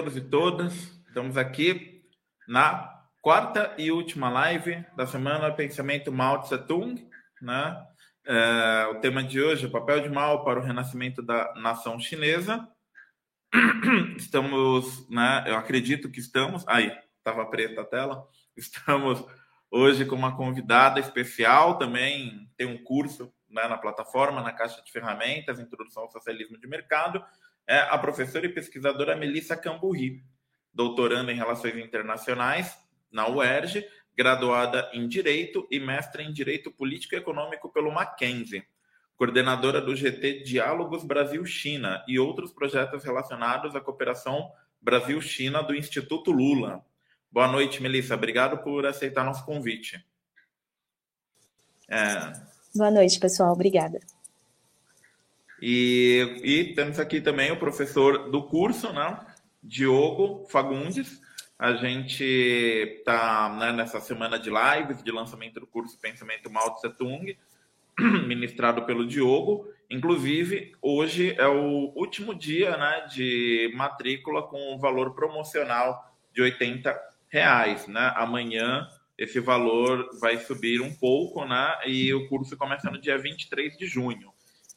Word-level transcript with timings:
Todos 0.00 0.16
e 0.16 0.20
todas. 0.22 0.72
Estamos 1.08 1.36
aqui 1.36 2.02
na 2.48 3.04
quarta 3.20 3.74
e 3.76 3.92
última 3.92 4.30
live 4.30 4.82
da 4.96 5.06
semana 5.06 5.52
Pensamento 5.52 6.10
Mao 6.10 6.40
Tse 6.40 6.56
Tung, 6.56 7.06
né? 7.42 7.86
É, 8.24 8.86
o 8.92 9.00
tema 9.00 9.22
de 9.22 9.42
hoje 9.42 9.66
é 9.66 9.68
o 9.68 9.70
papel 9.70 10.00
de 10.00 10.08
Mao 10.08 10.42
para 10.42 10.58
o 10.58 10.62
renascimento 10.62 11.20
da 11.20 11.52
nação 11.56 12.00
chinesa. 12.00 12.66
Estamos, 14.16 15.06
né? 15.10 15.44
Eu 15.46 15.56
acredito 15.56 16.10
que 16.10 16.20
estamos. 16.20 16.66
Aí, 16.66 16.90
estava 17.18 17.44
preta 17.50 17.82
a 17.82 17.84
tela. 17.84 18.26
Estamos 18.56 19.22
hoje 19.70 20.06
com 20.06 20.16
uma 20.16 20.34
convidada 20.34 20.98
especial 20.98 21.76
também. 21.76 22.48
Tem 22.56 22.66
um 22.66 22.82
curso 22.82 23.30
né, 23.50 23.68
na 23.68 23.76
plataforma, 23.76 24.40
na 24.40 24.54
caixa 24.54 24.80
de 24.80 24.90
ferramentas, 24.90 25.60
Introdução 25.60 26.04
ao 26.04 26.10
Socialismo 26.10 26.58
de 26.58 26.66
Mercado 26.66 27.22
é 27.70 27.82
a 27.88 27.96
professora 27.96 28.44
e 28.46 28.48
pesquisadora 28.48 29.14
Melissa 29.14 29.56
Camburri, 29.56 30.24
doutoranda 30.74 31.30
em 31.30 31.36
Relações 31.36 31.76
Internacionais 31.76 32.76
na 33.12 33.28
UERJ, 33.28 33.86
graduada 34.16 34.90
em 34.92 35.06
Direito 35.06 35.68
e 35.70 35.78
mestre 35.78 36.24
em 36.24 36.32
Direito 36.32 36.72
Político 36.72 37.14
e 37.14 37.18
Econômico 37.18 37.68
pelo 37.68 37.92
Mackenzie, 37.92 38.64
coordenadora 39.16 39.80
do 39.80 39.94
GT 39.94 40.42
Diálogos 40.42 41.04
Brasil-China 41.04 42.04
e 42.08 42.18
outros 42.18 42.52
projetos 42.52 43.04
relacionados 43.04 43.76
à 43.76 43.80
cooperação 43.80 44.50
Brasil-China 44.82 45.62
do 45.62 45.72
Instituto 45.72 46.32
Lula. 46.32 46.84
Boa 47.30 47.46
noite, 47.46 47.80
Melissa. 47.80 48.16
Obrigado 48.16 48.58
por 48.64 48.84
aceitar 48.84 49.22
nosso 49.22 49.44
convite. 49.44 50.04
É... 51.88 52.32
Boa 52.74 52.90
noite, 52.90 53.20
pessoal. 53.20 53.52
Obrigada. 53.52 54.00
E, 55.60 56.40
e 56.42 56.74
temos 56.74 56.98
aqui 56.98 57.20
também 57.20 57.50
o 57.50 57.58
professor 57.58 58.30
do 58.30 58.42
curso, 58.42 58.92
né? 58.92 59.18
Diogo 59.62 60.46
Fagundes. 60.48 61.20
A 61.58 61.74
gente 61.74 62.24
está 62.24 63.54
né, 63.58 63.72
nessa 63.72 64.00
semana 64.00 64.38
de 64.38 64.50
lives 64.50 65.02
de 65.02 65.12
lançamento 65.12 65.60
do 65.60 65.66
curso 65.66 66.00
Pensamento 66.00 66.50
Mao 66.50 66.74
Tse 66.76 66.88
Tung, 66.90 67.36
ministrado 68.26 68.86
pelo 68.86 69.06
Diogo. 69.06 69.68
Inclusive, 69.90 70.72
hoje 70.80 71.34
é 71.36 71.46
o 71.46 71.92
último 71.94 72.34
dia 72.34 72.76
né, 72.78 73.06
de 73.10 73.70
matrícula 73.74 74.42
com 74.44 74.78
valor 74.78 75.14
promocional 75.14 76.14
de 76.32 76.40
80 76.40 76.98
reais. 77.28 77.86
Né? 77.86 78.12
Amanhã 78.16 78.88
esse 79.20 79.38
valor 79.38 80.08
vai 80.18 80.38
subir 80.38 80.80
um 80.80 80.94
pouco, 80.94 81.44
né? 81.44 81.78
E 81.84 82.14
o 82.14 82.26
curso 82.26 82.56
começa 82.56 82.90
no 82.90 82.98
dia 82.98 83.18
23 83.18 83.76
de 83.76 83.86
junho. 83.86 84.29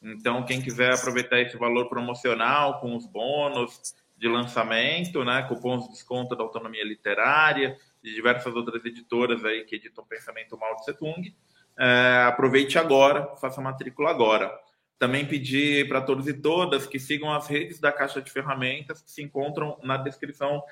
Então, 0.04 0.44
quem 0.44 0.60
quiser 0.60 0.92
aproveitar 0.92 1.40
esse 1.40 1.56
valor 1.56 1.88
promocional 1.88 2.78
com 2.78 2.94
os 2.94 3.06
bônus 3.06 3.94
de 4.16 4.28
lançamento, 4.28 5.24
né, 5.24 5.42
cupons 5.48 5.84
de 5.84 5.92
desconto 5.92 6.36
da 6.36 6.44
autonomia 6.44 6.84
literária, 6.84 7.76
de 8.02 8.14
diversas 8.14 8.54
outras 8.54 8.84
editoras 8.84 9.42
aí 9.44 9.64
que 9.64 9.76
editam 9.76 10.04
Pensamento 10.04 10.58
Mal 10.58 10.76
de 10.76 10.84
Setung, 10.84 11.34
é, 11.78 12.24
aproveite 12.28 12.78
agora, 12.78 13.34
faça 13.36 13.60
a 13.60 13.64
matrícula 13.64 14.10
agora. 14.10 14.52
Também 14.98 15.26
pedir 15.26 15.88
para 15.88 16.02
todos 16.02 16.28
e 16.28 16.34
todas 16.34 16.86
que 16.86 17.00
sigam 17.00 17.32
as 17.32 17.48
redes 17.48 17.80
da 17.80 17.90
Caixa 17.90 18.20
de 18.20 18.30
Ferramentas 18.30 19.00
que 19.00 19.10
se 19.10 19.22
encontram 19.22 19.78
na 19.82 19.96
descrição 19.96 20.62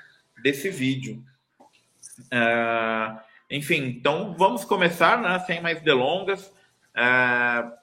desse 0.43 0.71
vídeo. 0.71 1.25
É, 2.31 3.17
enfim, 3.51 3.85
então 3.85 4.35
vamos 4.37 4.65
começar, 4.65 5.21
né, 5.21 5.39
sem 5.41 5.61
mais 5.61 5.83
delongas. 5.83 6.53
É, 6.95 7.82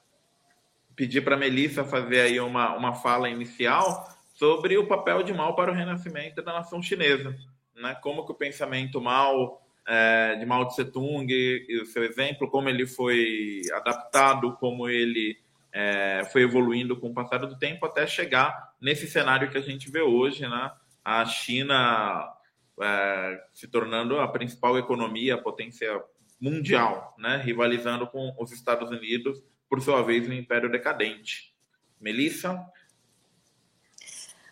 pedir 1.00 1.22
para 1.22 1.34
a 1.34 1.38
Melissa 1.38 1.82
fazer 1.82 2.20
aí 2.20 2.38
uma, 2.38 2.76
uma 2.76 2.92
fala 2.92 3.30
inicial 3.30 4.06
sobre 4.34 4.76
o 4.76 4.86
papel 4.86 5.22
de 5.22 5.32
Mao 5.32 5.56
para 5.56 5.72
o 5.72 5.74
renascimento 5.74 6.42
da 6.42 6.52
nação 6.52 6.82
chinesa. 6.82 7.34
Né? 7.74 7.94
Como 8.02 8.26
que 8.26 8.32
o 8.32 8.34
pensamento 8.34 9.00
Mao, 9.00 9.62
é, 9.88 10.36
de 10.36 10.44
Mao 10.44 10.68
Tse 10.68 10.84
Tung 10.84 11.26
e 11.26 11.80
o 11.80 11.86
seu 11.86 12.04
exemplo, 12.04 12.50
como 12.50 12.68
ele 12.68 12.86
foi 12.86 13.62
adaptado, 13.72 14.52
como 14.60 14.90
ele 14.90 15.38
é, 15.72 16.28
foi 16.30 16.42
evoluindo 16.42 16.94
com 17.00 17.08
o 17.08 17.14
passar 17.14 17.38
do 17.38 17.58
tempo 17.58 17.86
até 17.86 18.06
chegar 18.06 18.74
nesse 18.78 19.08
cenário 19.08 19.50
que 19.50 19.56
a 19.56 19.62
gente 19.62 19.90
vê 19.90 20.02
hoje, 20.02 20.46
né? 20.46 20.70
a 21.02 21.24
China 21.24 22.30
é, 22.78 23.42
se 23.54 23.66
tornando 23.66 24.18
a 24.18 24.28
principal 24.28 24.76
economia, 24.76 25.36
a 25.36 25.42
potência 25.42 25.98
mundial, 26.38 27.16
né? 27.18 27.40
rivalizando 27.42 28.06
com 28.06 28.36
os 28.38 28.52
Estados 28.52 28.90
Unidos 28.90 29.42
por 29.70 29.80
sua 29.80 30.02
vez, 30.02 30.28
um 30.28 30.32
império 30.32 30.68
decadente. 30.68 31.54
Melissa? 32.00 32.60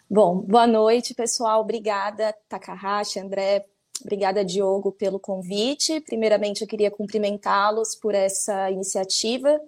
Bom, 0.08 0.38
boa 0.38 0.66
noite, 0.66 1.12
pessoal. 1.12 1.60
Obrigada, 1.60 2.32
Takahashi, 2.48 3.18
André. 3.18 3.66
Obrigada, 4.00 4.44
Diogo, 4.44 4.92
pelo 4.92 5.18
convite. 5.18 6.00
Primeiramente, 6.02 6.62
eu 6.62 6.68
queria 6.68 6.88
cumprimentá-los 6.88 7.96
por 7.96 8.14
essa 8.14 8.70
iniciativa, 8.70 9.60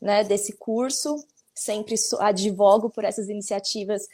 né, 0.00 0.24
desse 0.24 0.56
curso. 0.56 1.22
Sempre 1.54 1.96
advogo 2.20 2.88
por 2.88 3.04
essas 3.04 3.28
iniciativas. 3.28 4.08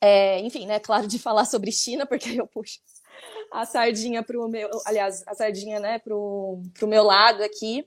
É, 0.00 0.38
enfim, 0.40 0.64
né, 0.64 0.78
claro, 0.78 1.08
de 1.08 1.18
falar 1.18 1.44
sobre 1.44 1.72
China, 1.72 2.06
porque 2.06 2.40
eu 2.40 2.46
puxo 2.46 2.78
a 3.50 3.64
sardinha 3.64 4.22
para 4.22 4.38
o 4.38 4.48
meu, 4.48 4.68
aliás, 4.84 5.24
a 5.26 5.34
sardinha, 5.34 5.80
né, 5.80 5.98
para 5.98 6.14
o 6.14 6.62
meu 6.82 7.02
lado 7.02 7.42
aqui. 7.42 7.84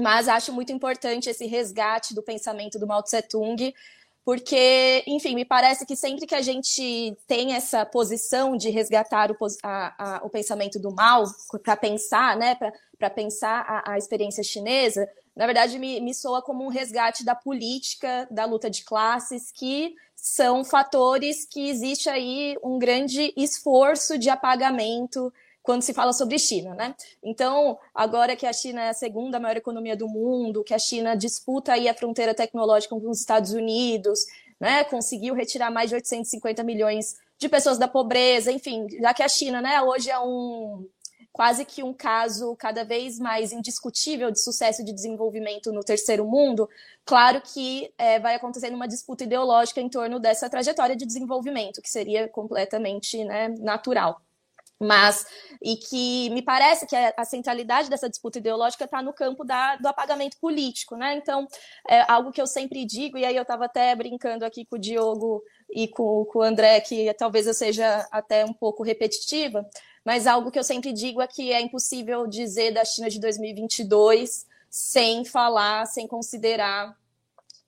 Mas 0.00 0.28
acho 0.28 0.52
muito 0.52 0.72
importante 0.72 1.28
esse 1.28 1.46
resgate 1.46 2.14
do 2.14 2.22
pensamento 2.22 2.78
do 2.78 2.86
Mao 2.86 3.02
Tse 3.02 3.22
Tung, 3.22 3.74
porque, 4.24 5.02
enfim, 5.06 5.34
me 5.34 5.44
parece 5.44 5.86
que 5.86 5.96
sempre 5.96 6.26
que 6.26 6.34
a 6.34 6.42
gente 6.42 7.16
tem 7.26 7.54
essa 7.54 7.86
posição 7.86 8.56
de 8.56 8.70
resgatar 8.70 9.30
o, 9.30 9.36
a, 9.62 10.18
a, 10.18 10.24
o 10.24 10.30
pensamento 10.30 10.78
do 10.78 10.94
Mao 10.94 11.24
para 11.62 11.76
pensar, 11.76 12.36
né, 12.36 12.56
para 12.98 13.10
pensar 13.10 13.64
a, 13.66 13.92
a, 13.92 13.98
experiência 13.98 14.44
chinesa, 14.44 15.08
na 15.34 15.46
verdade 15.46 15.78
me, 15.78 16.00
me 16.00 16.14
soa 16.14 16.42
como 16.42 16.64
um 16.64 16.68
resgate 16.68 17.24
da 17.24 17.34
política, 17.34 18.28
da 18.30 18.44
luta 18.44 18.68
de 18.68 18.84
classes, 18.84 19.50
que 19.50 19.94
são 20.14 20.64
fatores 20.64 21.46
que 21.46 21.70
existe 21.70 22.10
aí 22.10 22.56
um 22.62 22.78
grande 22.78 23.32
esforço 23.36 24.18
de 24.18 24.28
apagamento 24.28 25.32
quando 25.70 25.82
se 25.82 25.94
fala 25.94 26.12
sobre 26.12 26.36
China, 26.36 26.74
né? 26.74 26.96
Então, 27.22 27.78
agora 27.94 28.34
que 28.34 28.44
a 28.44 28.52
China 28.52 28.82
é 28.82 28.88
a 28.88 28.92
segunda 28.92 29.38
maior 29.38 29.56
economia 29.56 29.96
do 29.96 30.08
mundo, 30.08 30.64
que 30.64 30.74
a 30.74 30.80
China 30.80 31.14
disputa 31.14 31.74
aí 31.74 31.88
a 31.88 31.94
fronteira 31.94 32.34
tecnológica 32.34 32.96
com 32.96 33.08
os 33.08 33.20
Estados 33.20 33.52
Unidos, 33.52 34.18
né? 34.58 34.82
Conseguiu 34.82 35.32
retirar 35.32 35.70
mais 35.70 35.88
de 35.88 35.94
850 35.94 36.64
milhões 36.64 37.14
de 37.38 37.48
pessoas 37.48 37.78
da 37.78 37.86
pobreza, 37.86 38.50
enfim, 38.50 38.84
já 39.00 39.14
que 39.14 39.22
a 39.22 39.28
China, 39.28 39.62
né, 39.62 39.80
hoje 39.80 40.10
é 40.10 40.18
um 40.18 40.88
quase 41.32 41.64
que 41.64 41.84
um 41.84 41.94
caso 41.94 42.56
cada 42.56 42.84
vez 42.84 43.20
mais 43.20 43.52
indiscutível 43.52 44.32
de 44.32 44.42
sucesso 44.42 44.84
de 44.84 44.92
desenvolvimento 44.92 45.70
no 45.70 45.84
terceiro 45.84 46.26
mundo, 46.26 46.68
claro 47.04 47.40
que 47.40 47.94
é, 47.96 48.18
vai 48.18 48.34
acontecendo 48.34 48.74
uma 48.74 48.88
disputa 48.88 49.22
ideológica 49.22 49.80
em 49.80 49.88
torno 49.88 50.18
dessa 50.18 50.50
trajetória 50.50 50.96
de 50.96 51.06
desenvolvimento, 51.06 51.80
que 51.80 51.88
seria 51.88 52.28
completamente 52.28 53.24
né, 53.24 53.48
natural 53.60 54.20
mas 54.80 55.26
e 55.62 55.76
que 55.76 56.30
me 56.30 56.40
parece 56.40 56.86
que 56.86 56.96
a, 56.96 57.24
centralidade 57.24 57.90
dessa 57.90 58.08
disputa 58.08 58.38
ideológica 58.38 58.84
está 58.84 59.02
no 59.02 59.12
campo 59.12 59.44
da, 59.44 59.76
do 59.76 59.86
apagamento 59.86 60.38
político, 60.38 60.96
né? 60.96 61.16
Então, 61.16 61.46
é 61.86 62.00
algo 62.10 62.32
que 62.32 62.40
eu 62.40 62.46
sempre 62.46 62.86
digo, 62.86 63.18
e 63.18 63.24
aí 63.26 63.36
eu 63.36 63.42
estava 63.42 63.66
até 63.66 63.94
brincando 63.94 64.44
aqui 64.44 64.64
com 64.64 64.76
o 64.76 64.78
Diogo 64.78 65.44
e 65.70 65.86
com, 65.86 66.24
com 66.24 66.38
o 66.38 66.42
André, 66.42 66.80
que 66.80 67.12
talvez 67.14 67.46
eu 67.46 67.52
seja 67.52 68.08
até 68.10 68.44
um 68.44 68.54
pouco 68.54 68.82
repetitiva, 68.82 69.68
mas 70.02 70.26
algo 70.26 70.50
que 70.50 70.58
eu 70.58 70.64
sempre 70.64 70.94
digo 70.94 71.20
é 71.20 71.26
que 71.26 71.52
é 71.52 71.60
impossível 71.60 72.26
dizer 72.26 72.72
da 72.72 72.84
China 72.84 73.10
de 73.10 73.20
2022 73.20 74.46
sem 74.70 75.24
falar, 75.24 75.84
sem 75.86 76.06
considerar 76.06 76.96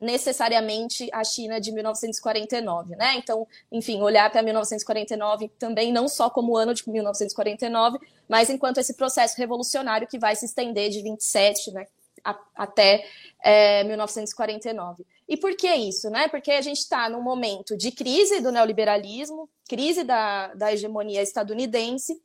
necessariamente 0.02 1.08
a 1.12 1.22
China 1.22 1.60
de 1.60 1.70
1949, 1.70 2.96
né? 2.96 3.14
Então, 3.16 3.46
enfim, 3.70 4.02
olhar 4.02 4.28
para 4.30 4.42
1949 4.42 5.48
também 5.60 5.92
não 5.92 6.08
só 6.08 6.28
como 6.28 6.56
ano 6.56 6.74
de 6.74 6.82
1949, 6.90 8.00
mas 8.28 8.50
enquanto 8.50 8.78
esse 8.78 8.94
processo 8.94 9.38
revolucionário 9.38 10.08
que 10.08 10.18
vai 10.18 10.34
se 10.34 10.44
estender 10.44 10.90
de 10.90 11.00
27, 11.02 11.70
né, 11.70 11.86
a, 12.24 12.36
até 12.56 13.06
é, 13.44 13.84
1949. 13.84 15.06
E 15.28 15.36
por 15.36 15.56
que 15.56 15.72
isso, 15.72 16.10
né? 16.10 16.26
Porque 16.26 16.50
a 16.50 16.60
gente 16.60 16.78
está 16.78 17.08
num 17.08 17.22
momento 17.22 17.76
de 17.76 17.92
crise 17.92 18.40
do 18.40 18.50
neoliberalismo, 18.50 19.48
crise 19.68 20.02
da, 20.02 20.52
da 20.54 20.72
hegemonia 20.72 21.22
estadunidense 21.22 22.20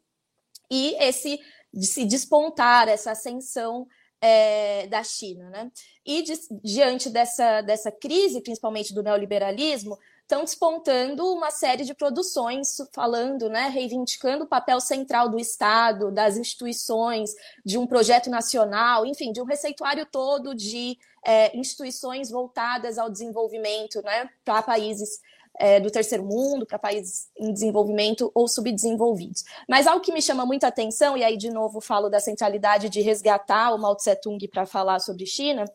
e 0.69 0.95
esse 0.99 1.39
de 1.71 1.85
se 1.85 2.05
despontar 2.05 2.87
essa 2.87 3.11
ascensão 3.11 3.87
é, 4.21 4.87
da 4.87 5.03
China. 5.03 5.49
Né? 5.49 5.71
E 6.05 6.23
di 6.23 6.33
diante 6.63 7.09
dessa, 7.09 7.61
dessa 7.61 7.91
crise, 7.91 8.41
principalmente 8.41 8.93
do 8.93 9.03
neoliberalismo, 9.03 9.97
estão 10.27 10.43
despontando 10.43 11.25
uma 11.33 11.49
série 11.49 11.85
de 11.85 11.93
produções 11.93 12.77
falando, 12.93 13.49
né, 13.49 13.69
reivindicando 13.69 14.43
o 14.43 14.47
papel 14.47 14.81
central 14.81 15.29
do 15.29 15.39
Estado, 15.39 16.11
das 16.11 16.35
instituições, 16.35 17.33
de 17.63 17.77
um 17.77 17.87
projeto 17.87 18.29
nacional, 18.29 19.05
enfim, 19.05 19.31
de 19.31 19.41
um 19.41 19.45
receituário 19.45 20.05
todo 20.05 20.53
de 20.53 20.97
é, 21.25 21.57
instituições 21.57 22.29
voltadas 22.29 22.97
ao 22.97 23.09
desenvolvimento 23.09 24.01
né, 24.01 24.29
para 24.43 24.61
países 24.61 25.21
é, 25.59 25.79
do 25.79 25.89
terceiro 25.89 26.23
mundo, 26.23 26.65
para 26.65 26.77
países 26.79 27.29
em 27.37 27.51
desenvolvimento 27.51 28.31
ou 28.33 28.47
subdesenvolvidos. 28.47 29.43
Mas 29.67 29.87
algo 29.87 30.01
que 30.01 30.11
me 30.11 30.21
chama 30.21 30.45
muita 30.45 30.67
atenção, 30.67 31.17
e 31.17 31.23
aí 31.23 31.37
de 31.37 31.49
novo 31.49 31.81
falo 31.81 32.09
da 32.09 32.19
centralidade 32.19 32.89
de 32.89 33.01
resgatar 33.01 33.73
o 33.73 33.77
Mao 33.77 33.95
Tse 33.95 34.15
Tung 34.15 34.47
para 34.47 34.65
falar 34.65 34.99
sobre 34.99 35.25
China, 35.25 35.65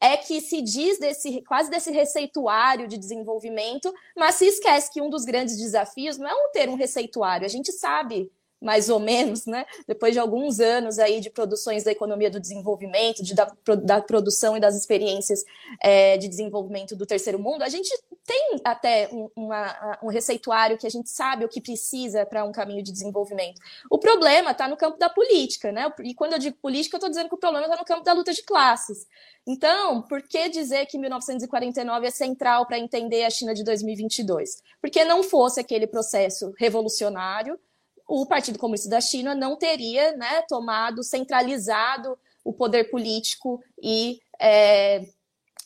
é 0.00 0.16
que 0.16 0.40
se 0.40 0.60
diz 0.62 0.98
desse 0.98 1.42
quase 1.42 1.70
desse 1.70 1.90
receituário 1.90 2.86
de 2.88 2.98
desenvolvimento, 2.98 3.92
mas 4.16 4.36
se 4.36 4.46
esquece 4.46 4.92
que 4.92 5.00
um 5.00 5.08
dos 5.08 5.24
grandes 5.24 5.56
desafios 5.56 6.18
não 6.18 6.28
é 6.28 6.34
um 6.34 6.50
ter 6.52 6.68
um 6.68 6.74
receituário. 6.74 7.44
A 7.44 7.48
gente 7.48 7.72
sabe 7.72 8.30
mais 8.64 8.88
ou 8.88 8.98
menos, 8.98 9.44
né? 9.44 9.66
Depois 9.86 10.14
de 10.14 10.18
alguns 10.18 10.58
anos 10.58 10.98
aí 10.98 11.20
de 11.20 11.28
produções 11.28 11.84
da 11.84 11.92
economia 11.92 12.30
do 12.30 12.40
desenvolvimento, 12.40 13.22
de, 13.22 13.34
da, 13.34 13.52
da 13.84 14.00
produção 14.00 14.56
e 14.56 14.60
das 14.60 14.74
experiências 14.74 15.44
é, 15.82 16.16
de 16.16 16.26
desenvolvimento 16.26 16.96
do 16.96 17.04
terceiro 17.04 17.38
mundo, 17.38 17.62
a 17.62 17.68
gente 17.68 17.90
tem 18.24 18.58
até 18.64 19.10
um, 19.12 19.28
uma, 19.36 19.98
um 20.02 20.08
receituário 20.08 20.78
que 20.78 20.86
a 20.86 20.90
gente 20.90 21.10
sabe 21.10 21.44
o 21.44 21.48
que 21.48 21.60
precisa 21.60 22.24
para 22.24 22.42
um 22.42 22.52
caminho 22.52 22.82
de 22.82 22.90
desenvolvimento. 22.90 23.60
O 23.90 23.98
problema 23.98 24.52
está 24.52 24.66
no 24.66 24.78
campo 24.78 24.98
da 24.98 25.10
política, 25.10 25.70
né? 25.70 25.92
E 26.02 26.14
quando 26.14 26.32
eu 26.32 26.38
digo 26.38 26.56
política, 26.56 26.96
eu 26.96 26.98
estou 26.98 27.10
dizendo 27.10 27.28
que 27.28 27.34
o 27.34 27.38
problema 27.38 27.66
está 27.66 27.76
no 27.76 27.84
campo 27.84 28.02
da 28.02 28.14
luta 28.14 28.32
de 28.32 28.42
classes. 28.42 29.06
Então, 29.46 30.00
por 30.00 30.22
que 30.22 30.48
dizer 30.48 30.86
que 30.86 30.96
1949 30.96 32.06
é 32.06 32.10
central 32.10 32.64
para 32.64 32.78
entender 32.78 33.24
a 33.24 33.30
China 33.30 33.52
de 33.52 33.62
2022? 33.62 34.62
Porque 34.80 35.04
não 35.04 35.22
fosse 35.22 35.60
aquele 35.60 35.86
processo 35.86 36.54
revolucionário 36.56 37.60
o 38.06 38.26
Partido 38.26 38.58
Comunista 38.58 38.88
da 38.88 39.00
China 39.00 39.34
não 39.34 39.56
teria 39.56 40.16
né, 40.16 40.42
tomado, 40.42 41.02
centralizado 41.02 42.18
o 42.44 42.52
poder 42.52 42.90
político 42.90 43.62
e 43.82 44.20
é, 44.38 45.06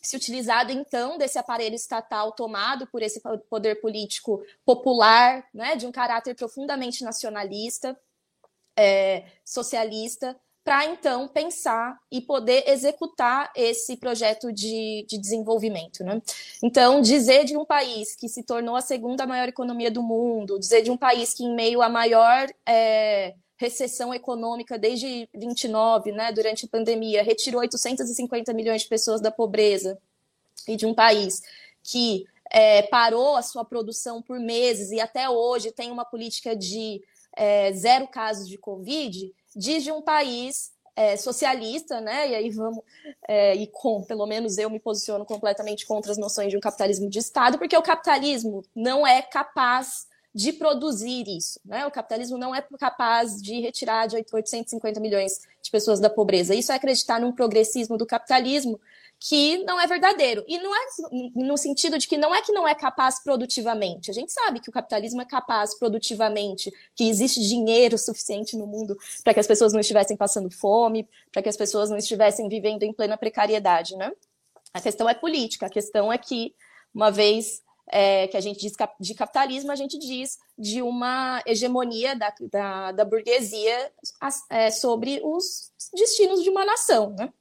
se 0.00 0.17
utilizado 0.17 0.70
então 0.70 1.19
desse 1.19 1.38
aparelho 1.38 1.75
estatal 1.75 2.32
tomado 2.32 2.87
por 2.87 3.02
esse 3.02 3.20
poder 3.50 3.81
político 3.81 4.43
popular, 4.64 5.44
né, 5.52 5.75
de 5.75 5.87
um 5.87 5.93
caráter 5.93 6.35
profundamente 6.35 7.02
nacionalista, 7.02 7.99
é, 8.76 9.25
socialista, 9.44 10.38
para 10.69 10.85
então 10.85 11.26
pensar 11.26 11.99
e 12.12 12.20
poder 12.20 12.62
executar 12.69 13.50
esse 13.56 13.97
projeto 13.97 14.53
de, 14.53 15.03
de 15.09 15.17
desenvolvimento. 15.17 16.05
Né? 16.05 16.20
Então, 16.62 17.00
dizer 17.00 17.47
de 17.47 17.56
um 17.56 17.65
país 17.65 18.15
que 18.15 18.29
se 18.29 18.43
tornou 18.43 18.76
a 18.76 18.82
segunda 18.82 19.26
maior 19.26 19.49
economia 19.49 19.91
do 19.91 20.03
mundo, 20.03 20.59
dizer 20.59 20.82
de 20.82 20.91
um 20.91 20.97
país 20.99 21.32
que, 21.32 21.43
em 21.43 21.55
meio 21.55 21.81
à 21.81 21.88
maior 21.88 22.47
é, 22.67 23.35
recessão 23.56 24.12
econômica 24.12 24.79
desde 24.79 25.26
29, 25.35 26.12
né, 26.12 26.31
durante 26.32 26.67
a 26.67 26.69
pandemia, 26.69 27.23
retirou 27.23 27.62
850 27.62 28.53
milhões 28.53 28.82
de 28.82 28.88
pessoas 28.88 29.23
da 29.23 29.31
pobreza, 29.31 29.99
e 30.67 30.76
de 30.76 30.85
um 30.85 30.93
país 30.93 31.41
que 31.82 32.26
é, 32.50 32.82
parou 32.82 33.37
a 33.37 33.43
sua 33.43 33.64
produção 33.64 34.21
por 34.21 34.38
meses 34.38 34.91
e 34.91 35.00
até 35.00 35.31
hoje 35.31 35.73
tem 35.73 35.91
uma 35.91 36.05
política 36.05 36.55
de 36.55 37.03
é, 37.38 37.73
zero 37.73 38.08
casos 38.08 38.49
de 38.49 38.58
Covid, 38.58 39.32
diz 39.55 39.85
de 39.85 39.93
um 39.93 40.02
país 40.02 40.73
é, 40.96 41.17
socialista, 41.17 42.00
né? 42.00 42.31
E 42.31 42.35
aí 42.35 42.50
vamos, 42.50 42.82
é, 43.29 43.55
e 43.55 43.69
com, 43.69 44.02
pelo 44.02 44.26
menos 44.26 44.58
eu 44.58 44.69
me 44.69 44.81
posiciono 44.81 45.25
completamente 45.25 45.87
contra 45.87 46.11
as 46.11 46.19
noções 46.19 46.50
de 46.50 46.56
um 46.56 46.61
capitalismo 46.61 47.08
de 47.08 47.20
Estado, 47.20 47.56
porque 47.56 47.76
o 47.76 47.82
capitalismo 47.82 48.64
não 48.75 49.06
é 49.06 49.23
capaz 49.23 50.08
de 50.35 50.52
produzir 50.52 51.25
isso, 51.29 51.61
né? 51.64 51.87
O 51.87 51.90
capitalismo 51.90 52.37
não 52.37 52.52
é 52.52 52.61
capaz 52.79 53.40
de 53.40 53.61
retirar 53.61 54.06
de 54.06 54.17
850 54.17 54.99
milhões 55.00 55.40
de 55.62 55.70
pessoas 55.70 56.00
da 56.00 56.11
pobreza. 56.11 56.55
Isso 56.55 56.73
é 56.73 56.75
acreditar 56.75 57.20
num 57.20 57.32
progressismo 57.32 57.96
do 57.96 58.05
capitalismo 58.05 58.81
que 59.20 59.59
não 59.65 59.81
é 59.81 59.87
verdadeiro. 59.87 60.44
E 60.47 60.59
não 60.59 60.75
é 60.75 60.87
no 61.35 61.56
sentido 61.56 61.99
de 61.99 62.06
que 62.06 62.17
não 62.17 62.35
é 62.35 62.41
que 62.41 62.53
não 62.53 62.67
é 62.67 62.75
capaz 62.75 63.23
produtivamente. 63.23 64.11
A 64.11 64.15
gente 64.15 64.32
sabe 64.32 64.61
que 64.61 64.70
o 64.70 64.73
capitalismo 64.73 65.20
é 65.20 65.25
capaz 65.25 65.76
produtivamente, 65.76 66.73
que 66.94 67.09
existe 67.09 67.41
dinheiro 67.41 67.99
suficiente 67.99 68.56
no 68.56 68.67
mundo 68.67 68.97
para 69.25 69.35
que 69.35 69.41
as 69.41 69.47
pessoas 69.47 69.73
não 69.73 69.81
estivessem 69.81 70.17
passando 70.17 70.50
fome, 70.50 71.09
para 71.32 71.43
que 71.43 71.49
as 71.49 71.56
pessoas 71.56 71.91
não 71.91 71.97
estivessem 71.97 72.49
vivendo 72.49 72.85
em 72.85 72.93
plena 72.93 73.17
precariedade, 73.17 73.97
né? 73.97 74.12
A 74.73 74.81
questão 74.81 75.09
é 75.09 75.15
política, 75.15 75.67
a 75.67 75.71
questão 75.71 76.12
é 76.12 76.19
que, 76.19 76.55
uma 76.94 77.11
vez 77.11 77.62
é, 77.91 78.29
que 78.29 78.37
a 78.37 78.41
gente 78.41 78.61
diz 78.61 78.73
de 79.00 79.14
capitalismo, 79.14 79.73
a 79.73 79.76
gente 79.76 79.99
diz 79.99 80.38
de 80.56 80.82
uma 80.82 81.43
hegemonia 81.47 82.14
da, 82.14 82.32
da, 82.53 82.93
da 82.93 83.05
burguesia 83.05 83.91
é, 84.50 84.71
sobre 84.71 85.21
os 85.25 85.73
destinos 85.94 86.43
de 86.43 86.50
uma 86.50 86.64
nação, 86.64 87.14
né? 87.19 87.32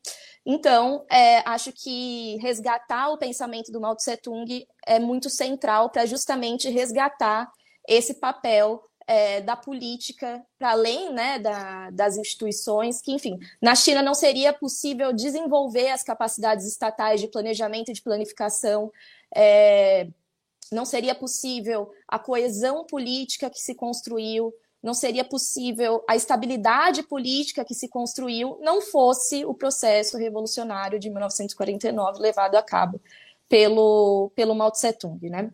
Então, 0.49 1.05
é, 1.11 1.39
acho 1.39 1.73
que 1.73 2.38
resgatar 2.38 3.09
o 3.09 3.17
pensamento 3.17 3.69
do 3.69 3.81
Mao 3.81 3.97
Tse 3.97 4.15
Tung 4.15 4.65
é 4.85 4.97
muito 4.97 5.29
central 5.29 5.89
para 5.89 6.05
justamente 6.05 6.69
resgatar 6.69 7.51
esse 7.85 8.13
papel 8.13 8.81
é, 9.05 9.41
da 9.41 9.57
política 9.57 10.41
para 10.57 10.71
além 10.71 11.11
né, 11.11 11.38
da, 11.38 11.89
das 11.89 12.15
instituições, 12.15 13.01
que, 13.01 13.11
enfim, 13.11 13.38
na 13.61 13.75
China 13.75 14.01
não 14.01 14.13
seria 14.13 14.53
possível 14.53 15.11
desenvolver 15.11 15.89
as 15.89 16.01
capacidades 16.01 16.65
estatais 16.65 17.19
de 17.19 17.27
planejamento 17.27 17.91
e 17.91 17.94
de 17.94 18.01
planificação, 18.01 18.89
é, 19.35 20.07
não 20.71 20.85
seria 20.85 21.13
possível 21.13 21.91
a 22.07 22.17
coesão 22.17 22.85
política 22.85 23.49
que 23.49 23.59
se 23.59 23.75
construiu 23.75 24.53
não 24.81 24.94
seria 24.94 25.24
possível 25.24 26.03
a 26.07 26.15
estabilidade 26.15 27.03
política 27.03 27.65
que 27.65 27.74
se 27.74 27.88
construiu 27.88 28.57
não 28.62 28.81
fosse 28.81 29.45
o 29.45 29.53
processo 29.53 30.18
revolucionário 30.18 31.00
de 31.00 31.09
1949 31.09 32.19
levado 32.19 32.56
a 32.56 32.63
cabo 32.63 33.01
pelo, 33.50 34.31
pelo 34.35 34.53
Mao 34.53 34.71
Tse 34.71 34.94
Tung, 34.94 35.29
né? 35.29 35.50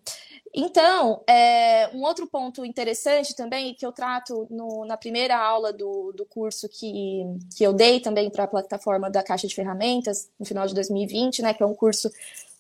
Então, 0.55 1.23
é, 1.27 1.89
um 1.95 2.03
outro 2.03 2.27
ponto 2.27 2.63
interessante 2.63 3.35
também, 3.35 3.73
que 3.73 3.85
eu 3.85 3.91
trato 3.91 4.47
no, 4.51 4.85
na 4.85 4.95
primeira 4.95 5.35
aula 5.35 5.73
do, 5.73 6.11
do 6.11 6.25
curso 6.25 6.69
que, 6.69 7.23
que 7.57 7.63
eu 7.63 7.73
dei 7.73 7.99
também 7.99 8.29
para 8.29 8.43
a 8.43 8.47
plataforma 8.47 9.09
da 9.09 9.23
Caixa 9.23 9.47
de 9.47 9.55
Ferramentas, 9.55 10.29
no 10.39 10.45
final 10.45 10.67
de 10.67 10.75
2020, 10.75 11.41
né, 11.41 11.53
que 11.55 11.63
é 11.63 11.65
um 11.65 11.73
curso 11.73 12.11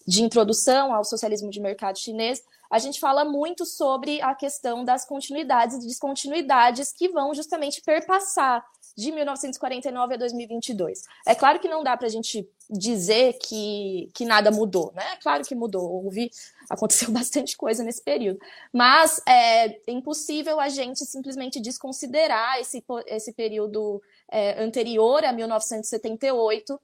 de 0.07 0.23
introdução 0.23 0.93
ao 0.93 1.03
socialismo 1.03 1.51
de 1.51 1.59
mercado 1.59 1.99
chinês, 1.99 2.43
a 2.73 2.79
gente 2.79 2.99
fala 2.99 3.23
muito 3.23 3.67
sobre 3.67 4.19
a 4.19 4.33
questão 4.33 4.83
das 4.83 5.05
continuidades 5.05 5.77
e 5.77 5.87
descontinuidades 5.87 6.91
que 6.91 7.07
vão 7.07 7.31
justamente 7.31 7.79
perpassar 7.83 8.65
de 8.97 9.11
1949 9.11 10.15
a 10.15 10.17
2022. 10.17 11.03
É 11.27 11.35
claro 11.35 11.59
que 11.59 11.69
não 11.69 11.83
dá 11.83 11.95
para 11.95 12.07
a 12.07 12.09
gente 12.09 12.49
dizer 12.67 13.33
que, 13.33 14.09
que 14.15 14.25
nada 14.25 14.49
mudou, 14.49 14.91
né? 14.95 15.03
É 15.13 15.17
claro 15.17 15.43
que 15.43 15.53
mudou, 15.53 16.03
houve, 16.03 16.31
aconteceu 16.67 17.11
bastante 17.13 17.55
coisa 17.55 17.83
nesse 17.83 18.03
período, 18.03 18.39
mas 18.71 19.21
é 19.27 19.79
impossível 19.91 20.59
a 20.59 20.67
gente 20.67 21.05
simplesmente 21.05 21.59
desconsiderar 21.59 22.59
esse, 22.59 22.83
esse 23.05 23.33
período 23.33 24.01
é, 24.31 24.59
anterior 24.63 25.23
a 25.23 25.31
1978 25.31 26.81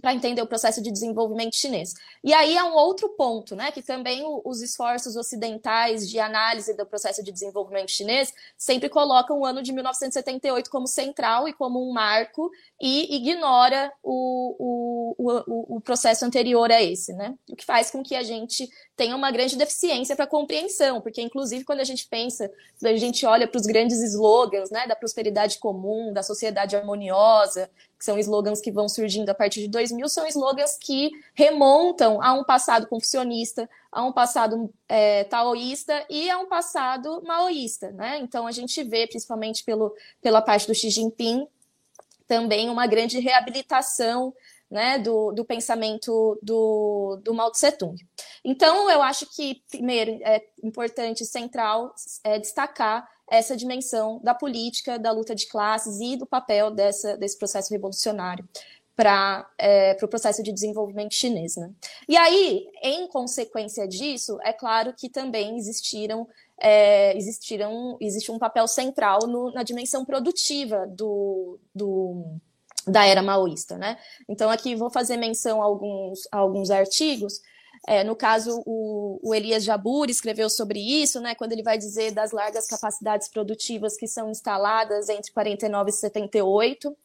para 0.00 0.14
entender 0.14 0.42
o 0.42 0.46
processo 0.46 0.82
de 0.82 0.90
desenvolvimento 0.90 1.56
chinês. 1.56 1.94
E 2.22 2.32
aí 2.32 2.56
há 2.56 2.64
um 2.64 2.74
outro 2.74 3.08
ponto, 3.10 3.54
né, 3.54 3.70
que 3.70 3.82
também 3.82 4.22
os 4.44 4.62
esforços 4.62 5.16
ocidentais 5.16 6.08
de 6.08 6.18
análise 6.18 6.74
do 6.74 6.86
processo 6.86 7.22
de 7.22 7.30
desenvolvimento 7.30 7.90
chinês 7.90 8.32
sempre 8.56 8.88
colocam 8.88 9.40
o 9.40 9.46
ano 9.46 9.62
de 9.62 9.72
1978 9.72 10.70
como 10.70 10.86
central 10.86 11.48
e 11.48 11.52
como 11.52 11.82
um 11.82 11.92
marco 11.92 12.50
e 12.80 13.16
ignora 13.16 13.92
o, 14.02 14.56
o, 14.58 15.14
o, 15.18 15.76
o 15.76 15.80
processo 15.80 16.24
anterior 16.24 16.70
a 16.70 16.82
esse, 16.82 17.12
né? 17.12 17.34
O 17.48 17.56
que 17.56 17.64
faz 17.64 17.90
com 17.90 18.02
que 18.02 18.14
a 18.14 18.22
gente 18.22 18.68
tenha 18.96 19.16
uma 19.16 19.30
grande 19.30 19.56
deficiência 19.56 20.14
para 20.16 20.26
compreensão, 20.26 21.00
porque 21.00 21.22
inclusive 21.22 21.64
quando 21.64 21.80
a 21.80 21.84
gente 21.84 22.06
pensa, 22.06 22.50
quando 22.78 22.92
a 22.92 22.96
gente 22.96 23.24
olha 23.26 23.46
para 23.48 23.58
os 23.58 23.66
grandes 23.66 24.00
slogans, 24.02 24.70
né, 24.70 24.86
da 24.86 24.96
prosperidade 24.96 25.58
comum, 25.58 26.12
da 26.12 26.22
sociedade 26.22 26.76
harmoniosa, 26.76 27.70
que 28.00 28.06
são 28.06 28.18
slogans 28.18 28.62
que 28.62 28.72
vão 28.72 28.88
surgindo 28.88 29.28
a 29.28 29.34
partir 29.34 29.60
de 29.60 29.68
2000, 29.68 30.08
são 30.08 30.26
slogans 30.26 30.78
que 30.80 31.10
remontam 31.34 32.22
a 32.22 32.32
um 32.32 32.42
passado 32.42 32.86
confucionista, 32.86 33.68
a 33.92 34.02
um 34.02 34.10
passado 34.10 34.72
é, 34.88 35.24
taoísta 35.24 36.06
e 36.08 36.30
a 36.30 36.38
um 36.38 36.46
passado 36.46 37.22
maoísta, 37.26 37.90
né? 37.90 38.18
Então 38.20 38.46
a 38.46 38.52
gente 38.52 38.82
vê, 38.82 39.06
principalmente 39.06 39.62
pelo, 39.62 39.94
pela 40.22 40.40
parte 40.40 40.66
do 40.66 40.74
Xi 40.74 40.88
Jinping, 40.88 41.46
também 42.26 42.70
uma 42.70 42.86
grande 42.86 43.20
reabilitação 43.20 44.32
né, 44.70 44.98
do, 44.98 45.32
do 45.32 45.44
pensamento 45.44 46.38
do, 46.42 47.20
do 47.22 47.34
Mao 47.34 47.50
Tse 47.50 47.72
Tung. 47.72 47.96
Então, 48.42 48.88
eu 48.88 49.02
acho 49.02 49.26
que, 49.26 49.62
primeiro, 49.68 50.12
é 50.22 50.40
importante, 50.62 51.26
central, 51.26 51.92
é 52.22 52.38
destacar 52.38 53.06
essa 53.30 53.56
dimensão 53.56 54.20
da 54.22 54.34
política, 54.34 54.98
da 54.98 55.12
luta 55.12 55.34
de 55.34 55.46
classes 55.46 56.00
e 56.00 56.16
do 56.16 56.26
papel 56.26 56.70
dessa, 56.70 57.16
desse 57.16 57.38
processo 57.38 57.72
revolucionário 57.72 58.46
para 58.96 59.48
é, 59.56 59.92
o 59.92 59.96
pro 59.96 60.08
processo 60.08 60.42
de 60.42 60.52
desenvolvimento 60.52 61.14
chinês. 61.14 61.56
Né? 61.56 61.70
E 62.06 62.16
aí, 62.18 62.68
em 62.82 63.06
consequência 63.08 63.88
disso, 63.88 64.38
é 64.42 64.52
claro 64.52 64.92
que 64.92 65.08
também 65.08 65.56
existiram, 65.56 66.28
é, 66.60 67.16
existiram 67.16 67.96
existe 67.98 68.30
um 68.30 68.38
papel 68.38 68.68
central 68.68 69.20
no, 69.26 69.52
na 69.52 69.62
dimensão 69.62 70.04
produtiva 70.04 70.86
do, 70.86 71.58
do, 71.74 72.22
da 72.86 73.06
era 73.06 73.22
maoísta. 73.22 73.78
Né? 73.78 73.96
Então, 74.28 74.50
aqui 74.50 74.74
vou 74.74 74.90
fazer 74.90 75.16
menção 75.16 75.62
a 75.62 75.64
alguns, 75.64 76.28
a 76.30 76.36
alguns 76.36 76.70
artigos 76.70 77.40
É, 77.86 78.04
no 78.04 78.14
caso, 78.14 78.62
o, 78.66 79.18
o, 79.22 79.34
Elias 79.34 79.64
Jabur 79.64 80.10
escreveu 80.10 80.50
sobre 80.50 80.78
isso, 80.78 81.20
né, 81.20 81.34
quando 81.34 81.52
ele 81.52 81.62
vai 81.62 81.78
dizer 81.78 82.12
das 82.12 82.30
largas 82.30 82.66
capacidades 82.66 83.28
produtivas 83.28 83.96
que 83.96 84.06
são 84.06 84.30
instaladas 84.30 85.08
entre 85.08 85.32
49 85.32 85.90
e 85.90 85.92
78. 85.92 86.96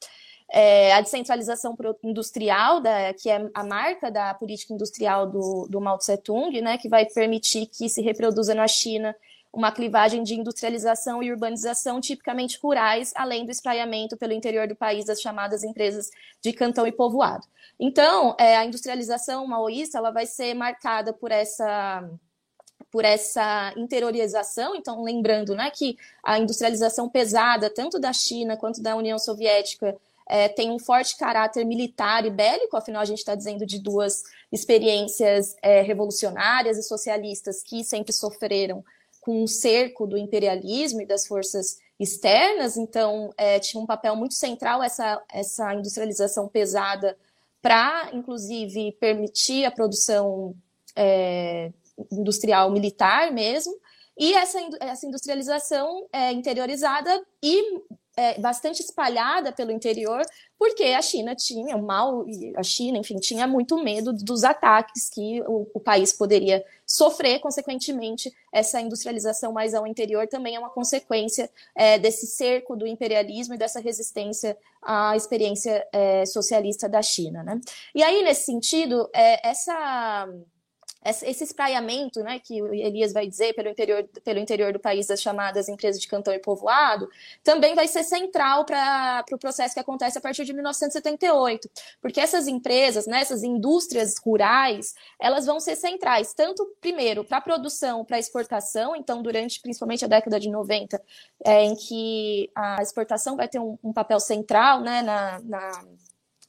É, 0.51 0.93
a 0.93 1.01
descentralização 1.01 1.75
industrial, 2.03 2.79
da, 2.79 3.13
que 3.13 3.29
é 3.29 3.49
a 3.53 3.63
marca 3.63 4.11
da 4.11 4.33
política 4.33 4.73
industrial 4.73 5.25
do, 5.27 5.67
do 5.67 5.81
Mao 5.81 5.97
Tse 5.97 6.17
Tung, 6.17 6.61
né, 6.61 6.77
que 6.77 6.89
vai 6.89 7.05
permitir 7.05 7.67
que 7.67 7.89
se 7.89 8.01
reproduza 8.01 8.53
na 8.53 8.67
China 8.67 9.15
uma 9.55 9.71
clivagem 9.71 10.21
de 10.21 10.35
industrialização 10.35 11.23
e 11.23 11.31
urbanização 11.31 12.01
tipicamente 12.01 12.59
rurais, 12.61 13.13
além 13.15 13.45
do 13.45 13.51
espraiamento 13.51 14.17
pelo 14.17 14.33
interior 14.33 14.67
do 14.67 14.75
país 14.75 15.05
das 15.05 15.21
chamadas 15.21 15.63
empresas 15.63 16.11
de 16.41 16.51
cantão 16.51 16.85
e 16.85 16.91
povoado. 16.91 17.47
Então, 17.79 18.35
é, 18.37 18.57
a 18.57 18.65
industrialização 18.65 19.47
maoísta 19.47 19.97
ela 19.97 20.11
vai 20.11 20.25
ser 20.25 20.53
marcada 20.53 21.13
por 21.13 21.31
essa 21.31 22.03
por 22.91 23.03
essa 23.03 23.73
interiorização, 23.75 24.73
então 24.73 25.03
lembrando 25.03 25.53
né, 25.53 25.69
que 25.69 25.97
a 26.23 26.39
industrialização 26.39 27.09
pesada, 27.09 27.69
tanto 27.69 27.99
da 27.99 28.13
China 28.13 28.55
quanto 28.55 28.81
da 28.81 28.95
União 28.95 29.19
Soviética, 29.19 29.97
é, 30.29 30.47
tem 30.47 30.71
um 30.71 30.79
forte 30.79 31.17
caráter 31.17 31.65
militar 31.65 32.25
e 32.25 32.29
bélico, 32.29 32.77
afinal 32.77 33.01
a 33.01 33.05
gente 33.05 33.17
está 33.17 33.35
dizendo 33.35 33.65
de 33.65 33.79
duas 33.79 34.23
experiências 34.49 35.57
é, 35.61 35.81
revolucionárias 35.81 36.77
e 36.77 36.83
socialistas 36.83 37.61
que 37.61 37.83
sempre 37.83 38.13
sofreram 38.13 38.83
com 39.25 39.41
um 39.41 39.47
cerco 39.47 40.05
do 40.05 40.15
imperialismo 40.15 41.01
e 41.01 41.05
das 41.05 41.25
forças 41.25 41.79
externas, 41.99 42.77
então 42.77 43.33
é, 43.35 43.57
tinha 43.57 43.81
um 43.81 43.85
papel 43.85 44.15
muito 44.15 44.35
central 44.35 44.83
essa, 44.83 45.19
essa 45.33 45.73
industrialização 45.73 46.47
pesada 46.47 47.17
para, 47.59 48.11
inclusive, 48.13 48.91
permitir 48.99 49.65
a 49.65 49.71
produção 49.71 50.53
é, 50.95 51.71
industrial 52.11 52.69
militar 52.69 53.31
mesmo, 53.31 53.75
e 54.15 54.33
essa, 54.33 54.59
essa 54.79 55.07
industrialização 55.07 56.05
é, 56.13 56.31
interiorizada 56.31 57.25
e 57.41 57.81
é, 58.17 58.39
bastante 58.39 58.81
espalhada 58.81 59.51
pelo 59.51 59.71
interior, 59.71 60.21
porque 60.57 60.83
a 60.83 61.01
China 61.01 61.35
tinha, 61.35 61.75
o 61.75 61.83
mal, 61.83 62.25
a 62.55 62.63
China, 62.63 62.97
enfim, 62.97 63.17
tinha 63.17 63.45
muito 63.45 63.77
medo 63.83 64.13
dos 64.13 64.43
ataques 64.43 65.09
que 65.09 65.41
o, 65.41 65.67
o, 65.73 65.79
país 65.79 66.13
poderia 66.13 66.63
sofrer, 66.85 67.39
consequentemente, 67.39 68.33
essa 68.53 68.79
industrialização 68.79 69.51
mais 69.51 69.73
ao 69.73 69.85
interior 69.85 70.27
também 70.27 70.55
é 70.55 70.59
uma 70.59 70.69
consequência 70.69 71.49
é, 71.75 71.99
desse 71.99 72.25
cerco 72.25 72.75
do 72.75 72.87
imperialismo 72.87 73.53
e 73.53 73.57
dessa 73.57 73.79
resistência 73.79 74.57
à 74.81 75.15
experiência 75.15 75.85
é, 75.91 76.25
socialista 76.25 76.87
da 76.87 77.01
China. 77.01 77.43
Né? 77.43 77.59
E 77.93 78.01
aí, 78.01 78.23
nesse 78.23 78.45
sentido, 78.45 79.09
é, 79.13 79.49
essa 79.49 80.27
esse 81.05 81.43
espraiamento, 81.43 82.23
né, 82.23 82.39
que 82.39 82.57
Elias 82.57 83.13
vai 83.13 83.27
dizer 83.27 83.53
pelo 83.53 83.69
interior, 83.69 84.03
pelo 84.23 84.39
interior 84.39 84.73
do 84.73 84.79
país 84.79 85.05
das 85.05 85.21
chamadas 85.21 85.69
empresas 85.69 86.01
de 86.01 86.07
cantão 86.07 86.33
e 86.33 86.39
povoado, 86.39 87.07
também 87.43 87.75
vai 87.75 87.87
ser 87.87 88.03
central 88.03 88.65
para 88.65 89.21
o 89.21 89.25
pro 89.25 89.37
processo 89.37 89.75
que 89.75 89.79
acontece 89.79 90.17
a 90.17 90.21
partir 90.21 90.43
de 90.45 90.53
1978, 90.53 91.69
porque 92.01 92.19
essas 92.19 92.47
empresas, 92.47 93.05
né, 93.05 93.21
essas 93.21 93.43
indústrias 93.43 94.15
rurais, 94.17 94.95
elas 95.19 95.45
vão 95.45 95.59
ser 95.59 95.75
centrais, 95.75 96.33
tanto 96.33 96.65
primeiro 96.81 97.23
para 97.23 97.37
a 97.37 97.41
produção, 97.41 98.03
para 98.03 98.17
a 98.17 98.19
exportação, 98.19 98.95
então 98.95 99.21
durante 99.21 99.61
principalmente 99.61 100.03
a 100.03 100.07
década 100.07 100.39
de 100.39 100.49
90, 100.49 100.99
é, 101.45 101.63
em 101.63 101.75
que 101.75 102.49
a 102.55 102.81
exportação 102.81 103.35
vai 103.35 103.47
ter 103.47 103.59
um, 103.59 103.77
um 103.83 103.93
papel 103.93 104.19
central 104.19 104.81
né, 104.81 105.03
na, 105.03 105.39
na, 105.41 105.85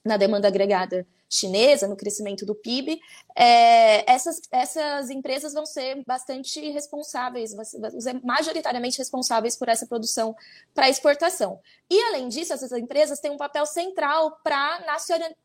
na 0.02 0.16
demanda 0.16 0.48
agregada 0.48 1.06
chinesa, 1.28 1.88
no 1.88 1.96
crescimento 1.96 2.46
do 2.46 2.54
PIB, 2.54 3.00
é, 3.36 4.10
essas, 4.10 4.40
essas 4.50 5.10
empresas 5.10 5.52
vão 5.52 5.66
ser 5.66 6.02
bastante 6.06 6.70
responsáveis, 6.70 7.52
vão 7.54 7.64
ser 7.64 8.20
majoritariamente 8.24 8.98
responsáveis 8.98 9.56
por 9.56 9.68
essa 9.68 9.86
produção 9.86 10.34
para 10.74 10.88
exportação. 10.88 11.60
E, 11.90 12.00
além 12.04 12.28
disso, 12.28 12.52
essas 12.52 12.72
empresas 12.72 13.20
têm 13.20 13.30
um 13.30 13.36
papel 13.36 13.66
central 13.66 14.38
para 14.42 14.78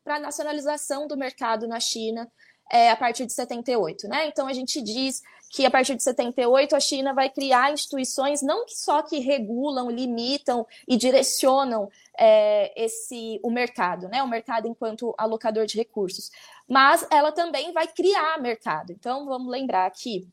a 0.06 0.18
nacionalização 0.18 1.06
do 1.06 1.16
mercado 1.16 1.66
na 1.66 1.80
China, 1.80 2.30
é, 2.72 2.90
a 2.90 2.96
partir 2.96 3.26
de 3.26 3.34
78, 3.34 4.08
né? 4.08 4.26
Então 4.26 4.46
a 4.46 4.52
gente 4.54 4.80
diz 4.80 5.22
que 5.50 5.66
a 5.66 5.70
partir 5.70 5.94
de 5.94 6.02
78 6.02 6.74
a 6.74 6.80
China 6.80 7.12
vai 7.12 7.28
criar 7.28 7.70
instituições 7.70 8.40
não 8.40 8.66
só 8.66 9.02
que 9.02 9.18
regulam, 9.18 9.90
limitam 9.90 10.66
e 10.88 10.96
direcionam 10.96 11.90
é, 12.18 12.72
esse 12.82 13.38
o 13.42 13.50
mercado, 13.50 14.08
né? 14.08 14.22
O 14.22 14.28
mercado 14.28 14.66
enquanto 14.66 15.14
alocador 15.18 15.66
de 15.66 15.76
recursos, 15.76 16.30
mas 16.66 17.06
ela 17.10 17.30
também 17.30 17.72
vai 17.72 17.86
criar 17.86 18.40
mercado. 18.40 18.90
Então 18.90 19.26
vamos 19.26 19.50
lembrar 19.52 19.90
que 19.90 20.26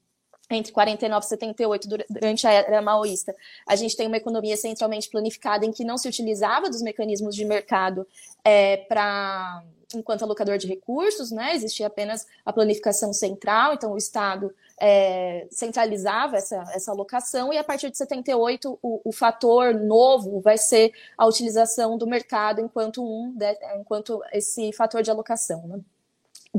entre 0.49 0.71
49 0.71 1.25
e 1.25 1.29
78, 1.29 1.87
durante 2.09 2.47
a 2.47 2.51
era 2.51 2.81
maoísta, 2.81 3.35
a 3.67 3.75
gente 3.75 3.95
tem 3.95 4.07
uma 4.07 4.17
economia 4.17 4.57
centralmente 4.57 5.09
planificada 5.09 5.65
em 5.65 5.71
que 5.71 5.83
não 5.83 5.97
se 5.97 6.07
utilizava 6.07 6.69
dos 6.69 6.81
mecanismos 6.81 7.35
de 7.35 7.45
mercado 7.45 8.07
é, 8.43 8.77
para 8.77 9.63
enquanto 9.95 10.23
alocador 10.23 10.57
de 10.57 10.67
recursos, 10.67 11.31
né? 11.31 11.55
Existia 11.55 11.87
apenas 11.87 12.27
a 12.45 12.53
planificação 12.53 13.11
central, 13.11 13.73
então 13.73 13.93
o 13.93 13.97
Estado 13.97 14.53
é, 14.79 15.47
centralizava 15.49 16.37
essa, 16.37 16.63
essa 16.73 16.91
alocação, 16.91 17.51
e 17.51 17.57
a 17.57 17.63
partir 17.63 17.89
de 17.89 17.97
78 17.97 18.77
o, 18.81 19.01
o 19.03 19.11
fator 19.11 19.73
novo 19.73 20.39
vai 20.41 20.57
ser 20.57 20.93
a 21.17 21.25
utilização 21.25 21.97
do 21.97 22.05
mercado 22.05 22.61
enquanto 22.61 23.03
um 23.03 23.31
de, 23.31 23.57
enquanto 23.79 24.21
esse 24.31 24.71
fator 24.73 25.01
de 25.01 25.09
alocação, 25.09 25.67
né? 25.67 25.79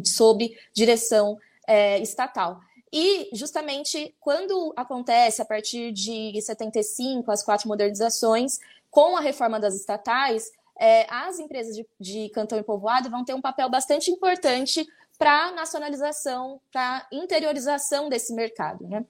sob 0.05 0.57
direção 0.73 1.39
é, 1.67 1.99
estatal. 1.99 2.61
E 2.93 3.31
justamente 3.33 4.15
quando 4.21 4.73
acontece 4.77 5.41
a 5.41 5.45
partir 5.45 5.93
de 5.93 6.41
75 6.41 7.31
as 7.31 7.43
quatro 7.43 7.69
modernizações, 7.69 8.59
com 8.91 9.17
a 9.17 9.21
reforma 9.21 9.61
das 9.61 9.75
estatais, 9.75 10.51
é, 10.79 11.07
as 11.09 11.39
empresas 11.39 11.77
de, 11.77 11.87
de 12.01 12.29
cantão 12.31 12.59
e 12.59 12.63
povoado 12.63 13.11
vão 13.11 13.25
ter 13.25 13.35
um 13.35 13.41
papel 13.41 13.69
bastante 13.69 14.11
importante 14.11 14.87
para 15.19 15.53
nacionalização, 15.53 16.59
para 16.73 17.07
interiorização 17.13 18.09
desse 18.09 18.33
mercado. 18.35 18.89
Né? 18.89 19.05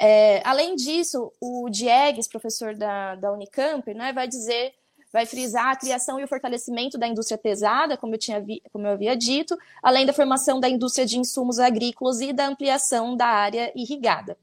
É, 0.00 0.40
além 0.44 0.76
disso, 0.76 1.32
o 1.40 1.68
Diegues, 1.68 2.28
professor 2.28 2.76
da, 2.76 3.16
da 3.16 3.32
Unicamp, 3.32 3.92
né, 3.92 4.12
vai 4.12 4.28
dizer, 4.28 4.72
vai 5.12 5.26
frisar 5.26 5.68
a 5.68 5.76
criação 5.76 6.18
e 6.20 6.24
o 6.24 6.28
fortalecimento 6.28 6.98
da 6.98 7.06
indústria 7.06 7.38
pesada, 7.38 7.96
como 7.96 8.14
eu, 8.14 8.18
tinha 8.18 8.44
como 8.72 8.86
eu 8.86 8.92
havia 8.92 9.16
dito, 9.16 9.56
além 9.82 10.04
da 10.04 10.12
formação 10.12 10.60
da 10.60 10.68
indústria 10.68 11.06
de 11.06 11.18
insumos 11.18 11.58
agrícolas 11.58 12.20
e 12.20 12.32
da 12.32 12.46
ampliação 12.46 13.16
da 13.16 13.26
área 13.26 13.72
irrigada. 13.74 14.36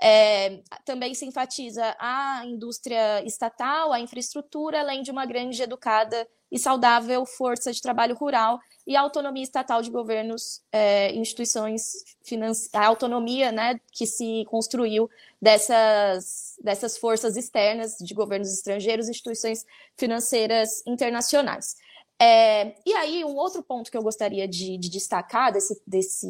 É, 0.00 0.60
também 0.84 1.12
se 1.14 1.26
enfatiza 1.26 1.96
a 1.98 2.42
indústria 2.44 3.24
estatal, 3.24 3.92
a 3.92 3.98
infraestrutura, 3.98 4.80
além 4.80 5.02
de 5.02 5.10
uma 5.10 5.26
grande, 5.26 5.60
educada 5.60 6.26
e 6.50 6.58
saudável 6.58 7.24
força 7.26 7.72
de 7.72 7.80
trabalho 7.80 8.14
rural 8.14 8.58
e 8.86 8.96
autonomia 8.96 9.42
estatal 9.42 9.82
de 9.82 9.90
governos 9.90 10.62
é, 10.72 11.12
instituições 11.12 12.04
financeiras, 12.22 12.74
a 12.74 12.86
autonomia 12.86 13.52
né, 13.52 13.78
que 13.92 14.06
se 14.06 14.44
construiu 14.48 15.10
dessas, 15.40 16.54
dessas 16.62 16.96
forças 16.96 17.36
externas 17.36 17.96
de 17.98 18.14
governos 18.14 18.52
estrangeiros 18.52 19.08
instituições 19.08 19.66
financeiras 19.96 20.82
internacionais. 20.86 21.76
É, 22.20 22.74
e 22.84 22.92
aí, 22.94 23.24
um 23.24 23.36
outro 23.36 23.62
ponto 23.62 23.90
que 23.90 23.96
eu 23.96 24.02
gostaria 24.02 24.48
de, 24.48 24.76
de, 24.76 24.90
destacar 24.90 25.52
desse, 25.52 25.80
desse, 25.86 26.26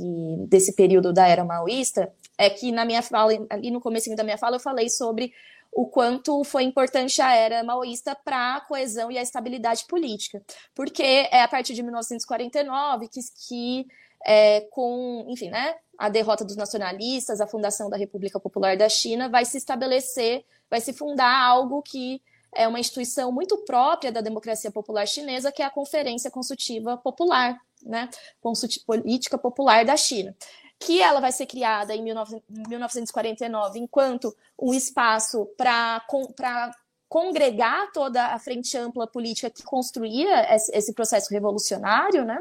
desse 0.46 0.74
período 0.74 1.14
da 1.14 1.26
era 1.26 1.44
maoísta 1.44 2.12
é 2.36 2.50
que 2.50 2.70
na 2.70 2.84
minha 2.84 3.00
fala, 3.00 3.32
ali 3.48 3.70
no 3.70 3.80
começo 3.80 4.14
da 4.14 4.22
minha 4.22 4.36
fala, 4.36 4.56
eu 4.56 4.60
falei 4.60 4.90
sobre 4.90 5.32
o 5.72 5.86
quanto 5.86 6.42
foi 6.44 6.64
importante 6.64 7.20
a 7.22 7.34
era 7.34 7.62
maoísta 7.62 8.14
para 8.14 8.56
a 8.56 8.60
coesão 8.60 9.10
e 9.10 9.18
a 9.18 9.22
estabilidade 9.22 9.84
política. 9.86 10.42
Porque 10.74 11.28
é 11.30 11.42
a 11.42 11.48
partir 11.48 11.74
de 11.74 11.82
1949 11.82 13.08
que, 13.08 13.20
que 13.46 13.86
é, 14.26 14.62
com, 14.70 15.26
enfim, 15.28 15.50
né, 15.50 15.76
a 15.98 16.08
derrota 16.08 16.44
dos 16.44 16.56
nacionalistas, 16.56 17.40
a 17.40 17.46
fundação 17.46 17.88
da 17.88 17.96
República 17.96 18.40
Popular 18.40 18.76
da 18.76 18.88
China, 18.88 19.28
vai 19.28 19.44
se 19.44 19.56
estabelecer, 19.56 20.44
vai 20.70 20.80
se 20.80 20.92
fundar 20.92 21.44
algo 21.44 21.82
que 21.82 22.20
é 22.54 22.66
uma 22.66 22.80
instituição 22.80 23.30
muito 23.30 23.58
própria 23.58 24.10
da 24.10 24.20
democracia 24.20 24.70
popular 24.70 25.06
chinesa, 25.06 25.52
que 25.52 25.62
é 25.62 25.64
a 25.64 25.70
Conferência 25.70 26.30
Consultiva 26.30 26.96
Popular, 26.96 27.60
né? 27.82 28.08
Política 28.86 29.36
Popular 29.36 29.84
da 29.84 29.96
China. 29.96 30.34
Que 30.78 31.02
ela 31.02 31.20
vai 31.20 31.32
ser 31.32 31.46
criada 31.46 31.94
em 31.94 32.02
1949 32.02 33.78
enquanto 33.78 34.34
um 34.60 34.72
espaço 34.72 35.46
para 35.56 36.04
congregar 37.08 37.90
toda 37.92 38.26
a 38.26 38.38
frente 38.38 38.76
ampla 38.76 39.06
política 39.06 39.50
que 39.50 39.62
construía 39.62 40.54
esse 40.54 40.92
processo 40.92 41.32
revolucionário, 41.32 42.24
né? 42.24 42.38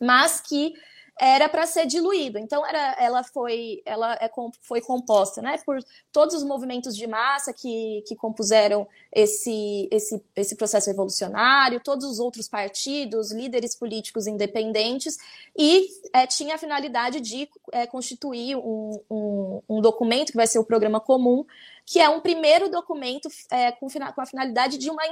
mas 0.00 0.40
que 0.40 0.74
era 1.20 1.48
para 1.48 1.66
ser 1.66 1.86
diluído. 1.86 2.38
Então 2.38 2.66
era, 2.66 2.96
ela 2.98 3.22
foi, 3.22 3.82
ela 3.84 4.14
é, 4.14 4.30
foi 4.60 4.80
composta, 4.80 5.40
né, 5.40 5.58
por 5.64 5.78
todos 6.10 6.34
os 6.34 6.42
movimentos 6.42 6.96
de 6.96 7.06
massa 7.06 7.52
que, 7.52 8.02
que 8.06 8.16
compuseram 8.16 8.86
esse, 9.12 9.88
esse, 9.90 10.22
esse 10.34 10.56
processo 10.56 10.88
revolucionário, 10.88 11.80
todos 11.80 12.04
os 12.04 12.18
outros 12.18 12.48
partidos, 12.48 13.30
líderes 13.30 13.74
políticos 13.74 14.26
independentes, 14.26 15.18
e 15.56 15.88
é, 16.12 16.26
tinha 16.26 16.54
a 16.54 16.58
finalidade 16.58 17.20
de 17.20 17.48
é, 17.72 17.86
constituir 17.86 18.56
um, 18.56 19.00
um, 19.10 19.62
um 19.68 19.80
documento 19.80 20.30
que 20.30 20.36
vai 20.36 20.46
ser 20.46 20.58
o 20.58 20.64
programa 20.64 21.00
comum 21.00 21.44
que 21.84 22.00
é 22.00 22.08
um 22.08 22.20
primeiro 22.20 22.70
documento 22.70 23.28
é, 23.50 23.72
com, 23.72 23.88
com, 23.88 24.20
a 24.20 24.26
finalidade 24.26 24.78
de 24.78 24.88
uma 24.88 25.02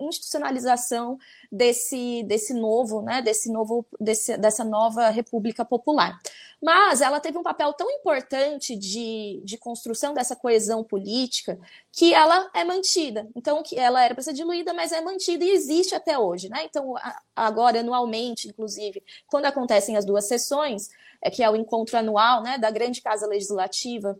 institucionalização 0.00 1.18
desse, 1.50 2.22
desse 2.24 2.54
novo, 2.54 3.02
né, 3.02 3.20
desse 3.20 3.50
novo, 3.50 3.84
desse, 4.00 4.36
dessa 4.36 4.64
nova 4.64 5.08
República 5.10 5.64
Popular. 5.64 6.18
Mas 6.62 7.00
ela 7.00 7.20
teve 7.20 7.36
um 7.36 7.42
papel 7.42 7.72
tão 7.74 7.90
importante 7.90 8.74
de, 8.76 9.42
de 9.44 9.58
construção 9.58 10.14
dessa 10.14 10.34
coesão 10.34 10.82
política 10.82 11.58
que 11.92 12.14
ela 12.14 12.50
é 12.54 12.64
mantida. 12.64 13.28
Então, 13.36 13.62
que 13.62 13.78
ela 13.78 14.02
era 14.02 14.14
para 14.14 14.22
ser 14.22 14.32
diluída, 14.32 14.72
mas 14.72 14.92
é 14.92 15.00
mantida 15.00 15.44
e 15.44 15.50
existe 15.50 15.94
até 15.94 16.18
hoje. 16.18 16.48
Né? 16.48 16.64
Então, 16.64 16.94
agora, 17.36 17.80
anualmente, 17.80 18.48
inclusive, 18.48 19.02
quando 19.26 19.44
acontecem 19.44 19.96
as 19.96 20.06
duas 20.06 20.26
sessões, 20.26 20.88
é 21.20 21.28
que 21.28 21.42
é 21.42 21.50
o 21.50 21.56
encontro 21.56 21.98
anual 21.98 22.42
né, 22.42 22.56
da 22.56 22.70
Grande 22.70 23.02
Casa 23.02 23.26
Legislativa 23.26 24.18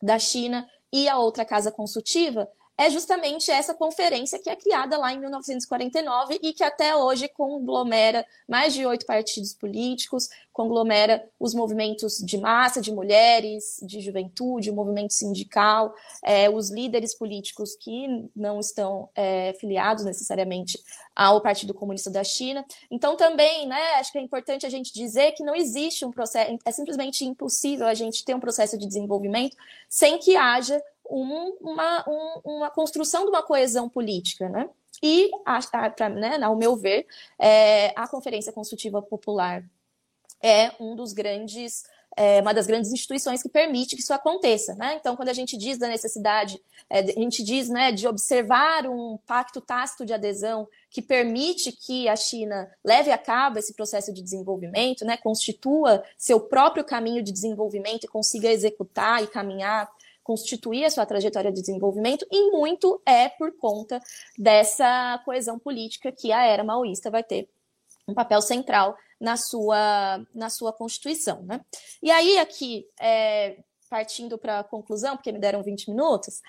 da 0.00 0.18
China 0.18 0.68
e 0.92 1.08
a 1.08 1.18
outra 1.18 1.44
casa 1.44 1.72
consultiva 1.72 2.48
é 2.76 2.90
justamente 2.90 3.50
essa 3.50 3.74
conferência 3.74 4.38
que 4.38 4.48
é 4.48 4.56
criada 4.56 4.96
lá 4.96 5.12
em 5.12 5.20
1949 5.20 6.38
e 6.42 6.52
que 6.52 6.64
até 6.64 6.96
hoje 6.96 7.28
conglomera 7.28 8.26
mais 8.48 8.72
de 8.72 8.84
oito 8.86 9.04
partidos 9.04 9.52
políticos, 9.52 10.28
conglomera 10.52 11.28
os 11.38 11.54
movimentos 11.54 12.18
de 12.18 12.38
massa, 12.38 12.80
de 12.80 12.92
mulheres, 12.92 13.78
de 13.82 14.00
juventude, 14.00 14.70
o 14.70 14.74
movimento 14.74 15.12
sindical, 15.12 15.94
é, 16.22 16.48
os 16.48 16.70
líderes 16.70 17.14
políticos 17.14 17.76
que 17.76 18.28
não 18.34 18.58
estão 18.58 19.08
é, 19.14 19.52
filiados 19.54 20.04
necessariamente 20.04 20.78
ao 21.14 21.40
Partido 21.40 21.74
Comunista 21.74 22.10
da 22.10 22.24
China. 22.24 22.64
Então, 22.90 23.16
também, 23.16 23.66
né, 23.66 23.94
acho 23.96 24.12
que 24.12 24.18
é 24.18 24.22
importante 24.22 24.64
a 24.64 24.70
gente 24.70 24.92
dizer 24.92 25.32
que 25.32 25.44
não 25.44 25.54
existe 25.54 26.04
um 26.04 26.10
processo, 26.10 26.58
é 26.64 26.72
simplesmente 26.72 27.24
impossível 27.24 27.86
a 27.86 27.94
gente 27.94 28.24
ter 28.24 28.34
um 28.34 28.40
processo 28.40 28.78
de 28.78 28.86
desenvolvimento 28.86 29.56
sem 29.88 30.18
que 30.18 30.36
haja 30.36 30.82
um, 31.12 31.56
uma, 31.60 32.04
um, 32.08 32.40
uma 32.56 32.70
construção 32.70 33.24
de 33.24 33.30
uma 33.30 33.42
coesão 33.42 33.88
política, 33.88 34.48
né? 34.48 34.68
E, 35.02 35.30
a, 35.44 35.58
a, 35.72 35.90
pra, 35.90 36.08
né, 36.08 36.38
ao 36.42 36.56
meu 36.56 36.76
ver, 36.76 37.06
é, 37.38 37.92
a 37.96 38.06
Conferência 38.06 38.52
Consultiva 38.52 39.02
Popular 39.02 39.64
é 40.42 40.72
um 40.80 40.94
dos 40.94 41.12
grandes 41.12 41.84
é 42.16 42.40
uma 42.40 42.52
das 42.52 42.66
grandes 42.66 42.92
instituições 42.92 43.42
que 43.42 43.48
permite 43.48 43.96
que 43.96 44.02
isso 44.02 44.12
aconteça. 44.12 44.74
Né? 44.74 44.96
Então, 45.00 45.16
quando 45.16 45.30
a 45.30 45.32
gente 45.32 45.56
diz 45.56 45.78
da 45.78 45.88
necessidade, 45.88 46.60
é, 46.90 47.00
a 47.00 47.06
gente 47.06 47.42
diz 47.42 47.68
né, 47.68 47.90
de 47.90 48.06
observar 48.06 48.86
um 48.86 49.18
pacto 49.26 49.60
tácito 49.60 50.04
de 50.04 50.12
adesão 50.12 50.68
que 50.90 51.00
permite 51.00 51.72
que 51.72 52.08
a 52.08 52.16
China 52.16 52.70
leve 52.84 53.10
a 53.10 53.16
cabo 53.16 53.58
esse 53.58 53.72
processo 53.72 54.12
de 54.12 54.22
desenvolvimento, 54.22 55.04
né, 55.04 55.16
constitua 55.16 56.04
seu 56.18 56.38
próprio 56.38 56.84
caminho 56.84 57.22
de 57.22 57.32
desenvolvimento 57.32 58.04
e 58.04 58.08
consiga 58.08 58.50
executar 58.50 59.22
e 59.22 59.26
caminhar 59.26 59.90
constituir 60.22 60.84
a 60.84 60.90
sua 60.90 61.06
trajetória 61.06 61.52
de 61.52 61.60
desenvolvimento, 61.60 62.26
e 62.30 62.50
muito 62.50 63.00
é 63.06 63.28
por 63.28 63.56
conta 63.56 64.00
dessa 64.38 65.20
coesão 65.24 65.58
política 65.58 66.12
que 66.12 66.32
a 66.32 66.44
era 66.44 66.64
maoísta 66.64 67.10
vai 67.10 67.22
ter 67.22 67.48
um 68.06 68.14
papel 68.14 68.40
central 68.40 68.96
na 69.20 69.36
sua, 69.36 70.24
na 70.34 70.50
sua 70.50 70.72
Constituição. 70.72 71.42
Né? 71.42 71.60
E 72.02 72.10
aí, 72.10 72.38
aqui, 72.38 72.86
é, 73.00 73.58
partindo 73.88 74.36
para 74.36 74.60
a 74.60 74.64
conclusão, 74.64 75.16
porque 75.16 75.30
me 75.30 75.38
deram 75.38 75.62
20 75.62 75.90
minutos, 75.90 76.40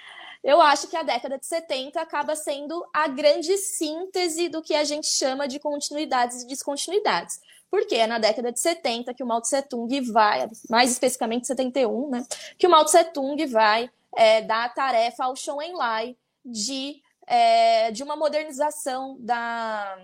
eu 0.44 0.60
acho 0.60 0.88
que 0.88 0.98
a 0.98 1.04
década 1.04 1.38
de 1.38 1.46
70 1.46 2.02
acaba 2.02 2.36
sendo 2.36 2.86
a 2.94 3.08
grande 3.08 3.58
síntese 3.58 4.50
do 4.50 4.62
que 4.62 4.74
a 4.74 4.84
gente 4.84 5.08
chama 5.08 5.48
de 5.48 5.60
continuidades 5.60 6.42
e 6.42 6.48
descontinuidades 6.48 7.40
porque 7.74 7.96
é 7.96 8.06
na 8.06 8.20
década 8.20 8.52
de 8.52 8.60
70 8.60 9.16
que 9.16 9.24
o 9.24 9.26
Mao 9.26 9.42
Tse 9.42 9.64
Tung 9.64 10.00
vai, 10.12 10.48
mais 10.70 10.92
especificamente 10.92 11.48
71, 11.48 12.08
né, 12.08 12.24
que 12.56 12.68
o 12.68 12.70
Mao 12.70 12.86
Tse 12.86 13.04
Tung 13.06 13.44
vai 13.48 13.90
é, 14.16 14.44
dar 14.44 14.66
a 14.66 14.70
tarefa 14.70 15.24
ao 15.24 15.36
Zhou 15.36 15.60
Enlai 15.60 16.16
de, 16.46 17.02
é, 17.26 17.90
de 17.90 18.04
uma 18.04 18.16
modernização 18.16 19.18
da, 19.20 19.98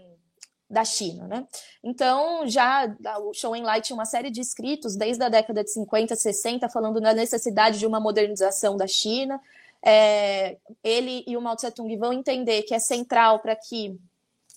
da 0.68 0.84
China, 0.84 1.28
né? 1.28 1.48
Então, 1.84 2.48
já 2.48 2.92
o 3.20 3.36
Zhou 3.36 3.56
Enlai 3.56 3.82
tinha 3.82 3.96
uma 3.96 4.06
série 4.06 4.32
de 4.32 4.42
escritos 4.42 4.96
desde 4.96 5.24
a 5.24 5.30
década 5.30 5.64
de 5.64 5.70
50, 5.70 6.16
60, 6.16 6.68
falando 6.70 7.00
na 7.00 7.14
necessidade 7.14 7.78
de 7.78 7.86
uma 7.86 8.00
modernização 8.00 8.78
da 8.78 8.88
China. 8.88 9.40
É, 9.86 10.58
ele 10.84 11.24
e 11.28 11.38
o 11.38 11.42
Mao 11.42 11.56
Tse 11.56 11.70
Tung 11.70 11.96
vão 11.98 12.14
entender 12.14 12.64
que 12.64 12.74
é 12.74 12.80
central 12.80 13.42
para 13.42 13.56
que 13.56 13.96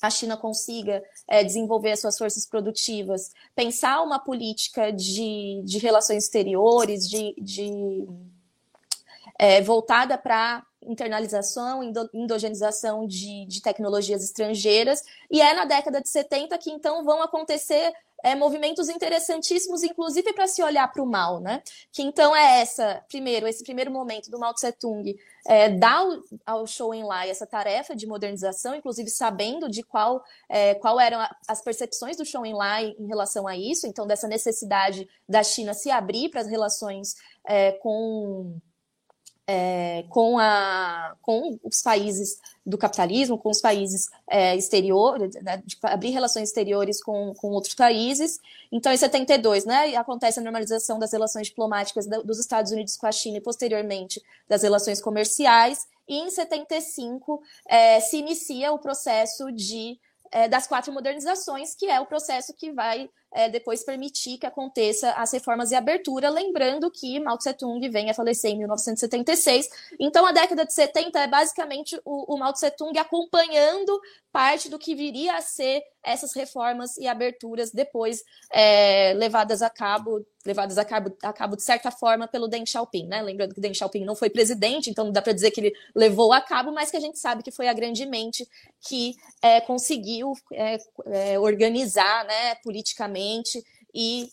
a 0.03 0.11
China 0.11 0.37
consiga 0.37 1.03
é, 1.29 1.45
desenvolver 1.45 1.93
as 1.93 2.01
suas 2.01 2.19
forças 2.19 2.45
produtivas, 2.45 3.31
pensar 3.55 4.03
uma 4.03 4.19
política 4.19 4.93
de, 4.93 5.63
de 5.65 5.79
relações 5.79 6.25
exteriores, 6.25 7.09
de, 7.09 7.33
de 7.39 8.05
é, 9.39 9.63
voltada 9.63 10.19
para 10.19 10.67
internalização, 10.85 11.81
endogenização 12.13 13.07
de, 13.07 13.47
de 13.47 13.63
tecnologias 13.63 14.25
estrangeiras, 14.25 15.01
e 15.31 15.41
é 15.41 15.55
na 15.55 15.65
década 15.65 16.01
de 16.01 16.09
70 16.09 16.59
que 16.59 16.73
então 16.73 17.05
vão 17.05 17.23
acontecer 17.23 17.93
é, 18.23 18.35
movimentos 18.35 18.89
interessantíssimos, 18.89 19.83
inclusive 19.83 20.33
para 20.33 20.47
se 20.47 20.63
olhar 20.63 20.91
para 20.93 21.03
o 21.03 21.07
mal, 21.07 21.41
né? 21.41 21.63
Que 21.91 22.03
então 22.03 22.35
é 22.35 22.61
essa, 22.61 23.03
primeiro, 23.09 23.47
esse 23.47 23.65
primeiro 23.65 23.91
momento 23.91 24.31
do 24.31 24.39
Mao 24.39 24.55
Tse 24.55 24.73
Tung 24.73 25.17
é, 25.47 25.69
dá 25.71 26.03
ao, 26.47 26.67
Zhou 26.67 26.95
Enlai 26.95 27.31
essa 27.31 27.47
tarefa 27.47 27.97
de 27.97 28.07
modernização, 28.07 28.75
inclusive 28.75 29.11
sabendo 29.11 29.69
de 29.69 29.83
qual, 29.83 30.23
é, 30.49 30.75
qual 30.77 31.01
eram 31.01 31.19
as 31.49 31.61
percepções 31.63 32.17
do 32.17 32.25
Zhou 32.25 32.47
Enlai 32.47 32.95
em 32.99 33.07
relação 33.07 33.49
a 33.49 33.57
isso, 33.57 33.87
então 33.87 34.07
dessa 34.07 34.29
necessidade 34.29 35.09
da 35.29 35.43
China 35.43 35.75
se 35.75 35.91
abrir 35.91 36.29
para 36.29 36.41
as 36.41 36.47
relações 36.47 37.17
é, 37.45 37.73
com 37.73 38.57
é, 39.55 40.05
com, 40.09 40.39
a, 40.39 41.15
com 41.21 41.59
os 41.63 41.83
países 41.83 42.41
do 42.65 42.79
capitalismo, 42.79 43.37
com 43.37 43.51
os 43.51 43.61
países 43.61 44.09
é, 44.27 44.57
exteriores, 44.57 45.35
né, 45.43 45.63
abrir 45.83 46.09
relações 46.09 46.49
exteriores 46.49 47.03
com, 47.03 47.35
com 47.35 47.51
outros 47.51 47.75
países. 47.75 48.41
Então, 48.71 48.91
em 48.91 48.97
72, 48.97 49.67
né, 49.67 49.95
acontece 49.95 50.41
a 50.41 50.43
normalização 50.43 50.99
das 50.99 51.13
relações 51.13 51.49
diplomáticas 51.49 52.07
dos 52.07 52.39
Estados 52.39 52.73
Unidos 52.73 52.97
com 52.97 53.07
a 53.07 53.13
China 53.13 53.37
e, 53.37 53.41
posteriormente, 53.43 54.23
das 54.49 54.63
relações 54.63 55.03
comerciais. 55.03 55.87
E, 56.09 56.17
em 56.17 56.31
75, 56.31 57.43
é, 57.69 58.01
se 58.01 58.17
inicia 58.17 58.73
o 58.73 58.79
processo 58.79 59.53
de, 59.53 60.01
é, 60.31 60.49
das 60.49 60.67
quatro 60.67 60.95
modernizações, 60.95 61.75
que 61.75 61.91
é 61.91 62.01
o 62.01 62.07
processo 62.07 62.55
que 62.55 62.73
vai 62.73 63.11
é, 63.33 63.49
depois 63.49 63.83
permitir 63.83 64.39
que 64.39 64.47
aconteça 64.47 65.11
as 65.13 65.33
reformas 65.33 65.71
e 65.71 65.75
abertura, 65.75 66.29
lembrando 66.29 66.91
que 66.91 67.19
Mao 67.21 67.39
Tse 67.39 67.55
Tung 67.55 67.89
vem 67.89 68.11
a 68.11 68.15
falecer 68.15 68.51
em 68.51 68.59
1976. 68.59 69.69
Então, 69.99 70.27
a 70.27 70.33
década 70.33 70.65
de 70.65 70.73
70 70.73 71.19
é 71.19 71.27
basicamente 71.27 72.01
o, 72.05 72.35
o 72.35 72.39
Mao 72.39 72.53
Tse 72.53 72.71
Tung 72.71 72.97
acompanhando 72.99 74.01
parte 74.31 74.69
do 74.69 74.79
que 74.79 74.95
viria 74.95 75.35
a 75.37 75.41
ser 75.41 75.83
essas 76.03 76.33
reformas 76.35 76.97
e 76.97 77.07
aberturas 77.07 77.71
depois 77.71 78.25
é, 78.51 79.13
levadas 79.15 79.63
a 79.63 79.71
cabo, 79.71 80.27
levadas 80.45 80.79
a 80.79 80.85
cabo, 80.85 81.17
a 81.23 81.33
cabo 81.33 81.55
de 81.55 81.63
certa 81.63 81.91
forma 81.91 82.27
pelo 82.27 82.49
Deng 82.49 82.67
Xiaoping, 82.67 83.07
né? 83.07 83.23
Lembrando 83.23 83.55
que 83.55 83.61
Deng 83.61 83.75
Xiaoping 83.75 84.05
não 84.05 84.17
foi 84.17 84.29
presidente, 84.29 84.91
então 84.91 85.05
não 85.05 85.13
dá 85.13 85.23
para 85.23 85.33
dizer 85.33 85.51
que 85.53 85.61
ele 85.61 85.73
levou 85.95 86.33
a 86.33 86.41
cabo, 86.41 86.73
mas 86.73 86.91
que 86.91 86.97
a 86.97 87.01
gente 87.01 87.19
sabe 87.19 87.43
que 87.43 87.53
foi 87.53 87.69
a 87.69 87.73
grande 87.73 88.05
mente 88.05 88.49
que 88.81 89.15
é, 89.41 89.61
conseguiu 89.61 90.33
é, 90.53 90.79
é 91.07 91.39
organizar, 91.39 92.25
né, 92.25 92.57
politicamente 92.65 93.22
e, 93.95 94.31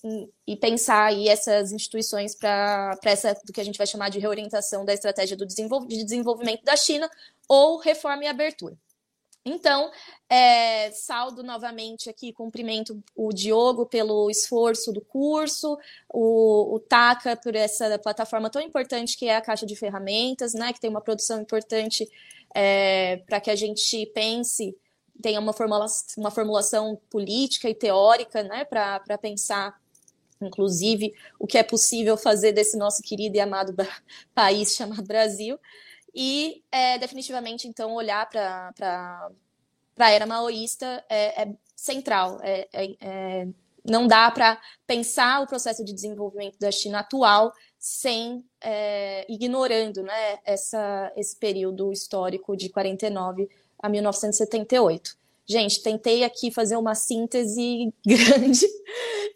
e, 0.48 0.56
pensar 0.56 1.08
aí 1.08 1.28
essas 1.28 1.74
instituições 1.74 2.34
para 2.34 2.98
essa 3.04 3.34
do 3.46 3.52
que 3.52 3.60
a 3.60 3.64
gente 3.64 3.78
vai 3.78 3.86
chamar 3.86 4.10
de 4.10 4.18
reorientação 4.18 4.86
da 4.86 4.94
estratégia 4.94 5.36
do 5.36 5.46
desenvol 5.46 5.86
de 5.86 6.02
desenvolvimento 6.04 6.64
da 6.64 6.78
China 6.78 7.10
ou 7.48 7.78
reforma 7.78 8.24
e 8.24 8.28
abertura. 8.28 8.78
Então, 9.46 9.90
é, 10.30 10.92
saldo 10.92 11.44
novamente 11.44 12.10
aqui, 12.10 12.32
cumprimento 12.32 13.02
o 13.16 13.34
Diogo 13.34 13.86
pelo 13.86 14.30
esforço 14.30 14.92
do 14.92 15.02
curso, 15.02 15.78
o, 16.08 16.76
o 16.76 16.80
TACA 16.80 17.36
por 17.36 17.56
essa 17.56 17.98
plataforma 17.98 18.50
tão 18.50 18.62
importante 18.62 19.18
que 19.18 19.28
é 19.28 19.36
a 19.36 19.42
Caixa 19.42 19.66
de 19.66 19.76
Ferramentas, 19.76 20.54
né, 20.54 20.72
que 20.72 20.80
tem 20.80 20.90
uma 20.90 21.02
produção 21.02 21.42
importante 21.42 22.08
é, 22.54 23.18
para 23.28 23.40
que 23.40 23.50
a 23.50 23.56
gente 23.56 24.06
pense, 24.14 24.76
tenha 25.22 25.40
uma, 25.40 25.54
formula 25.54 25.86
uma 26.18 26.32
formulação 26.32 27.00
política 27.10 27.70
e 27.70 27.76
teórica 27.76 28.44
né, 28.44 28.66
para 28.66 29.18
pensar 29.18 29.80
inclusive 30.42 31.14
o 31.38 31.46
que 31.46 31.58
é 31.58 31.64
possível 31.64 32.16
fazer 32.16 32.54
desse 32.54 32.78
nosso 32.78 33.02
querido 33.02 33.36
e 33.36 33.40
amado 33.40 33.76
país 34.34 34.74
chamado 34.74 35.04
Brasil. 35.04 35.60
E 36.14 36.64
é, 36.72 36.98
definitivamente 36.98 37.68
então 37.68 37.94
olhar 37.94 38.28
para 38.30 39.30
a 39.98 40.12
era 40.12 40.26
maoísta 40.26 41.04
é, 41.10 41.44
é 41.44 41.54
central, 41.76 42.40
é, 42.42 42.68
é, 42.74 42.96
é, 43.00 43.48
não 43.86 44.08
dá 44.08 44.30
para 44.32 44.60
pensar 44.86 45.42
o 45.42 45.48
processo 45.48 45.84
de 45.84 45.94
desenvolvimento 45.94 46.58
da 46.60 46.72
China 46.72 47.00
atual 47.00 47.54
sem 47.78 48.46
é, 48.60 49.26
ignorando 49.32 50.04
né, 50.04 50.40
essa, 50.44 51.12
esse 51.16 51.36
período 51.38 51.92
histórico 51.94 52.58
de 52.58 52.70
49 52.70 53.50
a 53.82 53.90
1978. 53.90 55.18
Gente, 55.48 55.82
tentei 55.82 56.24
aqui 56.24 56.52
fazer 56.52 56.78
uma 56.78 56.94
síntese 56.94 57.92
grande, 58.06 58.66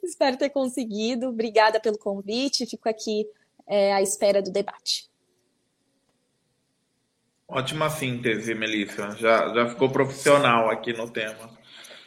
espero 0.03 0.37
ter 0.37 0.49
conseguido. 0.49 1.29
Obrigada 1.29 1.79
pelo 1.79 1.97
convite, 1.97 2.67
fico 2.67 2.87
aqui 2.87 3.25
é, 3.65 3.93
à 3.93 4.01
espera 4.01 4.41
do 4.41 4.51
debate. 4.51 5.09
Ótima 7.47 7.89
síntese, 7.89 8.53
Melissa. 8.53 9.11
Já, 9.17 9.53
já 9.53 9.69
ficou 9.69 9.89
profissional 9.89 10.69
aqui 10.69 10.93
no 10.93 11.09
tema. 11.09 11.49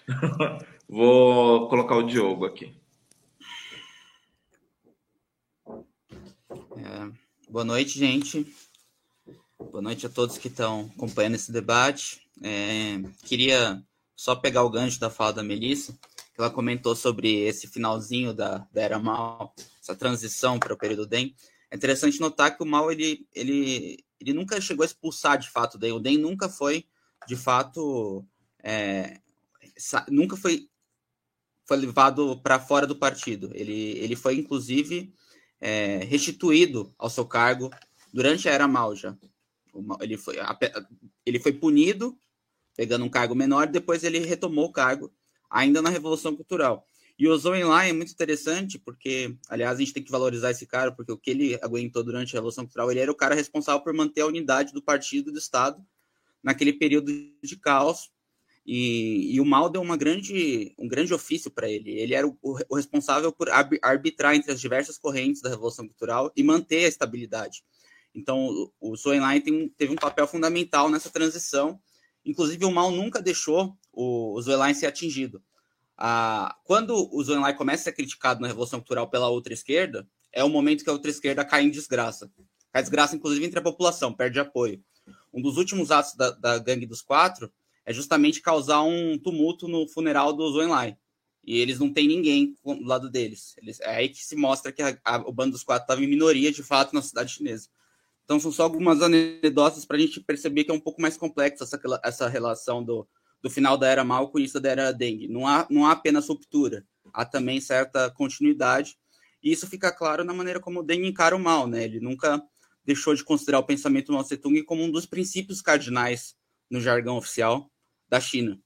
Vou 0.88 1.68
colocar 1.68 1.96
o 1.96 2.02
Diogo 2.02 2.46
aqui. 2.46 2.72
É, 6.76 7.10
boa 7.48 7.64
noite, 7.64 7.98
gente. 7.98 8.46
Boa 9.58 9.80
noite 9.80 10.04
a 10.04 10.10
todos 10.10 10.36
que 10.36 10.48
estão 10.48 10.90
acompanhando 10.94 11.34
esse 11.34 11.50
debate. 11.50 12.28
É, 12.42 12.98
queria 13.24 13.82
só 14.14 14.36
pegar 14.36 14.62
o 14.62 14.70
gancho 14.70 15.00
da 15.00 15.08
fala 15.08 15.32
da 15.32 15.42
Melissa, 15.42 15.92
que 16.34 16.40
ela 16.40 16.50
comentou 16.50 16.94
sobre 16.94 17.40
esse 17.40 17.66
finalzinho 17.66 18.34
da, 18.34 18.66
da 18.70 18.82
Era 18.82 18.98
Mal, 18.98 19.54
essa 19.80 19.96
transição 19.96 20.58
para 20.58 20.74
o 20.74 20.76
período 20.76 21.06
DEM. 21.06 21.34
É 21.70 21.76
interessante 21.76 22.20
notar 22.20 22.54
que 22.54 22.62
o 22.62 22.66
Mal 22.66 22.92
ele, 22.92 23.26
ele, 23.34 24.04
ele 24.20 24.34
nunca 24.34 24.60
chegou 24.60 24.82
a 24.82 24.86
expulsar 24.86 25.38
de 25.38 25.50
fato 25.50 25.76
o 25.76 25.78
DEM. 25.78 25.92
O 25.92 26.00
DEM 26.00 26.18
nunca 26.18 26.50
foi, 26.50 26.86
de 27.26 27.34
fato, 27.36 28.24
é, 28.62 29.20
nunca 30.08 30.36
foi 30.36 30.68
foi 31.64 31.78
levado 31.78 32.40
para 32.42 32.60
fora 32.60 32.86
do 32.86 32.94
partido. 32.94 33.50
Ele, 33.52 33.98
ele 33.98 34.14
foi, 34.14 34.36
inclusive, 34.36 35.12
é, 35.60 35.98
restituído 36.04 36.94
ao 36.96 37.10
seu 37.10 37.24
cargo 37.24 37.70
durante 38.12 38.48
a 38.48 38.52
era 38.52 38.68
Ele 40.00 40.16
foi, 40.16 40.36
ele 41.24 41.40
foi 41.40 41.52
punido, 41.52 42.18
pegando 42.76 43.04
um 43.04 43.08
cargo 43.08 43.34
menor, 43.34 43.66
depois 43.66 44.04
ele 44.04 44.18
retomou 44.18 44.66
o 44.66 44.72
cargo, 44.72 45.12
ainda 45.50 45.80
na 45.80 45.90
Revolução 45.90 46.34
Cultural. 46.36 46.86
E 47.18 47.26
o 47.26 47.36
Zhou 47.38 47.56
Enlai 47.56 47.90
é 47.90 47.92
muito 47.94 48.12
interessante, 48.12 48.78
porque, 48.78 49.34
aliás, 49.48 49.76
a 49.76 49.80
gente 49.80 49.94
tem 49.94 50.02
que 50.02 50.10
valorizar 50.10 50.50
esse 50.50 50.66
cara, 50.66 50.92
porque 50.92 51.10
o 51.10 51.16
que 51.16 51.30
ele 51.30 51.58
aguentou 51.62 52.04
durante 52.04 52.34
a 52.34 52.38
Revolução 52.38 52.64
Cultural, 52.64 52.90
ele 52.90 53.00
era 53.00 53.10
o 53.10 53.14
cara 53.14 53.34
responsável 53.34 53.82
por 53.82 53.94
manter 53.94 54.20
a 54.20 54.26
unidade 54.26 54.72
do 54.72 54.82
partido 54.82 55.30
e 55.30 55.32
do 55.32 55.38
Estado 55.38 55.82
naquele 56.42 56.74
período 56.74 57.10
de 57.42 57.56
caos, 57.56 58.10
e, 58.66 59.34
e, 59.34 59.40
o 59.40 59.44
Mal 59.44 59.70
deu 59.70 59.80
uma 59.80 59.96
grande, 59.96 60.74
um 60.76 60.88
grande 60.88 61.14
ofício 61.14 61.50
para 61.50 61.70
ele. 61.70 61.92
Ele 61.92 62.14
era 62.14 62.26
o, 62.26 62.36
o, 62.42 62.74
responsável 62.74 63.30
por 63.30 63.48
arbitrar 63.48 64.34
entre 64.34 64.50
as 64.50 64.60
diversas 64.60 64.98
correntes 64.98 65.40
da 65.40 65.48
Revolução 65.48 65.86
Cultural 65.86 66.32
e 66.36 66.42
manter 66.42 66.84
a 66.84 66.88
estabilidade. 66.88 67.62
Então, 68.16 68.70
o, 68.80 68.96
Zhou 68.96 69.14
Enlai 69.14 69.40
teve 69.40 69.92
um 69.92 69.96
papel 69.96 70.26
fundamental 70.26 70.88
nessa 70.88 71.10
transição. 71.10 71.78
Inclusive, 72.24 72.64
o 72.64 72.72
Mal 72.72 72.90
nunca 72.90 73.20
deixou 73.20 73.76
o, 73.92 74.40
o 74.40 74.40
Enlai 74.40 74.72
ser 74.74 74.86
atingido. 74.86 75.42
Ah, 75.98 76.56
quando 76.64 77.08
o 77.14 77.22
Zhou 77.22 77.36
Enlai 77.36 77.54
começa 77.54 77.82
a 77.82 77.84
ser 77.84 77.92
criticado 77.92 78.40
na 78.40 78.48
Revolução 78.48 78.80
Cultural 78.80 79.08
pela 79.10 79.28
outra 79.28 79.52
esquerda, 79.52 80.08
é 80.32 80.42
o 80.42 80.48
momento 80.48 80.82
que 80.82 80.88
a 80.88 80.94
outra 80.94 81.10
esquerda 81.10 81.44
cai 81.44 81.64
em 81.64 81.70
desgraça. 81.70 82.32
Cai 82.72 82.82
desgraça, 82.82 83.14
inclusive, 83.14 83.44
entre 83.44 83.58
a 83.58 83.62
população, 83.62 84.14
perde 84.14 84.40
apoio. 84.40 84.82
Um 85.32 85.42
dos 85.42 85.58
últimos 85.58 85.90
atos 85.90 86.14
da, 86.14 86.30
da 86.30 86.58
Gangue 86.58 86.86
dos 86.86 87.02
Quatro 87.02 87.52
é 87.84 87.92
justamente 87.92 88.40
causar 88.40 88.82
um 88.82 89.18
tumulto 89.18 89.68
no 89.68 89.86
funeral 89.86 90.32
do 90.32 90.50
Zoenlai. 90.50 90.96
E 91.44 91.58
eles 91.58 91.78
não 91.78 91.92
têm 91.92 92.08
ninguém 92.08 92.56
do 92.64 92.82
lado 92.82 93.10
deles. 93.10 93.54
Eles, 93.58 93.78
é 93.80 93.96
aí 93.96 94.08
que 94.08 94.24
se 94.24 94.34
mostra 94.34 94.72
que 94.72 94.82
a, 94.82 94.98
a, 95.04 95.18
o 95.18 95.32
bando 95.32 95.52
dos 95.52 95.62
quatro 95.62 95.84
estava 95.84 96.02
em 96.02 96.08
minoria, 96.08 96.50
de 96.50 96.62
fato, 96.62 96.94
na 96.94 97.02
cidade 97.02 97.34
chinesa. 97.34 97.68
Então, 98.26 98.40
são 98.40 98.50
só 98.50 98.64
algumas 98.64 99.00
anedotas 99.00 99.84
para 99.84 99.96
a 99.96 100.00
gente 100.00 100.20
perceber 100.20 100.64
que 100.64 100.70
é 100.72 100.74
um 100.74 100.80
pouco 100.80 101.00
mais 101.00 101.16
complexa 101.16 101.62
essa, 101.62 101.80
essa 102.02 102.28
relação 102.28 102.82
do, 102.82 103.08
do 103.40 103.48
final 103.48 103.78
da 103.78 103.86
era 103.86 104.02
Mao 104.02 104.28
com 104.28 104.36
o 104.36 104.40
início 104.40 104.58
da 104.60 104.68
era 104.68 104.92
Deng. 104.92 105.28
Não 105.28 105.46
há, 105.46 105.64
não 105.70 105.86
há 105.86 105.92
apenas 105.92 106.28
ruptura, 106.28 106.84
há 107.14 107.24
também 107.24 107.60
certa 107.60 108.10
continuidade. 108.10 108.98
E 109.40 109.52
isso 109.52 109.64
fica 109.68 109.92
claro 109.92 110.24
na 110.24 110.34
maneira 110.34 110.58
como 110.58 110.80
o 110.80 110.82
Deng 110.82 111.06
encara 111.06 111.36
o 111.36 111.38
mal. 111.38 111.68
Né? 111.68 111.84
Ele 111.84 112.00
nunca 112.00 112.42
deixou 112.84 113.14
de 113.14 113.22
considerar 113.22 113.60
o 113.60 113.64
pensamento 113.64 114.12
Mao 114.12 114.24
Tse-tung 114.24 114.60
como 114.64 114.82
um 114.82 114.90
dos 114.90 115.06
princípios 115.06 115.62
cardinais 115.62 116.34
no 116.68 116.80
jargão 116.80 117.16
oficial 117.16 117.70
da 118.08 118.20
China. 118.20 118.58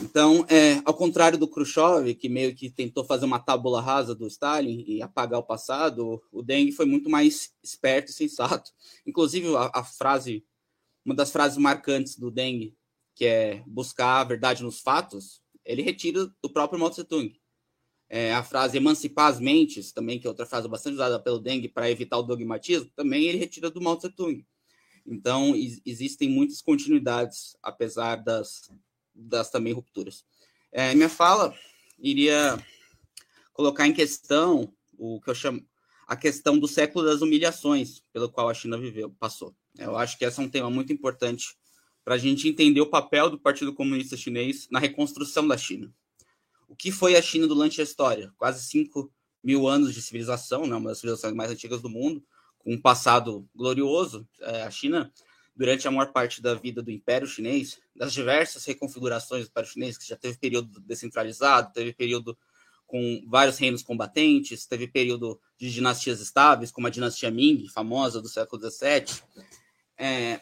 Então, 0.00 0.46
é, 0.48 0.80
ao 0.84 0.94
contrário 0.94 1.38
do 1.38 1.46
Khrushchev, 1.46 2.14
que 2.14 2.28
meio 2.28 2.54
que 2.54 2.70
tentou 2.70 3.04
fazer 3.04 3.24
uma 3.24 3.38
tábula 3.38 3.80
rasa 3.80 4.14
do 4.14 4.26
Stalin 4.26 4.84
e 4.86 5.02
apagar 5.02 5.38
o 5.38 5.44
passado, 5.44 6.22
o 6.32 6.42
Deng 6.42 6.72
foi 6.72 6.86
muito 6.86 7.10
mais 7.10 7.52
esperto 7.62 8.10
e 8.10 8.14
sensato. 8.14 8.70
Inclusive, 9.06 9.54
a, 9.54 9.70
a 9.74 9.84
frase, 9.84 10.44
uma 11.04 11.14
das 11.14 11.30
frases 11.30 11.58
marcantes 11.58 12.16
do 12.16 12.30
Deng, 12.30 12.74
que 13.14 13.26
é 13.26 13.62
buscar 13.66 14.20
a 14.20 14.24
verdade 14.24 14.62
nos 14.62 14.80
fatos, 14.80 15.42
ele 15.64 15.82
retira 15.82 16.26
do 16.42 16.50
próprio 16.50 16.80
Mao 16.80 16.90
Tse-tung. 16.90 17.38
É, 18.08 18.34
a 18.34 18.42
frase 18.42 18.76
emancipar 18.76 19.30
as 19.30 19.40
mentes, 19.40 19.92
também, 19.92 20.18
que 20.18 20.26
é 20.26 20.30
outra 20.30 20.44
frase 20.46 20.68
bastante 20.68 20.94
usada 20.94 21.20
pelo 21.20 21.38
Deng 21.38 21.66
para 21.68 21.90
evitar 21.90 22.18
o 22.18 22.22
dogmatismo, 22.22 22.90
também 22.96 23.24
ele 23.24 23.38
retira 23.38 23.70
do 23.70 23.80
Mao 23.80 23.96
Tse-tung. 23.96 24.44
Então, 25.06 25.54
existem 25.84 26.28
muitas 26.28 26.62
continuidades, 26.62 27.56
apesar 27.62 28.16
das, 28.16 28.70
das 29.14 29.50
também 29.50 29.72
rupturas. 29.72 30.24
É, 30.70 30.94
minha 30.94 31.08
fala 31.08 31.54
iria 31.98 32.58
colocar 33.52 33.86
em 33.86 33.92
questão 33.92 34.72
o 34.98 35.20
que 35.20 35.30
eu 35.30 35.34
chamo 35.34 35.64
a 36.06 36.16
questão 36.16 36.58
do 36.58 36.68
século 36.68 37.04
das 37.04 37.22
humilhações 37.22 38.02
pelo 38.12 38.28
qual 38.28 38.48
a 38.48 38.54
China 38.54 38.76
viveu, 38.76 39.10
passou. 39.18 39.54
Eu 39.78 39.96
acho 39.96 40.18
que 40.18 40.24
esse 40.24 40.38
é 40.38 40.42
um 40.42 40.48
tema 40.48 40.68
muito 40.68 40.92
importante 40.92 41.56
para 42.04 42.16
a 42.16 42.18
gente 42.18 42.48
entender 42.48 42.80
o 42.80 42.90
papel 42.90 43.30
do 43.30 43.38
Partido 43.38 43.72
Comunista 43.72 44.16
Chinês 44.16 44.68
na 44.70 44.78
reconstrução 44.78 45.46
da 45.46 45.56
China. 45.56 45.92
O 46.68 46.76
que 46.76 46.90
foi 46.90 47.16
a 47.16 47.22
China 47.22 47.46
durante 47.46 47.80
a 47.80 47.84
história? 47.84 48.32
Quase 48.36 48.62
5 48.64 49.10
mil 49.42 49.66
anos 49.66 49.94
de 49.94 50.02
civilização, 50.02 50.66
né, 50.66 50.74
uma 50.76 50.90
das 50.90 50.98
civilizações 50.98 51.34
mais 51.34 51.50
antigas 51.50 51.80
do 51.80 51.88
mundo, 51.88 52.22
com 52.58 52.74
um 52.74 52.80
passado 52.80 53.48
glorioso. 53.54 54.28
É, 54.40 54.62
a 54.62 54.70
China, 54.70 55.12
durante 55.54 55.86
a 55.86 55.90
maior 55.90 56.12
parte 56.12 56.40
da 56.40 56.54
vida 56.54 56.82
do 56.82 56.90
Império 56.90 57.26
Chinês, 57.26 57.78
das 57.94 58.12
diversas 58.12 58.64
reconfigurações 58.64 59.44
do 59.44 59.50
Império 59.50 59.70
Chinês, 59.70 59.98
que 59.98 60.06
já 60.06 60.16
teve 60.16 60.38
período 60.38 60.80
descentralizado, 60.80 61.72
teve 61.72 61.92
período 61.92 62.36
com 62.86 63.24
vários 63.26 63.56
reinos 63.56 63.82
combatentes, 63.82 64.66
teve 64.66 64.86
período 64.86 65.40
de 65.58 65.72
dinastias 65.72 66.20
estáveis, 66.20 66.70
como 66.70 66.86
a 66.86 66.90
dinastia 66.90 67.30
Ming, 67.30 67.66
famosa 67.68 68.20
do 68.20 68.28
século 68.28 68.60
XVII. 68.60 69.22
É, 69.96 70.40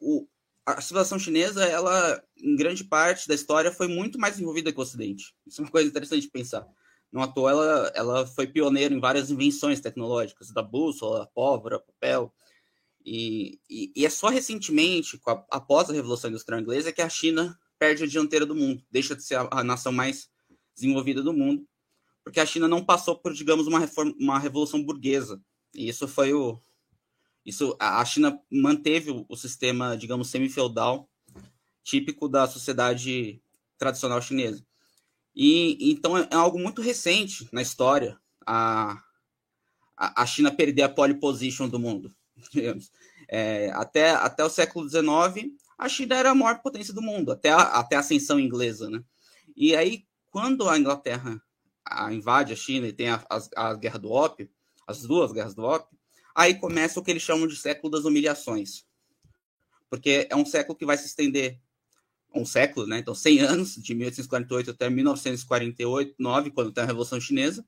o, 0.00 0.26
a 0.64 0.80
civilização 0.80 1.18
chinesa, 1.18 1.64
ela, 1.64 2.22
em 2.36 2.54
grande 2.54 2.84
parte 2.84 3.26
da 3.26 3.34
história, 3.34 3.72
foi 3.72 3.88
muito 3.88 4.18
mais 4.20 4.38
envolvida 4.38 4.72
que 4.72 4.78
o 4.78 4.82
Ocidente. 4.82 5.34
Isso 5.46 5.60
é 5.60 5.64
uma 5.64 5.70
coisa 5.70 5.88
interessante 5.88 6.22
de 6.22 6.30
pensar. 6.30 6.66
Não 7.10 7.22
à 7.22 7.26
toa, 7.26 7.50
ela, 7.50 7.92
ela 7.94 8.26
foi 8.26 8.46
pioneira 8.46 8.94
em 8.94 9.00
várias 9.00 9.30
invenções 9.30 9.80
tecnológicas, 9.80 10.52
da 10.52 10.62
bússola, 10.62 11.28
pólvora, 11.34 11.80
papel. 11.80 12.32
E, 13.04 13.58
e, 13.68 13.92
e, 13.96 14.06
é 14.06 14.10
só 14.10 14.28
recentemente, 14.28 15.20
a, 15.26 15.44
após 15.50 15.88
a 15.88 15.92
Revolução 15.92 16.30
Industrial 16.30 16.60
Inglesa, 16.60 16.92
que 16.92 17.02
a 17.02 17.08
China 17.08 17.58
perde 17.78 18.04
a 18.04 18.06
dianteira 18.06 18.44
do 18.44 18.54
mundo, 18.54 18.84
deixa 18.90 19.16
de 19.16 19.22
ser 19.22 19.36
a, 19.36 19.48
a, 19.50 19.64
nação 19.64 19.90
mais 19.90 20.28
desenvolvida 20.74 21.22
do 21.22 21.32
mundo, 21.32 21.66
porque 22.22 22.40
a 22.40 22.46
China 22.46 22.68
não 22.68 22.84
passou 22.84 23.16
por, 23.16 23.32
digamos, 23.32 23.66
uma, 23.66 23.78
reforma, 23.78 24.14
uma 24.20 24.38
revolução 24.38 24.82
burguesa. 24.82 25.42
E 25.74 25.88
isso 25.88 26.06
foi 26.06 26.34
o. 26.34 26.60
Isso, 27.44 27.74
a 27.80 28.04
China 28.04 28.38
manteve 28.50 29.10
o, 29.10 29.24
o 29.28 29.36
sistema, 29.36 29.96
digamos, 29.96 30.28
semi-feudal, 30.28 31.08
típico 31.82 32.28
da 32.28 32.46
sociedade 32.46 33.42
tradicional 33.78 34.20
chinesa. 34.20 34.64
E 35.34 35.90
então 35.90 36.18
é 36.18 36.28
algo 36.32 36.58
muito 36.58 36.82
recente 36.82 37.48
na 37.50 37.62
história 37.62 38.20
a, 38.46 39.02
a 39.96 40.26
China 40.26 40.50
perder 40.50 40.82
a 40.82 40.88
pole 40.88 41.14
position 41.14 41.68
do 41.68 41.78
mundo. 41.78 42.14
É, 43.32 43.70
até, 43.74 44.10
até 44.10 44.44
o 44.44 44.50
século 44.50 44.88
XIX, 44.88 45.54
a 45.78 45.88
China 45.88 46.16
era 46.16 46.30
a 46.30 46.34
maior 46.34 46.60
potência 46.60 46.92
do 46.92 47.00
mundo, 47.00 47.30
até 47.30 47.50
a, 47.50 47.60
até 47.60 47.94
a 47.94 48.00
ascensão 48.00 48.40
inglesa. 48.40 48.90
Né? 48.90 49.04
E 49.56 49.76
aí, 49.76 50.04
quando 50.30 50.68
a 50.68 50.76
Inglaterra 50.76 51.40
a, 51.84 52.12
invade 52.12 52.52
a 52.52 52.56
China 52.56 52.88
e 52.88 52.92
tem 52.92 53.08
a, 53.08 53.24
a, 53.30 53.68
a 53.68 53.74
guerra 53.74 53.98
do 53.98 54.10
ópio, 54.10 54.50
as 54.86 55.02
duas 55.02 55.32
guerras 55.32 55.54
do 55.54 55.62
ópio, 55.62 55.96
aí 56.34 56.54
começa 56.54 56.98
o 56.98 57.04
que 57.04 57.10
eles 57.10 57.22
chamam 57.22 57.46
de 57.46 57.56
século 57.56 57.90
das 57.90 58.04
humilhações. 58.04 58.84
Porque 59.88 60.26
é 60.30 60.36
um 60.36 60.44
século 60.44 60.76
que 60.76 60.86
vai 60.86 60.96
se 60.96 61.06
estender 61.06 61.60
um 62.34 62.44
século, 62.44 62.86
né? 62.86 62.98
Então, 62.98 63.14
100 63.14 63.40
anos, 63.40 63.74
de 63.74 63.94
1848 63.94 64.70
até 64.70 64.88
1948, 64.88 66.14
9, 66.18 66.50
quando 66.50 66.72
tem 66.72 66.84
a 66.84 66.86
Revolução 66.86 67.20
Chinesa. 67.20 67.64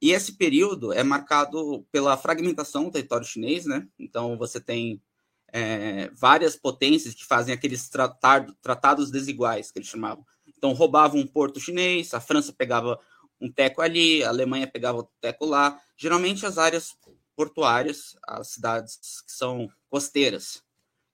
E 0.00 0.12
esse 0.12 0.32
período 0.32 0.92
é 0.92 1.02
marcado 1.02 1.86
pela 1.90 2.16
fragmentação 2.16 2.84
do 2.84 2.90
território 2.90 3.26
chinês, 3.26 3.66
né? 3.66 3.86
Então, 3.98 4.36
você 4.38 4.60
tem 4.60 5.02
é, 5.48 6.10
várias 6.12 6.56
potências 6.56 7.14
que 7.14 7.24
fazem 7.24 7.54
aqueles 7.54 7.88
tratado, 7.88 8.54
tratados 8.62 9.10
desiguais, 9.10 9.70
que 9.70 9.78
eles 9.78 9.88
chamavam. 9.88 10.24
Então, 10.46 10.72
roubavam 10.72 11.20
um 11.20 11.26
porto 11.26 11.60
chinês, 11.60 12.14
a 12.14 12.20
França 12.20 12.52
pegava 12.52 12.98
um 13.40 13.50
teco 13.50 13.82
ali, 13.82 14.22
a 14.24 14.28
Alemanha 14.28 14.66
pegava 14.66 14.98
outro 14.98 15.12
teco 15.20 15.44
lá. 15.44 15.78
Geralmente 15.96 16.46
as 16.46 16.58
áreas 16.58 16.96
portuárias, 17.36 18.16
as 18.26 18.48
cidades 18.48 19.22
que 19.26 19.32
são 19.32 19.68
costeiras, 19.90 20.62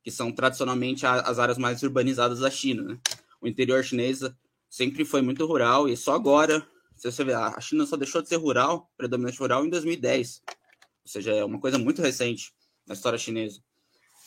que 0.02 0.10
são 0.10 0.32
tradicionalmente 0.32 1.06
as 1.06 1.38
áreas 1.38 1.58
mais 1.58 1.82
urbanizadas 1.82 2.40
da 2.40 2.50
China. 2.50 2.82
Né? 2.82 2.98
O 3.40 3.48
interior 3.48 3.82
chinês 3.84 4.20
sempre 4.68 5.04
foi 5.04 5.22
muito 5.22 5.44
rural 5.46 5.88
e 5.88 5.96
só 5.96 6.14
agora, 6.14 6.66
se 7.00 7.10
você 7.10 7.24
ver, 7.24 7.34
a 7.34 7.58
China 7.62 7.86
só 7.86 7.96
deixou 7.96 8.20
de 8.20 8.28
ser 8.28 8.36
rural, 8.36 8.92
predominante 8.94 9.38
rural, 9.38 9.64
em 9.64 9.70
2010. 9.70 10.42
Ou 10.46 11.10
seja, 11.10 11.32
é 11.32 11.42
uma 11.42 11.58
coisa 11.58 11.78
muito 11.78 12.02
recente 12.02 12.52
na 12.86 12.92
história 12.92 13.18
chinesa. 13.18 13.62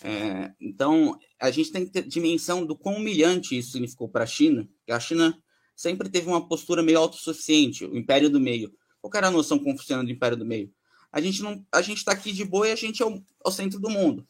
É, 0.02 0.52
então, 0.60 1.16
a 1.40 1.52
gente 1.52 1.72
tem 1.72 1.86
que 1.86 1.92
ter 1.92 2.02
dimensão 2.02 2.66
do 2.66 2.76
quão 2.76 2.96
humilhante 2.96 3.56
isso 3.56 3.74
significou 3.74 4.10
para 4.10 4.24
a 4.24 4.28
China, 4.28 4.68
que 4.88 4.92
a 4.92 5.00
China 5.00 5.38
sempre 5.76 6.10
teve 6.10 6.28
uma 6.28 6.48
postura 6.48 6.82
meio 6.82 6.98
autossuficiente, 6.98 7.86
o 7.86 7.96
império 7.96 8.28
do 8.28 8.40
meio. 8.40 8.74
Qual 9.00 9.12
era 9.14 9.28
a 9.28 9.32
noção 9.32 9.60
confuciana 9.60 10.04
do 10.04 10.10
império 10.10 10.36
do 10.36 10.44
meio? 10.44 10.74
A 11.12 11.22
gente 11.22 11.44
não, 11.44 11.64
a 11.72 11.82
gente 11.84 12.00
está 12.00 12.12
aqui 12.12 12.32
de 12.32 12.44
boa 12.44 12.68
e 12.68 12.72
a 12.72 12.76
gente 12.76 13.04
é 13.04 13.06
o, 13.06 13.18
é 13.18 13.48
o, 13.48 13.52
centro 13.52 13.80
do 13.80 13.88
mundo. 13.88 14.26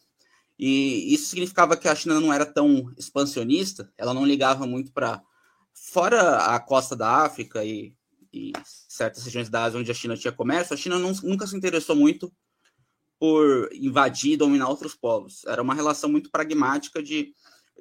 E 0.58 1.14
isso 1.14 1.30
significava 1.30 1.78
que 1.78 1.88
a 1.88 1.94
China 1.94 2.20
não 2.20 2.30
era 2.30 2.44
tão 2.44 2.92
expansionista, 2.98 3.90
ela 3.96 4.12
não 4.12 4.26
ligava 4.26 4.66
muito 4.66 4.92
para 4.92 5.22
fora 5.72 6.54
a 6.54 6.60
costa 6.60 6.94
da 6.94 7.24
África 7.24 7.64
e, 7.64 7.94
e, 8.34 8.52
certas 8.66 9.24
regiões 9.24 9.48
da 9.48 9.62
Ásia 9.62 9.78
onde 9.78 9.90
a 9.90 9.94
China 9.94 10.16
tinha 10.16 10.32
comércio, 10.32 10.74
a 10.74 10.76
China 10.76 10.98
não, 10.98 11.12
nunca 11.22 11.46
se 11.46 11.56
interessou 11.56 11.94
muito 11.94 12.32
por 13.18 13.70
invadir 13.72 14.32
e 14.32 14.36
dominar 14.36 14.68
outros 14.68 14.94
povos. 14.94 15.44
Era 15.46 15.62
uma 15.62 15.74
relação 15.74 16.10
muito 16.10 16.30
pragmática 16.30 17.00
de, 17.00 17.32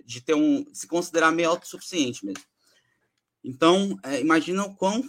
de 0.05 0.21
ter 0.21 0.35
um 0.35 0.63
se 0.71 0.87
considerar 0.87 1.31
meio 1.31 1.49
autossuficiente 1.49 2.23
mesmo. 2.23 2.43
Então, 3.43 3.97
é, 4.03 4.21
imagina 4.21 4.63
o 4.63 4.75
quão 4.75 5.03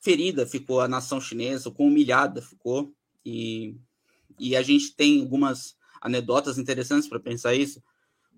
ferida 0.00 0.46
ficou 0.46 0.80
a 0.80 0.88
nação 0.88 1.20
chinesa, 1.20 1.68
o 1.68 1.72
quão 1.72 1.88
humilhada 1.88 2.40
ficou. 2.40 2.94
E, 3.26 3.76
e 4.38 4.56
a 4.56 4.62
gente 4.62 4.94
tem 4.94 5.20
algumas 5.20 5.76
anedotas 6.00 6.56
interessantes 6.56 7.08
para 7.08 7.20
pensar 7.20 7.54
isso. 7.54 7.82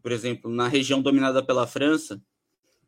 Por 0.02 0.10
exemplo, 0.10 0.50
na 0.50 0.68
região 0.68 1.02
dominada 1.02 1.44
pela 1.44 1.66
França, 1.66 2.20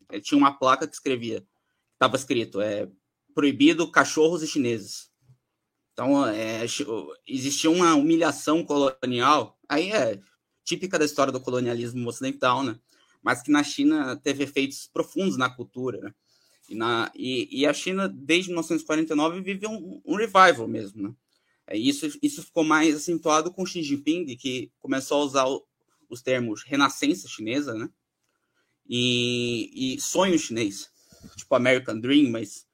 é, 0.09 0.18
tinha 0.20 0.38
uma 0.38 0.59
placa 0.59 0.87
que 0.87 0.94
escrevia, 0.94 1.46
estava 1.94 2.16
escrito, 2.16 2.61
é 2.61 2.88
proibido 3.37 3.90
cachorros 3.90 4.42
e 4.42 4.46
chineses. 4.46 5.11
Então, 5.92 6.27
é, 6.27 6.64
existia 7.29 7.70
uma 7.70 7.94
humilhação 7.94 8.64
colonial, 8.64 9.59
aí 9.68 9.92
é 9.92 10.18
típica 10.64 10.99
da 10.99 11.05
história 11.05 11.31
do 11.31 11.40
colonialismo 11.40 12.09
ocidental, 12.09 12.64
né? 12.64 12.81
Mas 13.22 13.42
que 13.42 13.51
na 13.51 13.62
China 13.62 14.16
teve 14.16 14.44
efeitos 14.44 14.88
profundos 14.90 15.37
na 15.37 15.51
cultura, 15.51 16.01
né? 16.01 16.14
E, 16.66 16.75
na, 16.75 17.12
e, 17.14 17.61
e, 17.61 17.66
a 17.66 17.75
China, 17.75 18.09
desde 18.09 18.49
1949, 18.49 19.42
vive 19.42 19.66
um, 19.66 20.01
um 20.05 20.16
revival 20.16 20.66
mesmo, 20.66 21.03
né? 21.03 21.14
É, 21.66 21.77
isso, 21.77 22.07
isso 22.22 22.42
ficou 22.42 22.64
mais 22.64 22.96
acentuado 22.96 23.53
com 23.53 23.66
Xi 23.66 23.83
Jinping, 23.83 24.35
que 24.37 24.72
começou 24.79 25.20
a 25.20 25.25
usar 25.25 25.46
o, 25.46 25.62
os 26.09 26.22
termos 26.22 26.62
renascença 26.62 27.29
chinesa, 27.29 27.75
né? 27.75 27.90
E, 28.88 29.94
e 29.94 30.01
sonho 30.01 30.38
chinês, 30.38 30.90
tipo 31.37 31.55
American 31.55 32.01
Dream, 32.01 32.31
mas 32.31 32.65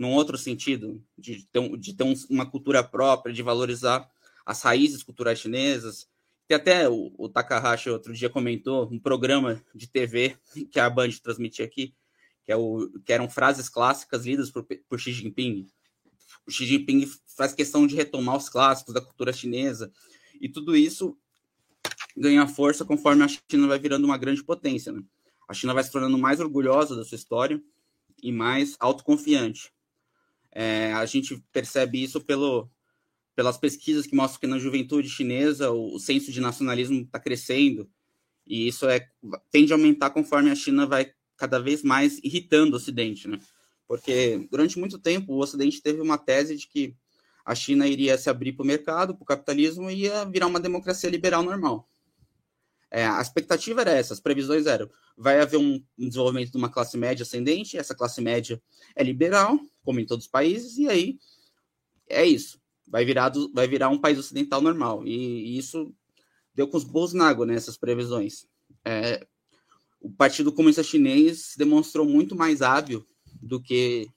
num 0.00 0.12
outro 0.12 0.38
sentido, 0.38 1.04
de 1.18 1.46
ter, 1.52 1.76
de 1.76 1.92
ter 1.92 2.04
um, 2.04 2.14
uma 2.30 2.46
cultura 2.46 2.82
própria, 2.82 3.34
de 3.34 3.42
valorizar 3.42 4.10
as 4.46 4.62
raízes 4.62 5.02
culturais 5.02 5.38
chinesas. 5.38 6.08
Tem 6.48 6.56
até 6.56 6.88
o, 6.88 7.12
o, 7.18 7.28
Takahashi 7.28 7.90
outro 7.90 8.14
dia 8.14 8.30
comentou 8.30 8.88
um 8.90 8.98
programa 8.98 9.62
de 9.74 9.86
TV 9.86 10.38
que 10.72 10.80
a 10.80 10.88
Band 10.88 11.10
transmitia 11.22 11.66
aqui, 11.66 11.94
que, 12.46 12.50
é 12.50 12.56
o, 12.56 12.90
que 13.04 13.12
eram 13.12 13.28
frases 13.28 13.68
clássicas 13.68 14.24
lidas 14.24 14.50
por, 14.50 14.66
por 14.88 14.98
Xi 14.98 15.12
Jinping. 15.12 15.68
O 16.46 16.50
Xi 16.50 16.64
Jinping 16.64 17.06
faz 17.36 17.52
questão 17.52 17.86
de 17.86 17.94
retomar 17.94 18.38
os 18.38 18.48
clássicos 18.48 18.94
da 18.94 19.02
cultura 19.02 19.34
chinesa, 19.34 19.92
e 20.40 20.48
tudo 20.48 20.74
isso 20.74 21.14
ganha 22.16 22.48
força 22.48 22.86
conforme 22.86 23.22
a 23.22 23.28
China 23.28 23.68
vai 23.68 23.78
virando 23.78 24.06
uma 24.06 24.16
grande 24.16 24.42
potência. 24.42 24.92
Né? 24.92 25.02
A 25.46 25.52
China 25.52 25.74
vai 25.74 25.84
se 25.84 25.92
tornando 25.92 26.16
mais 26.16 26.40
orgulhosa 26.40 26.96
da 26.96 27.04
sua 27.04 27.16
história 27.16 27.62
e 28.22 28.32
mais 28.32 28.76
autoconfiante. 28.80 29.70
É, 30.52 30.92
a 30.92 31.06
gente 31.06 31.42
percebe 31.52 32.02
isso 32.02 32.20
pelo, 32.20 32.68
pelas 33.34 33.56
pesquisas 33.56 34.06
que 34.06 34.14
mostram 34.14 34.40
que 34.40 34.46
na 34.46 34.58
juventude 34.58 35.08
chinesa 35.08 35.70
o, 35.70 35.94
o 35.94 36.00
senso 36.00 36.32
de 36.32 36.40
nacionalismo 36.40 37.02
está 37.02 37.20
crescendo 37.20 37.88
e 38.46 38.66
isso 38.66 38.88
é 38.88 39.08
tende 39.50 39.72
a 39.72 39.76
aumentar 39.76 40.10
conforme 40.10 40.50
a 40.50 40.54
China 40.56 40.84
vai 40.84 41.12
cada 41.36 41.58
vez 41.58 41.82
mais 41.82 42.18
irritando 42.22 42.72
o 42.72 42.76
Ocidente, 42.76 43.28
né? 43.28 43.38
Porque 43.86 44.46
durante 44.50 44.78
muito 44.78 44.98
tempo 44.98 45.32
o 45.32 45.38
Ocidente 45.38 45.80
teve 45.80 46.00
uma 46.00 46.18
tese 46.18 46.56
de 46.56 46.66
que 46.66 46.94
a 47.44 47.54
China 47.54 47.86
iria 47.86 48.18
se 48.18 48.28
abrir 48.28 48.52
para 48.52 48.62
o 48.62 48.66
mercado, 48.66 49.14
para 49.14 49.22
o 49.22 49.26
capitalismo 49.26 49.90
e 49.90 50.02
ia 50.02 50.24
virar 50.24 50.48
uma 50.48 50.60
democracia 50.60 51.08
liberal 51.08 51.42
normal. 51.42 51.88
É, 52.90 53.06
a 53.06 53.20
expectativa 53.20 53.82
era 53.82 53.92
essa, 53.92 54.12
as 54.12 54.20
previsões 54.20 54.66
eram: 54.66 54.90
vai 55.16 55.40
haver 55.40 55.58
um, 55.58 55.82
desenvolvimento 55.96 56.50
de 56.50 56.56
uma 56.56 56.68
classe 56.68 56.96
média 56.98 57.22
ascendente, 57.22 57.78
essa 57.78 57.94
classe 57.94 58.20
média 58.20 58.60
é 58.96 59.04
liberal, 59.04 59.58
como 59.84 60.00
em 60.00 60.06
todos 60.06 60.24
os 60.24 60.30
países, 60.30 60.76
e 60.76 60.88
aí 60.88 61.18
é 62.08 62.24
isso. 62.24 62.60
Vai 62.88 63.04
virar, 63.04 63.28
do, 63.28 63.52
vai 63.52 63.68
virar 63.68 63.88
um 63.88 63.98
país 63.98 64.18
ocidental 64.18 64.60
normal. 64.60 65.06
E, 65.06 65.54
e 65.54 65.58
isso 65.58 65.94
deu 66.52 66.66
com 66.66 66.76
os 66.76 66.84
bolsos 66.84 67.14
na 67.14 67.28
água 67.28 67.46
nessas 67.46 67.76
né, 67.76 67.80
previsões. 67.80 68.46
É, 68.84 69.24
o 70.00 70.10
Partido 70.10 70.52
Comunista 70.52 70.82
Chinês 70.82 71.54
demonstrou 71.56 72.04
muito 72.04 72.34
mais 72.34 72.62
hábil 72.62 73.06
do 73.40 73.62
que 73.62 74.08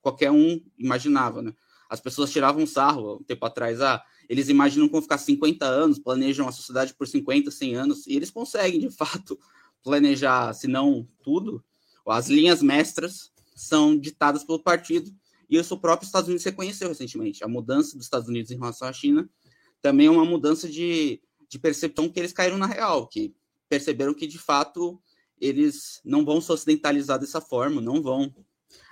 qualquer 0.00 0.30
um 0.30 0.60
imaginava. 0.78 1.42
Né? 1.42 1.52
As 1.88 2.00
pessoas 2.00 2.30
tiravam 2.30 2.66
sarro 2.66 3.16
um 3.16 3.24
tempo 3.24 3.44
atrás. 3.44 3.80
Ah, 3.80 4.04
eles 4.32 4.48
imaginam 4.48 4.88
vão 4.88 5.02
ficar 5.02 5.18
50 5.18 5.66
anos, 5.66 5.98
planejam 5.98 6.48
a 6.48 6.52
sociedade 6.52 6.94
por 6.94 7.06
50, 7.06 7.50
100 7.50 7.74
anos, 7.74 8.06
e 8.06 8.16
eles 8.16 8.30
conseguem, 8.30 8.80
de 8.80 8.88
fato, 8.96 9.38
planejar, 9.84 10.54
se 10.54 10.66
não 10.66 11.06
tudo. 11.22 11.62
As 12.06 12.28
linhas 12.28 12.62
mestras 12.62 13.30
são 13.54 13.94
ditadas 13.94 14.42
pelo 14.42 14.58
partido, 14.58 15.14
e 15.50 15.58
isso 15.58 15.74
o 15.74 15.78
próprio 15.78 16.06
Estados 16.06 16.28
Unidos 16.28 16.46
reconheceu 16.46 16.88
recentemente. 16.88 17.44
A 17.44 17.48
mudança 17.48 17.94
dos 17.94 18.06
Estados 18.06 18.26
Unidos 18.26 18.50
em 18.50 18.56
relação 18.56 18.88
à 18.88 18.92
China 18.94 19.28
também 19.82 20.06
é 20.06 20.10
uma 20.10 20.24
mudança 20.24 20.66
de, 20.66 21.20
de 21.46 21.58
percepção 21.58 22.08
que 22.08 22.18
eles 22.18 22.32
caíram 22.32 22.56
na 22.56 22.64
real, 22.64 23.06
que 23.06 23.34
perceberam 23.68 24.14
que, 24.14 24.26
de 24.26 24.38
fato, 24.38 24.98
eles 25.38 26.00
não 26.02 26.24
vão 26.24 26.40
se 26.40 26.50
ocidentalizar 26.50 27.18
dessa 27.18 27.38
forma, 27.42 27.82
não 27.82 28.02
vão 28.02 28.34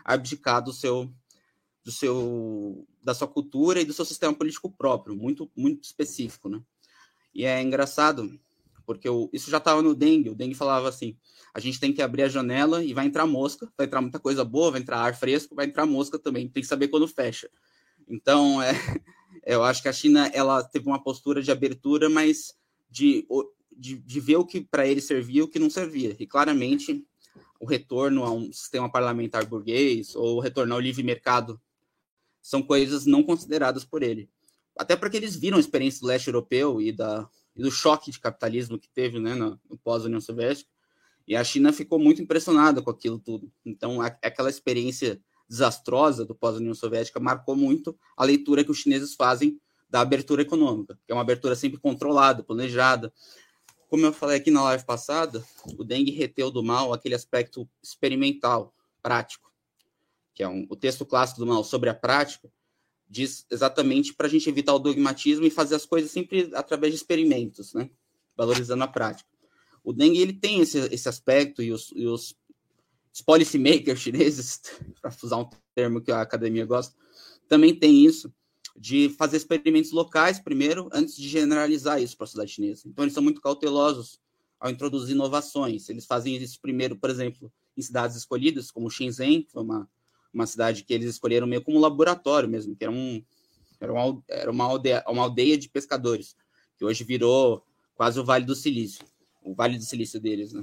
abdicar 0.05 0.63
do 0.63 0.75
seu 0.75 1.11
do 1.83 1.91
seu 1.91 2.87
da 3.03 3.15
sua 3.15 3.29
cultura 3.29 3.81
e 3.81 3.85
do 3.85 3.93
seu 3.93 4.05
sistema 4.05 4.35
político 4.35 4.71
próprio, 4.71 5.17
muito 5.17 5.51
muito 5.57 5.85
específico, 5.85 6.49
né? 6.49 6.61
E 7.35 7.45
é 7.45 7.63
engraçado 7.63 8.39
porque 8.91 9.09
eu, 9.09 9.31
isso 9.33 9.51
já 9.51 9.59
estava 9.59 9.81
no 9.83 9.95
dengue. 9.95 10.31
O 10.31 10.35
dengue 10.35 10.55
falava 10.55 10.89
assim: 10.89 11.17
a 11.55 11.61
gente 11.61 11.79
tem 11.79 11.93
que 11.93 12.03
abrir 12.03 12.25
a 12.25 12.29
janela 12.29 12.83
e 12.83 12.93
vai 12.93 13.07
entrar 13.07 13.25
mosca, 13.25 13.73
vai 13.77 13.87
entrar 13.87 14.01
muita 14.01 14.19
coisa 14.19 14.45
boa, 14.45 14.73
vai 14.73 14.81
entrar 14.81 14.99
ar 14.99 15.15
fresco, 15.15 15.55
vai 15.55 15.67
entrar 15.67 15.87
mosca 15.87 16.19
também. 16.19 16.49
Tem 16.49 16.61
que 16.61 16.69
saber 16.69 16.89
quando 16.89 17.07
fecha. 17.07 17.49
Então, 18.09 18.61
é, 18.63 18.75
eu 19.47 19.63
acho 19.63 19.81
que 19.81 19.89
a 19.89 19.93
China 19.93 20.29
ela 20.35 20.63
teve 20.65 20.89
uma 20.89 21.01
postura 21.01 21.41
de 21.41 21.53
abertura, 21.53 22.11
mas 22.11 22.57
de, 22.91 23.25
de, 23.71 23.97
de 23.97 24.21
ver 24.21 24.37
o 24.37 24.45
que 24.45 24.61
para 24.61 24.87
ele 24.89 25.01
servia 25.01 25.39
e 25.41 25.43
o 25.43 25.49
que 25.49 25.61
não 25.61 25.71
servia. 25.71 26.17
E 26.19 26.27
claramente 26.27 27.07
o 27.61 27.67
retorno 27.67 28.25
a 28.25 28.33
um 28.33 28.53
sistema 28.53 28.91
parlamentar 28.91 29.47
burguês 29.47 30.17
ou 30.17 30.39
o 30.39 30.41
retorno 30.41 30.75
ao 30.75 30.81
livre 30.81 31.05
mercado 31.05 31.61
são 32.43 32.63
coisas 32.63 33.07
não 33.07 33.23
consideradas 33.23 33.85
por 33.85 34.03
ele. 34.03 34.29
Até 34.77 34.97
porque 34.97 35.17
eles 35.17 35.37
viram 35.37 35.57
a 35.57 35.61
experiência 35.61 36.01
do 36.01 36.07
leste 36.07 36.29
europeu 36.29 36.81
e, 36.81 36.93
da, 36.93 37.29
e 37.55 37.63
do 37.63 37.71
choque 37.71 38.11
de 38.11 38.19
capitalismo 38.19 38.79
que 38.79 38.89
teve 38.89 39.19
né, 39.19 39.35
no, 39.35 39.61
no 39.69 39.77
pós-União 39.79 40.21
Soviética, 40.21 40.71
e 41.27 41.37
a 41.37 41.45
China 41.45 41.73
ficou 41.73 41.99
muito 41.99 42.23
impressionada 42.23 42.83
com 42.83 42.91
aquilo 42.91 43.19
tudo. 43.19 43.53
Então, 43.65 44.01
a, 44.01 44.07
aquela 44.07 44.51
experiência 44.51 45.21
desastrosa 45.49 46.25
do 46.25 46.35
pós-União 46.35 46.75
Soviética 46.75 47.21
marcou 47.21 47.55
muito 47.55 47.97
a 48.17 48.25
leitura 48.25 48.65
que 48.65 48.71
os 48.71 48.79
chineses 48.79 49.15
fazem 49.15 49.61
da 49.89 50.01
abertura 50.01 50.43
econômica, 50.43 50.99
que 51.05 51.13
é 51.13 51.15
uma 51.15 51.23
abertura 51.23 51.57
sempre 51.57 51.79
controlada, 51.79 52.43
planejada. 52.43 53.13
Como 53.89 54.07
eu 54.07 54.13
falei 54.13 54.39
aqui 54.39 54.51
na 54.51 54.63
live 54.63 54.85
passada, 54.85 55.45
o 55.77 55.85
Deng 55.85 56.09
reteu 56.13 56.51
do 56.51 56.63
mal 56.63 56.93
aquele 56.93 57.17
aspecto 57.17 57.69
experimental, 57.83 58.73
prático 59.03 59.50
que 60.41 60.45
é 60.45 60.49
um, 60.49 60.67
o 60.71 60.75
texto 60.75 61.05
clássico 61.05 61.39
do 61.39 61.47
Mao 61.47 61.63
sobre 61.63 61.91
a 61.91 61.95
prática, 61.95 62.51
diz 63.07 63.45
exatamente 63.51 64.15
para 64.15 64.27
a 64.27 64.31
gente 64.31 64.49
evitar 64.49 64.73
o 64.73 64.79
dogmatismo 64.79 65.45
e 65.45 65.51
fazer 65.51 65.75
as 65.75 65.85
coisas 65.85 66.11
sempre 66.11 66.51
através 66.55 66.95
de 66.95 66.97
experimentos, 66.97 67.75
né? 67.75 67.91
valorizando 68.35 68.83
a 68.83 68.89
prática. 68.89 69.29
O 69.85 69.93
Deng 69.93 70.17
ele 70.17 70.33
tem 70.33 70.61
esse, 70.61 70.79
esse 70.79 71.07
aspecto 71.11 71.63
e 71.63 71.71
os, 71.71 71.93
e 71.95 72.07
os 72.07 72.35
policymakers 73.27 74.01
chineses, 74.01 74.63
para 75.03 75.15
usar 75.23 75.37
um 75.37 75.51
termo 75.75 76.01
que 76.01 76.11
a 76.11 76.23
academia 76.23 76.65
gosta, 76.65 76.97
também 77.47 77.75
tem 77.75 78.07
isso, 78.07 78.33
de 78.75 79.11
fazer 79.11 79.37
experimentos 79.37 79.93
locais 79.93 80.39
primeiro, 80.39 80.89
antes 80.91 81.17
de 81.17 81.29
generalizar 81.29 82.01
isso 82.01 82.17
para 82.17 82.25
a 82.25 82.29
sociedade 82.29 82.53
chinesa. 82.53 82.85
Então, 82.87 83.05
eles 83.05 83.13
são 83.13 83.23
muito 83.23 83.43
cautelosos 83.43 84.19
ao 84.59 84.71
introduzir 84.71 85.15
inovações. 85.15 85.91
Eles 85.91 86.07
fazem 86.07 86.35
isso 86.35 86.59
primeiro, 86.63 86.97
por 86.97 87.11
exemplo, 87.11 87.53
em 87.77 87.83
cidades 87.83 88.17
escolhidas, 88.17 88.71
como 88.71 88.89
Shenzhen, 88.89 89.43
que 89.43 89.53
foi 89.53 89.63
uma 89.63 89.87
uma 90.33 90.47
cidade 90.47 90.85
que 90.85 90.95
eles 90.95 91.11
escolheram 91.11 91.47
meio 91.47 91.63
como 91.63 91.79
laboratório 91.79 92.49
mesmo, 92.49 92.77
que 92.77 92.85
era, 92.85 92.93
um, 92.93 93.23
era, 93.81 93.93
uma, 93.93 94.23
era 94.29 94.51
uma, 94.51 94.65
aldeia, 94.65 95.05
uma 95.09 95.23
aldeia 95.23 95.59
de 95.59 95.69
pescadores, 95.69 96.37
que 96.77 96.85
hoje 96.85 97.05
virou 97.05 97.65
quase 97.95 98.19
o 98.19 98.25
Vale 98.25 98.45
do 98.45 98.55
Silício, 98.55 99.05
o 99.43 99.55
Vale 99.55 99.77
do 99.77 99.85
Silício 99.85 100.21
deles, 100.21 100.53
né? 100.53 100.63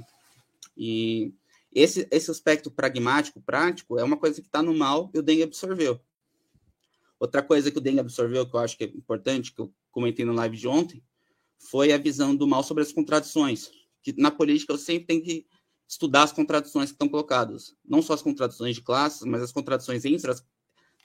E 0.76 1.32
esse, 1.72 2.08
esse 2.10 2.30
aspecto 2.30 2.70
pragmático, 2.70 3.40
prático, 3.40 3.98
é 3.98 4.04
uma 4.04 4.16
coisa 4.16 4.40
que 4.40 4.48
está 4.48 4.62
no 4.62 4.74
mal 4.74 5.10
e 5.14 5.18
o 5.18 5.22
Deng 5.22 5.42
absorveu. 5.42 6.00
Outra 7.20 7.42
coisa 7.42 7.70
que 7.70 7.78
o 7.78 7.80
Deng 7.80 7.98
absorveu, 7.98 8.48
que 8.48 8.54
eu 8.54 8.60
acho 8.60 8.76
que 8.76 8.84
é 8.84 8.86
importante, 8.86 9.52
que 9.52 9.60
eu 9.60 9.72
comentei 9.90 10.24
no 10.24 10.32
live 10.32 10.56
de 10.56 10.68
ontem, 10.68 11.02
foi 11.58 11.92
a 11.92 11.98
visão 11.98 12.34
do 12.34 12.46
mal 12.46 12.62
sobre 12.62 12.82
as 12.82 12.92
contradições. 12.92 13.70
Que 14.02 14.14
na 14.16 14.30
política 14.30 14.72
eu 14.72 14.78
sempre 14.78 15.06
tenho 15.06 15.22
que 15.22 15.46
estudar 15.88 16.24
as 16.24 16.32
contradições 16.32 16.90
que 16.90 16.94
estão 16.94 17.08
colocadas. 17.08 17.74
Não 17.82 18.02
só 18.02 18.12
as 18.12 18.22
contradições 18.22 18.74
de 18.74 18.82
classes, 18.82 19.22
mas 19.22 19.42
as 19.42 19.50
contradições 19.50 20.04
entre 20.04 20.30
as, 20.30 20.44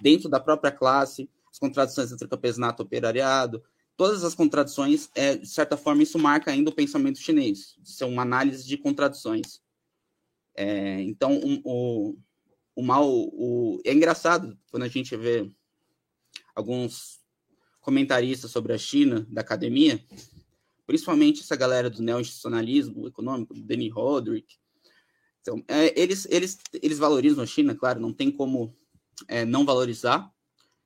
dentro 0.01 0.29
da 0.29 0.39
própria 0.39 0.71
classe, 0.71 1.29
as 1.49 1.57
contradições 1.57 2.11
entre 2.11 2.27
campesinato 2.27 2.81
e 2.81 2.85
operariado. 2.85 3.63
Todas 3.95 4.23
as 4.23 4.35
contradições, 4.35 5.09
é, 5.15 5.37
de 5.37 5.47
certa 5.47 5.77
forma, 5.77 6.03
isso 6.03 6.19
marca 6.19 6.51
ainda 6.51 6.69
o 6.69 6.75
pensamento 6.75 7.19
chinês. 7.19 7.77
Isso 7.83 8.03
é 8.03 8.07
uma 8.07 8.23
análise 8.23 8.67
de 8.67 8.75
contradições. 8.75 9.61
É, 10.55 11.01
então, 11.01 11.31
um, 11.33 11.61
o, 11.63 12.17
o 12.75 12.83
mal. 12.83 13.07
O, 13.09 13.79
é 13.85 13.93
engraçado 13.93 14.57
quando 14.69 14.83
a 14.83 14.87
gente 14.87 15.15
vê 15.15 15.49
alguns 16.55 17.21
comentaristas 17.79 18.51
sobre 18.51 18.73
a 18.73 18.77
China, 18.77 19.25
da 19.29 19.41
academia, 19.41 20.03
principalmente 20.85 21.41
essa 21.41 21.55
galera 21.55 21.89
do 21.89 22.01
neo-institucionalismo 22.01 23.07
econômico, 23.07 23.53
do 23.53 23.61
Danny 23.61 23.89
Roderick. 23.89 24.57
Então, 25.43 25.61
é, 25.67 26.01
eles, 26.01 26.25
eles, 26.31 26.57
eles 26.81 26.97
valorizam 26.97 27.43
a 27.43 27.45
China, 27.45 27.75
claro, 27.75 27.99
não 27.99 28.13
tem 28.13 28.31
como 28.31 28.73
é, 29.27 29.43
não 29.43 29.65
valorizar. 29.65 30.31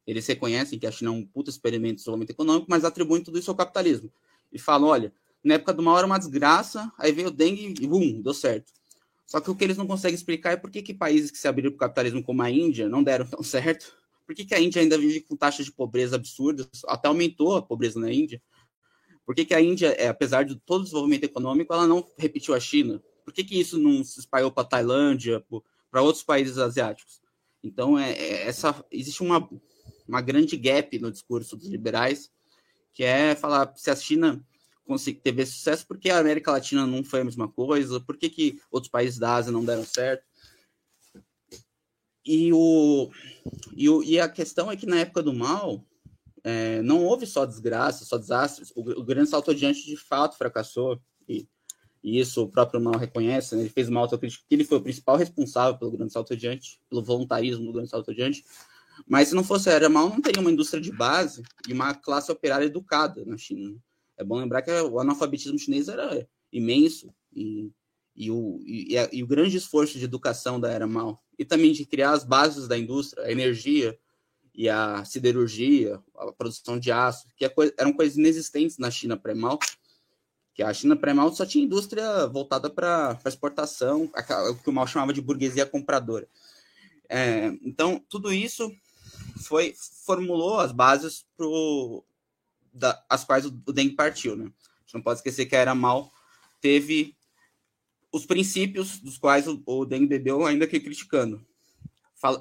Eles 0.06 0.26
reconhecem 0.26 0.80
que 0.80 0.88
a 0.88 0.92
China 0.92 1.12
é 1.12 1.14
um 1.14 1.26
puta 1.26 1.52
experimento 1.52 1.94
de 1.94 2.00
desenvolvimento 2.00 2.32
econômico, 2.32 2.66
mas 2.68 2.84
atribuem 2.84 3.24
tudo 3.24 3.38
isso 3.38 3.52
ao 3.52 3.56
capitalismo. 3.56 4.12
E 4.52 4.58
falam, 4.58 4.90
olha, 4.90 5.14
na 5.44 5.54
época 5.54 5.74
do 5.74 5.84
mal 5.84 5.98
era 5.98 6.08
uma 6.08 6.18
desgraça, 6.18 6.92
aí 6.98 7.12
veio 7.12 7.28
o 7.28 7.32
dengue 7.32 7.76
e 7.80 7.86
bum, 7.86 8.20
deu 8.20 8.34
certo. 8.34 8.74
Só 9.28 9.40
que 9.40 9.52
o 9.52 9.56
que 9.56 9.64
eles 9.64 9.78
não 9.78 9.86
conseguem 9.86 10.16
explicar 10.16 10.54
é 10.54 10.58
por 10.58 10.72
que, 10.72 10.82
que 10.82 10.94
países 10.94 11.30
que 11.30 11.38
se 11.38 11.48
abriram 11.48 11.70
para 11.70 11.76
o 11.76 11.80
capitalismo 11.80 12.24
como 12.24 12.42
a 12.42 12.50
Índia 12.50 12.90
não 12.90 13.04
deram 13.04 13.28
tão 13.28 13.44
certo. 13.44 13.94
Por 14.26 14.34
que, 14.34 14.44
que 14.44 14.56
a 14.56 14.60
Índia 14.60 14.82
ainda 14.82 14.98
vive 14.98 15.22
com 15.22 15.36
taxas 15.36 15.68
de 15.68 15.72
pobreza 15.72 16.16
absurdas? 16.16 16.68
Até 16.88 17.08
aumentou 17.08 17.56
a 17.56 17.62
pobreza 17.62 18.00
na 18.00 18.12
Índia. 18.12 18.42
Por 19.24 19.36
que, 19.36 19.46
que 19.46 19.54
a 19.54 19.62
Índia, 19.62 19.90
é, 20.00 20.08
apesar 20.08 20.44
de 20.44 20.56
todo 20.56 20.82
o 20.82 20.84
desenvolvimento 20.86 21.26
econômico, 21.26 21.74
ela 21.74 21.86
não 21.86 22.10
repetiu 22.18 22.56
a 22.56 22.60
China? 22.60 23.04
Por 23.28 23.34
que, 23.34 23.44
que 23.44 23.60
isso 23.60 23.78
não 23.78 24.06
se 24.06 24.22
espalhou 24.22 24.50
para 24.50 24.64
a 24.64 24.68
Tailândia, 24.68 25.46
para 25.92 26.02
outros 26.02 26.24
países 26.24 26.58
asiáticos? 26.58 27.20
Então, 27.62 28.00
é, 28.00 28.14
é, 28.14 28.48
essa, 28.48 28.86
existe 28.90 29.22
uma, 29.22 29.50
uma 30.08 30.22
grande 30.22 30.56
gap 30.56 30.98
no 30.98 31.12
discurso 31.12 31.58
dos 31.58 31.68
liberais, 31.68 32.32
que 32.94 33.04
é 33.04 33.36
falar 33.36 33.74
se 33.76 33.92
a 33.92 33.96
China 33.98 34.42
teve 35.22 35.46
sucesso, 35.46 35.86
por 35.86 35.98
que 35.98 36.10
a 36.10 36.20
América 36.20 36.54
Latina 36.54 36.88
não 36.88 37.04
foi 37.04 37.20
a 37.20 37.26
mesma 37.26 37.50
coisa? 37.50 38.00
Por 38.00 38.16
que, 38.16 38.30
que 38.30 38.62
outros 38.72 38.90
países 38.90 39.20
da 39.20 39.36
Ásia 39.36 39.52
não 39.52 39.66
deram 39.66 39.84
certo? 39.84 40.24
E, 42.26 42.54
o, 42.54 43.12
e, 43.76 43.90
o, 43.90 44.04
e 44.04 44.22
a 44.22 44.30
questão 44.30 44.72
é 44.72 44.78
que 44.78 44.86
na 44.86 45.00
época 45.00 45.22
do 45.22 45.34
mal, 45.34 45.84
é, 46.46 46.82
não 46.82 47.04
houve 47.04 47.26
só 47.26 47.46
desgraça, 47.46 48.06
só 48.06 48.18
desastres. 48.18 48.72
O, 48.74 48.80
o, 48.80 49.04
grande 49.04 49.30
salto 49.30 49.52
adiante 49.52 49.86
de 49.86 49.98
fato 49.98 50.38
fracassou. 50.38 50.98
E, 51.28 51.46
e 52.04 52.20
isso 52.20 52.44
o 52.44 52.50
próprio 52.50 52.82
Mal 52.82 52.98
reconhece. 52.98 53.56
Né? 53.56 53.62
Ele 53.62 53.70
fez 53.70 53.90
uma 53.90 54.00
autocrítica 54.00 54.44
que 54.48 54.56
ele 54.56 54.64
foi 54.64 54.78
o 54.78 54.82
principal 54.82 55.16
responsável 55.18 55.78
pelo 55.78 55.92
grande 55.92 56.14
salto 56.14 56.34
adiante, 56.34 56.80
pelo 56.90 57.04
voluntarismo 57.04 57.66
do 57.66 57.74
grande 57.74 57.90
salto 57.90 58.12
adiante. 58.12 58.44
Mas 59.08 59.30
se 59.30 59.36
não 59.36 59.44
fosse 59.44 59.70
a 59.70 59.74
Era 59.74 59.90
Mal, 59.90 60.10
não 60.10 60.22
teria 60.22 60.42
uma 60.42 60.52
indústria 60.52 60.82
de 60.82 60.92
base 60.92 61.44
e 61.68 61.74
uma 61.74 61.94
classe 61.94 62.32
operária 62.32 62.66
educada 62.66 63.24
na 63.26 63.38
China. 63.38 63.76
É 64.18 64.24
bom 64.24 64.38
lembrar 64.38 64.62
que 64.62 64.72
o 64.72 65.00
analfabetismo 65.00 65.60
chinês 65.60 65.88
era 65.88 66.28
imenso 66.52 67.14
e, 67.32 67.72
e, 68.16 68.32
o, 68.32 68.60
e, 68.66 68.96
e 69.12 69.22
o 69.22 69.28
grande 69.28 69.58
esforço 69.58 70.00
de 70.00 70.06
educação 70.06 70.60
da 70.60 70.72
Era 70.72 70.88
Mal 70.88 71.22
e 71.38 71.46
também 71.46 71.72
de 71.72 71.86
criar 71.86 72.12
as 72.12 72.24
bases 72.24 72.68
da 72.68 72.78
indústria, 72.78 73.26
a 73.26 73.32
energia, 73.32 73.98
e 74.58 74.68
a 74.68 75.06
siderurgia, 75.06 76.02
a 76.16 76.32
produção 76.32 76.80
de 76.80 76.92
aço, 76.92 77.28
que 77.38 77.46
é 77.46 77.54
eram 77.78 77.94
coisas 77.94 78.18
inexistentes 78.18 78.80
na 78.80 78.90
China 78.90 79.16
pré-mal, 79.16 79.60
que 80.58 80.64
a 80.64 80.74
China 80.74 80.96
pré-mal 80.96 81.32
só 81.34 81.46
tinha 81.46 81.64
indústria 81.64 82.26
voltada 82.26 82.68
para 82.68 83.18
exportação, 83.26 84.12
o 84.50 84.56
que 84.56 84.70
o 84.70 84.74
mal 84.74 84.88
chamava 84.88 85.14
de 85.14 85.22
burguesia 85.22 85.66
compradora. 85.66 86.28
É, 87.08 87.48
então, 87.62 88.04
tudo 88.10 88.34
isso 88.34 88.70
foi 89.46 89.74
formulou 90.04 90.60
as 90.60 90.72
bases 90.72 91.26
pro, 91.38 92.04
da, 92.74 93.02
as 93.08 93.24
quais 93.24 93.46
o, 93.46 93.50
o 93.68 93.72
Deng 93.72 93.96
partiu. 93.96 94.36
Né? 94.36 94.46
A 94.46 94.82
gente 94.82 94.96
não 94.96 95.02
pode 95.02 95.20
esquecer 95.20 95.46
que 95.46 95.56
a 95.56 95.60
Era 95.60 95.76
Mal 95.76 96.12
teve 96.60 97.16
os 98.12 98.26
princípios 98.26 99.00
dos 99.00 99.18
quais 99.18 99.48
o, 99.48 99.62
o 99.64 99.86
Deng 99.86 100.08
bebeu, 100.08 100.44
ainda 100.44 100.66
que 100.66 100.80
criticando 100.80 101.46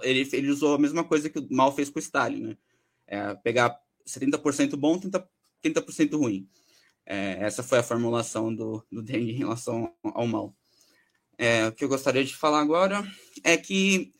ele, 0.03 0.29
ele 0.33 0.51
usou 0.51 0.75
a 0.75 0.79
mesma 0.79 1.05
coisa 1.05 1.29
que 1.29 1.39
o 1.39 1.47
Mal 1.51 1.75
fez 1.75 1.91
com 1.91 1.99
o 1.99 2.03
Stalin, 2.03 2.43
né? 2.43 2.57
É, 3.07 3.35
pegar 3.35 3.79
70% 4.07 4.77
bom, 4.77 4.99
30%, 4.99 5.25
30% 5.63 6.17
ruim. 6.17 6.49
É, 7.07 7.39
essa 7.41 7.63
foi 7.63 7.79
a 7.79 7.85
formulação 7.85 8.53
do, 8.53 8.85
do 8.91 9.01
Deng 9.01 9.31
em 9.31 9.39
relação 9.39 9.95
ao 10.03 10.27
mal. 10.27 10.53
É, 11.39 11.69
o 11.69 11.73
que 11.73 11.85
eu 11.85 11.89
gostaria 11.89 12.25
de 12.25 12.35
falar 12.35 12.61
agora 12.61 13.07
é 13.45 13.57
que 13.57 14.13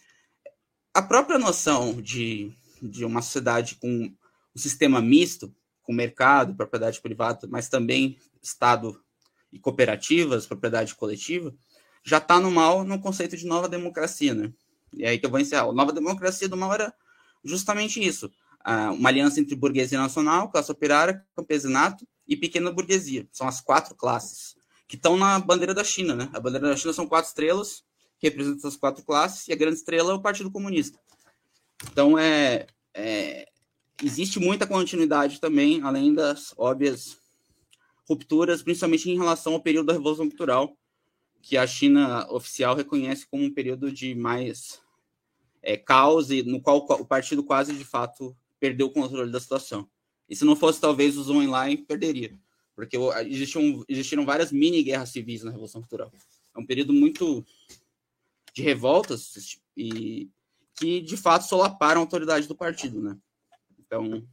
a 0.95 1.03
própria 1.03 1.39
noção 1.39 2.01
de, 2.01 2.53
de 2.81 3.05
uma 3.05 3.21
sociedade 3.21 3.75
com 3.75 3.89
um 3.89 4.59
sistema 4.59 5.03
misto, 5.03 5.53
com 5.83 5.93
mercado, 5.93 6.55
propriedade 6.55 7.01
privada, 7.01 7.49
mas 7.51 7.69
também 7.69 8.17
Estado 8.41 9.03
e 9.53 9.59
cooperativas, 9.59 10.47
propriedade 10.47 10.95
coletiva, 10.95 11.53
já 12.05 12.19
está 12.19 12.39
no 12.39 12.51
mal 12.51 12.85
no 12.85 13.01
conceito 13.01 13.37
de 13.37 13.47
nova 13.47 13.69
democracia, 13.69 14.33
né? 14.33 14.53
E 14.93 15.05
aí 15.05 15.19
que 15.19 15.27
eu 15.27 15.31
vou 15.31 15.41
encerrar. 15.41 15.65
A 15.69 15.73
nova 15.73 15.93
democracia 15.93 16.49
do 16.49 16.57
mal 16.57 16.73
era 16.73 16.95
justamente 17.45 18.01
isso. 18.01 18.31
uma 18.97 19.09
aliança 19.09 19.41
entre 19.41 19.57
burguesia 19.57 19.99
nacional, 19.99 20.51
classe 20.51 20.71
operária, 20.71 21.25
campesinato 21.35 22.07
e 22.27 22.37
pequena 22.37 22.71
burguesia. 22.71 23.29
São 23.33 23.47
as 23.47 23.61
quatro 23.61 23.95
classes 23.95 24.57
que 24.89 24.97
estão 24.97 25.17
na 25.17 25.39
bandeira 25.39 25.75
da 25.75 25.85
China. 25.85 26.15
Né? 26.15 26.31
A 26.33 26.41
bandeira 26.41 26.69
da 26.69 26.77
China 26.77 26.93
são 26.93 27.07
quatro 27.07 27.29
estrelas, 27.29 27.85
que 28.19 28.29
representam 28.29 28.69
as 28.69 28.77
quatro 28.77 29.05
classes, 29.05 29.47
e 29.49 29.53
a 29.53 29.57
grande 29.57 29.77
estrela 29.77 30.13
é 30.13 30.15
o 30.15 30.23
Partido 30.23 30.51
Comunista. 30.51 30.99
Então, 31.91 32.19
é, 32.19 32.67
é, 32.95 33.49
existe 34.03 34.39
muita 34.39 34.67
continuidade 34.67 35.41
também, 35.41 35.83
além 35.83 36.15
das 36.15 36.55
óbvias 36.57 37.19
rupturas, 38.09 38.63
principalmente 38.63 39.11
em 39.11 39.17
relação 39.17 39.55
ao 39.55 39.61
período 39.61 39.87
da 39.87 39.93
Revolução 39.93 40.29
Cultural, 40.29 40.77
que 41.43 41.57
a 41.57 41.67
China 41.67 42.27
oficial 42.31 42.75
reconhece 42.75 43.27
como 43.27 43.45
um 43.45 43.53
período 43.53 43.93
de 43.93 44.15
mais 44.15 44.81
é, 45.63 45.77
caos 45.77 46.31
e 46.31 46.43
no 46.43 46.61
qual 46.61 46.79
o 46.79 47.05
partido 47.05 47.43
quase 47.43 47.75
de 47.75 47.85
fato 47.85 48.37
perdeu 48.59 48.87
o 48.87 48.93
controle 48.93 49.31
da 49.31 49.41
situação. 49.41 49.89
E 50.29 50.35
se 50.35 50.45
não 50.45 50.57
fosse 50.57 50.81
talvez 50.81 51.17
o 51.17 51.23
Zhou 51.23 51.43
Enlai, 51.43 51.77
perderia, 51.77 52.33
porque 52.75 52.97
existiam, 53.27 53.85
existiram 53.89 54.27
várias 54.27 54.51
mini 54.51 54.83
guerras 54.83 55.11
civis 55.11 55.43
na 55.43 55.51
Revolução 55.51 55.81
Cultural. 55.81 56.13
É 56.55 56.59
um 56.59 56.67
período 56.67 56.93
muito 56.93 57.45
de 58.53 58.63
revoltas 58.63 59.59
e 59.77 60.29
que 60.75 61.01
de 61.01 61.17
fato 61.17 61.45
solaparam 61.45 62.01
a 62.01 62.05
autoridade 62.05 62.49
do 62.49 62.55
partido, 62.55 63.01
né? 63.01 63.17
Então, 63.79 64.27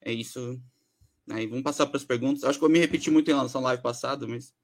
é 0.00 0.12
isso. 0.12 0.60
Aí 1.30 1.46
vamos 1.46 1.62
passar 1.62 1.86
para 1.86 1.96
as 1.96 2.04
perguntas. 2.04 2.44
Acho 2.44 2.58
que 2.58 2.64
eu 2.64 2.70
me 2.70 2.78
repeti 2.78 3.10
muito 3.10 3.30
em 3.30 3.34
relação 3.34 3.60
à 3.60 3.64
live 3.64 3.82
passada, 3.82 4.26
mas 4.26 4.54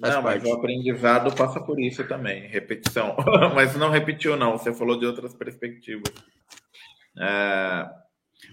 Faz 0.00 0.14
não, 0.14 0.22
parte. 0.22 0.42
mas 0.42 0.52
o 0.52 0.54
aprendizado 0.56 1.34
passa 1.36 1.60
por 1.60 1.78
isso 1.78 2.06
também, 2.06 2.48
repetição. 2.48 3.16
mas 3.54 3.76
não 3.76 3.90
repetiu, 3.90 4.36
não, 4.36 4.58
você 4.58 4.74
falou 4.74 4.98
de 4.98 5.06
outras 5.06 5.34
perspectivas. 5.34 6.12
É... 7.16 8.03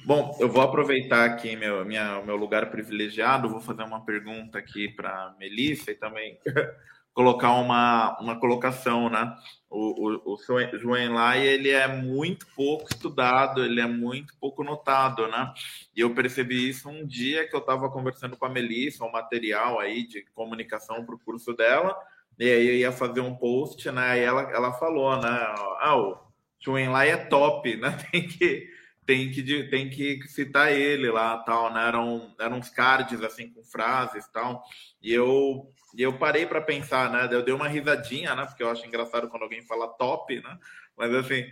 Bom, 0.05 0.35
eu 0.39 0.49
vou 0.49 0.61
aproveitar 0.61 1.25
aqui 1.25 1.55
meu, 1.55 1.85
minha, 1.85 2.21
meu 2.21 2.35
lugar 2.35 2.71
privilegiado, 2.71 3.49
vou 3.49 3.61
fazer 3.61 3.83
uma 3.83 4.03
pergunta 4.03 4.57
aqui 4.57 4.89
para 4.89 5.35
Melissa 5.39 5.91
e 5.91 5.95
também 5.95 6.39
colocar 7.13 7.53
uma, 7.53 8.17
uma 8.19 8.39
colocação, 8.39 9.09
né? 9.09 9.35
O, 9.69 10.31
o, 10.31 10.33
o 10.33 10.77
João 10.79 11.13
Lai, 11.13 11.45
ele 11.45 11.69
é 11.69 11.87
muito 11.87 12.47
pouco 12.55 12.87
estudado, 12.91 13.63
ele 13.63 13.79
é 13.79 13.87
muito 13.87 14.33
pouco 14.39 14.63
notado, 14.63 15.27
né? 15.27 15.53
E 15.95 16.01
eu 16.01 16.13
percebi 16.15 16.69
isso 16.69 16.89
um 16.89 17.05
dia 17.05 17.47
que 17.47 17.55
eu 17.55 17.59
estava 17.59 17.89
conversando 17.89 18.35
com 18.35 18.45
a 18.45 18.49
Melissa, 18.49 19.05
um 19.05 19.11
material 19.11 19.79
aí 19.79 20.07
de 20.07 20.25
comunicação 20.33 21.05
para 21.05 21.15
o 21.15 21.19
curso 21.19 21.53
dela, 21.53 21.95
e 22.39 22.49
aí 22.49 22.67
eu 22.67 22.75
ia 22.75 22.91
fazer 22.91 23.21
um 23.21 23.35
post, 23.35 23.89
né? 23.91 24.19
E 24.19 24.23
ela, 24.23 24.41
ela 24.51 24.73
falou, 24.73 25.15
né? 25.21 25.53
Ah, 25.79 25.95
o 25.97 26.17
João 26.59 26.91
Lai 26.91 27.09
é 27.11 27.17
top, 27.17 27.75
né? 27.75 27.97
Tem 28.11 28.27
que 28.27 28.80
tem 29.05 29.31
que, 29.31 29.63
tem 29.69 29.89
que 29.89 30.23
citar 30.27 30.71
ele 30.71 31.09
lá, 31.09 31.37
tal, 31.39 31.73
né? 31.73 31.87
Eram, 31.87 32.33
eram 32.39 32.57
uns 32.57 32.69
cards, 32.69 33.21
assim, 33.23 33.49
com 33.49 33.63
frases 33.63 34.27
tal. 34.31 34.63
E 35.01 35.13
eu 35.13 35.71
e 35.93 36.01
eu 36.01 36.17
parei 36.17 36.45
para 36.45 36.61
pensar, 36.61 37.11
né? 37.11 37.27
Eu 37.29 37.43
dei 37.43 37.53
uma 37.53 37.67
risadinha, 37.67 38.33
né? 38.35 38.45
Porque 38.45 38.63
eu 38.63 38.69
acho 38.69 38.85
engraçado 38.85 39.27
quando 39.29 39.43
alguém 39.43 39.61
fala 39.63 39.87
top, 39.87 40.41
né? 40.41 40.57
Mas 40.95 41.13
assim, 41.13 41.45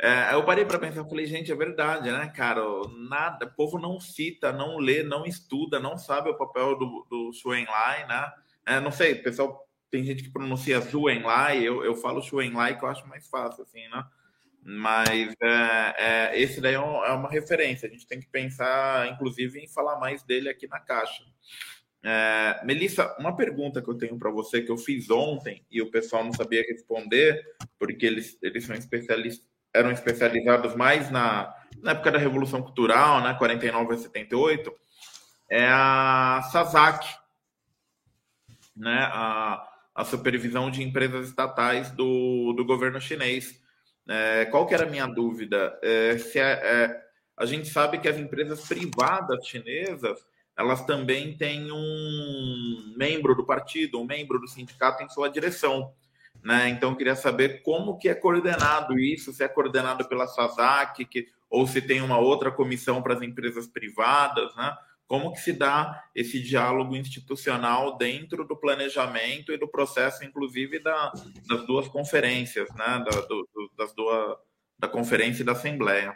é, 0.00 0.32
eu 0.32 0.44
parei 0.44 0.64
para 0.64 0.78
pensar, 0.78 1.04
falei, 1.04 1.26
gente, 1.26 1.50
é 1.50 1.56
verdade, 1.56 2.10
né, 2.10 2.28
cara? 2.28 2.62
Nada, 3.08 3.46
o 3.46 3.54
povo 3.54 3.78
não 3.78 3.98
cita, 3.98 4.52
não 4.52 4.78
lê, 4.78 5.02
não 5.02 5.24
estuda, 5.24 5.80
não 5.80 5.96
sabe 5.96 6.30
o 6.30 6.36
papel 6.36 6.78
do, 6.78 7.06
do 7.10 7.30
Lai, 7.44 8.06
né? 8.06 8.32
É, 8.66 8.80
não 8.80 8.92
sei, 8.92 9.14
pessoal, 9.14 9.66
tem 9.90 10.04
gente 10.04 10.22
que 10.22 10.30
pronuncia 10.30 10.80
Lai, 11.22 11.66
eu, 11.66 11.84
eu 11.84 11.96
falo 11.96 12.22
Lai 12.52 12.78
que 12.78 12.84
eu 12.84 12.88
acho 12.88 13.08
mais 13.08 13.26
fácil, 13.28 13.62
assim, 13.64 13.88
né? 13.88 14.04
Mas 14.70 15.34
é, 15.40 15.94
é, 15.96 16.38
esse 16.38 16.60
daí 16.60 16.74
é, 16.74 16.80
um, 16.80 17.02
é, 17.02 17.10
uma 17.12 17.30
referência. 17.30 17.88
A 17.88 17.90
gente 17.90 18.06
tem 18.06 18.20
que 18.20 18.28
pensar, 18.28 19.08
inclusive, 19.08 19.58
em 19.58 19.66
falar 19.66 19.98
mais 19.98 20.22
dele 20.22 20.50
aqui 20.50 20.66
na 20.66 20.78
caixa. 20.78 21.24
É, 22.04 22.60
Melissa, 22.66 23.16
uma 23.18 23.34
pergunta 23.34 23.80
que 23.80 23.88
eu 23.88 23.96
tenho 23.96 24.18
para 24.18 24.30
você 24.30 24.60
que 24.60 24.70
eu 24.70 24.76
fiz 24.76 25.08
ontem 25.08 25.64
e 25.70 25.80
o 25.80 25.90
pessoal 25.90 26.22
não 26.22 26.34
sabia 26.34 26.62
responder, 26.68 27.42
porque 27.78 28.04
eles, 28.04 28.38
eles 28.42 28.66
são 28.66 28.76
especialistas, 28.76 29.48
eram 29.72 29.90
especializados 29.90 30.74
mais 30.76 31.10
na, 31.10 31.50
na 31.82 31.92
época 31.92 32.10
da 32.10 32.18
Revolução 32.18 32.60
Cultural, 32.60 33.22
né, 33.22 33.32
49 33.38 33.94
a 33.94 33.96
78, 33.96 34.70
é 35.50 35.66
a 35.66 36.46
Sasaki, 36.52 37.08
né, 38.76 39.08
a, 39.10 39.66
a 39.94 40.04
supervisão 40.04 40.70
de 40.70 40.82
empresas 40.82 41.28
estatais 41.28 41.90
do, 41.90 42.52
do 42.52 42.66
governo 42.66 43.00
chinês. 43.00 43.66
É, 44.08 44.46
qual 44.46 44.66
que 44.66 44.74
era 44.74 44.84
a 44.84 44.90
minha 44.90 45.06
dúvida? 45.06 45.78
É, 45.82 46.16
se 46.18 46.38
é, 46.38 46.52
é, 46.52 47.02
a 47.36 47.44
gente 47.44 47.68
sabe 47.68 47.98
que 47.98 48.08
as 48.08 48.16
empresas 48.16 48.66
privadas 48.66 49.46
chinesas 49.46 50.18
elas 50.58 50.84
também 50.84 51.36
têm 51.36 51.70
um 51.70 52.94
membro 52.96 53.32
do 53.36 53.46
partido, 53.46 54.00
um 54.00 54.04
membro 54.04 54.40
do 54.40 54.48
sindicato 54.48 55.04
em 55.04 55.08
sua 55.08 55.30
direção. 55.30 55.94
Né? 56.42 56.68
Então, 56.70 56.90
eu 56.90 56.96
queria 56.96 57.14
saber 57.14 57.62
como 57.62 57.96
que 57.96 58.08
é 58.08 58.14
coordenado 58.14 58.98
isso, 58.98 59.32
se 59.32 59.44
é 59.44 59.48
coordenado 59.48 60.08
pela 60.08 60.26
SASAC, 60.26 61.04
que, 61.04 61.28
ou 61.48 61.64
se 61.64 61.80
tem 61.80 62.00
uma 62.00 62.18
outra 62.18 62.50
comissão 62.50 63.00
para 63.00 63.14
as 63.14 63.22
empresas 63.22 63.68
privadas, 63.68 64.54
né? 64.56 64.76
Como 65.08 65.32
que 65.32 65.40
se 65.40 65.54
dá 65.54 66.04
esse 66.14 66.38
diálogo 66.38 66.94
institucional 66.94 67.96
dentro 67.96 68.46
do 68.46 68.54
planejamento 68.54 69.50
e 69.50 69.56
do 69.56 69.66
processo, 69.66 70.22
inclusive, 70.22 70.78
da, 70.80 71.10
das 71.48 71.66
duas 71.66 71.88
conferências, 71.88 72.68
né? 72.74 73.02
Da, 73.04 73.20
do, 73.22 73.48
das 73.76 73.94
duas, 73.94 74.36
da 74.78 74.86
conferência 74.86 75.42
e 75.42 75.46
da 75.46 75.52
Assembleia? 75.52 76.14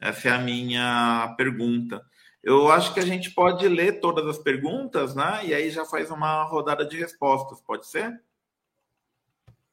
Essa 0.00 0.30
é 0.30 0.32
a 0.32 0.38
minha 0.38 1.34
pergunta. 1.36 2.02
Eu 2.42 2.72
acho 2.72 2.94
que 2.94 3.00
a 3.00 3.04
gente 3.04 3.30
pode 3.32 3.68
ler 3.68 4.00
todas 4.00 4.26
as 4.26 4.38
perguntas, 4.38 5.14
né? 5.14 5.42
E 5.44 5.52
aí 5.52 5.70
já 5.70 5.84
faz 5.84 6.10
uma 6.10 6.42
rodada 6.44 6.86
de 6.86 6.96
respostas, 6.96 7.60
pode 7.60 7.86
ser? 7.86 8.18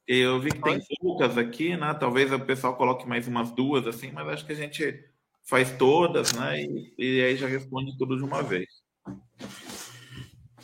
Eu 0.06 0.38
vi 0.40 0.50
que 0.50 0.60
tem 0.60 0.78
poucas 1.00 1.38
aqui, 1.38 1.74
né? 1.74 1.94
Talvez 1.94 2.30
o 2.30 2.38
pessoal 2.38 2.76
coloque 2.76 3.08
mais 3.08 3.26
umas 3.26 3.50
duas, 3.50 3.86
assim, 3.86 4.12
mas 4.12 4.28
acho 4.28 4.46
que 4.46 4.52
a 4.52 4.56
gente 4.56 5.08
faz 5.48 5.72
todas, 5.72 6.34
né? 6.34 6.60
E, 6.60 6.94
e 6.98 7.22
aí 7.22 7.36
já 7.36 7.48
responde 7.48 7.96
tudo 7.96 8.16
de 8.16 8.22
uma 8.22 8.42
vez. 8.42 8.68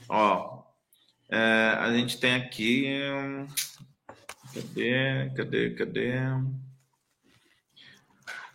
Ó, 0.08 0.62
é, 1.30 1.76
a 1.78 1.92
gente 1.92 2.20
tem 2.20 2.34
aqui. 2.34 2.86
Cadê? 4.52 5.30
Cadê? 5.34 5.70
Cadê? 5.70 6.12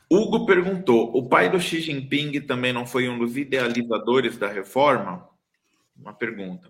Hugo 0.10 0.46
perguntou: 0.46 1.16
o 1.18 1.28
pai 1.28 1.50
do 1.50 1.60
Xi 1.60 1.82
Jinping 1.82 2.42
também 2.42 2.72
não 2.72 2.86
foi 2.86 3.10
um 3.10 3.18
dos 3.18 3.36
idealizadores 3.36 4.38
da 4.38 4.48
reforma? 4.48 5.28
Uma 5.98 6.14
pergunta. 6.14 6.70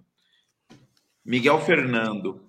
Miguel 1.23 1.59
Fernando. 1.61 2.45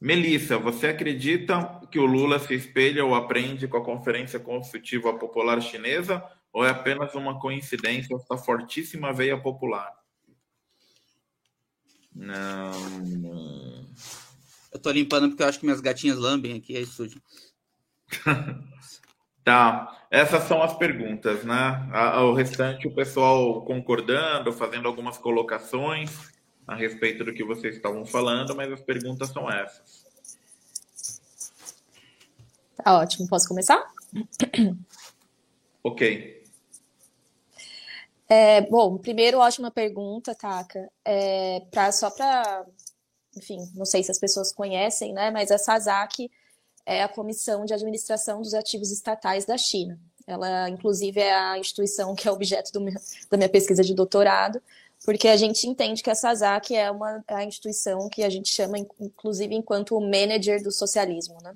Melissa, 0.00 0.58
você 0.58 0.88
acredita 0.88 1.80
que 1.92 1.98
o 1.98 2.06
Lula 2.06 2.38
se 2.38 2.54
espelha 2.54 3.04
ou 3.04 3.14
aprende 3.14 3.68
com 3.68 3.76
a 3.76 3.84
Conferência 3.84 4.40
Constitutiva 4.40 5.12
Popular 5.18 5.60
Chinesa 5.60 6.24
ou 6.50 6.64
é 6.64 6.70
apenas 6.70 7.14
uma 7.14 7.38
coincidência 7.38 8.16
essa 8.16 8.36
fortíssima 8.36 9.12
veia 9.12 9.38
popular? 9.38 9.92
Não. 12.14 12.72
Eu 14.72 14.78
tô 14.80 14.90
limpando 14.90 15.28
porque 15.28 15.42
eu 15.42 15.46
acho 15.46 15.58
que 15.60 15.66
minhas 15.66 15.82
gatinhas 15.82 16.16
lambem 16.16 16.56
aqui, 16.56 16.76
aí 16.76 16.86
sujo. 16.86 17.20
tá, 19.44 20.06
essas 20.10 20.44
são 20.44 20.62
as 20.62 20.74
perguntas, 20.76 21.44
né? 21.44 21.90
O 22.22 22.32
restante, 22.32 22.88
o 22.88 22.94
pessoal 22.94 23.62
concordando, 23.66 24.50
fazendo 24.50 24.88
algumas 24.88 25.18
colocações 25.18 26.32
a 26.66 26.74
respeito 26.74 27.22
do 27.22 27.34
que 27.34 27.44
vocês 27.44 27.76
estavam 27.76 28.06
falando, 28.06 28.56
mas 28.56 28.72
as 28.72 28.80
perguntas 28.80 29.28
são 29.28 29.50
essas. 29.50 30.01
Tá 32.76 32.98
ótimo, 32.98 33.28
posso 33.28 33.48
começar? 33.48 33.90
Ok. 35.84 36.42
É, 38.28 38.60
bom, 38.62 38.96
primeiro, 38.96 39.38
ótima 39.38 39.70
pergunta, 39.70 40.34
Taka. 40.34 40.90
É, 41.04 41.60
pra, 41.70 41.90
só 41.92 42.10
para, 42.10 42.64
enfim, 43.36 43.58
não 43.74 43.84
sei 43.84 44.02
se 44.02 44.10
as 44.10 44.18
pessoas 44.18 44.52
conhecem, 44.52 45.12
né, 45.12 45.30
mas 45.30 45.50
a 45.50 45.58
SASAC 45.58 46.30
é 46.86 47.02
a 47.02 47.08
Comissão 47.08 47.64
de 47.64 47.74
Administração 47.74 48.40
dos 48.40 48.54
Ativos 48.54 48.90
Estatais 48.90 49.44
da 49.44 49.58
China. 49.58 49.98
Ela, 50.26 50.68
inclusive, 50.68 51.20
é 51.20 51.34
a 51.34 51.58
instituição 51.58 52.14
que 52.14 52.28
é 52.28 52.30
objeto 52.30 52.80
meu, 52.80 52.94
da 53.30 53.36
minha 53.36 53.48
pesquisa 53.48 53.82
de 53.82 53.94
doutorado, 53.94 54.62
porque 55.04 55.28
a 55.28 55.36
gente 55.36 55.66
entende 55.66 56.02
que 56.02 56.10
a 56.10 56.14
SASAC 56.14 56.74
é 56.74 56.90
uma 56.90 57.22
é 57.26 57.34
a 57.34 57.44
instituição 57.44 58.08
que 58.08 58.22
a 58.22 58.30
gente 58.30 58.48
chama, 58.48 58.78
inclusive, 58.78 59.54
enquanto 59.54 60.00
manager 60.00 60.62
do 60.62 60.70
socialismo, 60.70 61.36
né? 61.42 61.54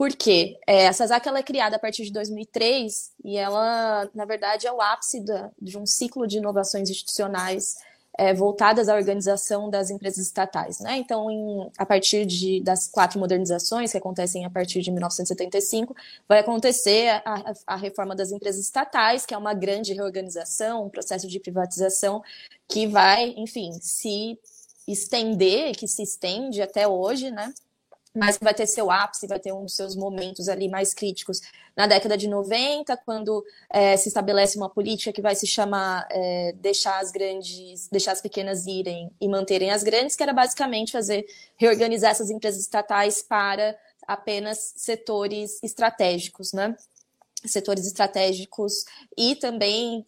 Por 0.00 0.16
quê? 0.16 0.58
É, 0.66 0.88
a 0.88 0.94
SASAC 0.94 1.28
ela 1.28 1.40
é 1.40 1.42
criada 1.42 1.76
a 1.76 1.78
partir 1.78 2.04
de 2.04 2.12
2003 2.14 3.12
e 3.22 3.36
ela, 3.36 4.08
na 4.14 4.24
verdade, 4.24 4.66
é 4.66 4.72
o 4.72 4.80
ápice 4.80 5.20
da, 5.20 5.50
de 5.60 5.76
um 5.76 5.84
ciclo 5.84 6.26
de 6.26 6.38
inovações 6.38 6.88
institucionais 6.88 7.76
é, 8.16 8.32
voltadas 8.32 8.88
à 8.88 8.94
organização 8.96 9.68
das 9.68 9.90
empresas 9.90 10.24
estatais. 10.24 10.80
Né? 10.80 10.96
Então, 10.96 11.30
em, 11.30 11.70
a 11.76 11.84
partir 11.84 12.24
de, 12.24 12.62
das 12.62 12.88
quatro 12.88 13.20
modernizações 13.20 13.92
que 13.92 13.98
acontecem 13.98 14.46
a 14.46 14.48
partir 14.48 14.80
de 14.80 14.90
1975, 14.90 15.94
vai 16.26 16.38
acontecer 16.38 17.20
a, 17.22 17.52
a, 17.66 17.76
reforma 17.76 18.16
das 18.16 18.32
empresas 18.32 18.62
estatais, 18.62 19.26
que 19.26 19.34
é 19.34 19.36
uma 19.36 19.52
grande 19.52 19.92
reorganização, 19.92 20.86
um 20.86 20.88
processo 20.88 21.28
de 21.28 21.38
privatização 21.38 22.22
que 22.66 22.86
vai, 22.86 23.34
enfim, 23.36 23.70
se 23.82 24.38
estender, 24.88 25.76
que 25.76 25.86
se 25.86 26.02
estende 26.02 26.62
até 26.62 26.88
hoje, 26.88 27.30
né? 27.30 27.52
Mas 28.14 28.38
vai 28.40 28.52
ter 28.52 28.66
seu 28.66 28.90
ápice, 28.90 29.26
vai 29.26 29.38
ter 29.38 29.52
um 29.52 29.64
dos 29.64 29.74
seus 29.74 29.94
momentos 29.94 30.48
ali 30.48 30.68
mais 30.68 30.92
críticos 30.92 31.40
na 31.76 31.86
década 31.86 32.16
de 32.16 32.28
90, 32.28 32.96
quando 32.98 33.44
é, 33.70 33.96
se 33.96 34.08
estabelece 34.08 34.56
uma 34.56 34.68
política 34.68 35.12
que 35.12 35.22
vai 35.22 35.34
se 35.34 35.46
chamar 35.46 36.06
é, 36.10 36.52
deixar 36.56 37.00
as 37.00 37.12
grandes, 37.12 37.88
deixar 37.88 38.12
as 38.12 38.20
pequenas 38.20 38.66
irem 38.66 39.10
e 39.20 39.28
manterem 39.28 39.70
as 39.70 39.82
grandes, 39.82 40.16
que 40.16 40.22
era 40.22 40.32
basicamente 40.32 40.92
fazer 40.92 41.24
reorganizar 41.56 42.10
essas 42.10 42.30
empresas 42.30 42.60
estatais 42.60 43.22
para 43.22 43.78
apenas 44.06 44.74
setores 44.76 45.62
estratégicos, 45.62 46.52
né? 46.52 46.76
Setores 47.46 47.86
estratégicos 47.86 48.84
e 49.16 49.36
também 49.36 50.04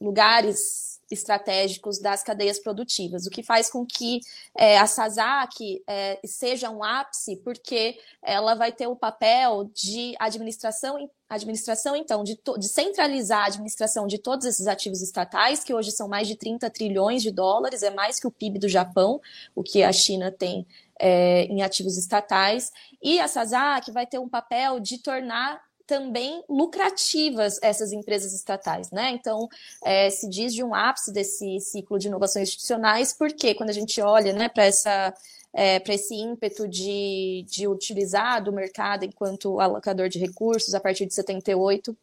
lugares 0.00 0.98
estratégicos 1.10 1.98
das 1.98 2.22
cadeias 2.22 2.58
produtivas, 2.58 3.26
o 3.26 3.30
que 3.30 3.42
faz 3.42 3.70
com 3.70 3.84
que 3.84 4.20
é, 4.56 4.78
a 4.78 4.86
SASAC 4.86 5.82
é, 5.86 6.20
seja 6.24 6.70
um 6.70 6.84
ápice, 6.84 7.36
porque 7.36 7.98
ela 8.22 8.54
vai 8.54 8.70
ter 8.72 8.86
o 8.86 8.96
papel 8.96 9.70
de 9.74 10.14
administração, 10.18 11.10
administração 11.28 11.96
então, 11.96 12.22
de, 12.22 12.38
de 12.58 12.68
centralizar 12.68 13.44
a 13.44 13.46
administração 13.46 14.06
de 14.06 14.18
todos 14.18 14.44
esses 14.44 14.66
ativos 14.66 15.00
estatais, 15.00 15.64
que 15.64 15.72
hoje 15.72 15.90
são 15.90 16.08
mais 16.08 16.28
de 16.28 16.36
30 16.36 16.68
trilhões 16.70 17.22
de 17.22 17.30
dólares, 17.30 17.82
é 17.82 17.90
mais 17.90 18.20
que 18.20 18.26
o 18.26 18.30
PIB 18.30 18.58
do 18.58 18.68
Japão, 18.68 19.20
o 19.54 19.62
que 19.62 19.82
a 19.82 19.92
China 19.92 20.30
tem 20.30 20.66
é, 21.00 21.44
em 21.44 21.62
ativos 21.62 21.96
estatais, 21.96 22.70
e 23.02 23.18
a 23.18 23.28
SASAC 23.28 23.90
vai 23.92 24.06
ter 24.06 24.18
um 24.18 24.28
papel 24.28 24.78
de 24.78 24.98
tornar 24.98 25.67
também 25.88 26.44
lucrativas 26.50 27.58
essas 27.62 27.92
empresas 27.92 28.34
estatais, 28.34 28.90
né? 28.90 29.10
Então, 29.10 29.48
é, 29.82 30.10
se 30.10 30.28
diz 30.28 30.52
de 30.52 30.62
um 30.62 30.74
ápice 30.74 31.10
desse 31.10 31.58
ciclo 31.60 31.98
de 31.98 32.08
inovações 32.08 32.48
institucionais, 32.48 33.14
porque 33.14 33.54
quando 33.54 33.70
a 33.70 33.72
gente 33.72 33.98
olha 34.02 34.34
né, 34.34 34.50
para 34.50 34.66
essa 34.66 35.14
é, 35.50 35.80
para 35.80 35.94
esse 35.94 36.14
ímpeto 36.14 36.68
de, 36.68 37.42
de 37.48 37.66
utilizar 37.66 38.44
do 38.44 38.52
mercado 38.52 39.04
enquanto 39.04 39.58
alocador 39.58 40.10
de 40.10 40.18
recursos 40.18 40.74
a 40.74 40.80
partir 40.80 41.06
de 41.06 41.14
78, 41.14 41.96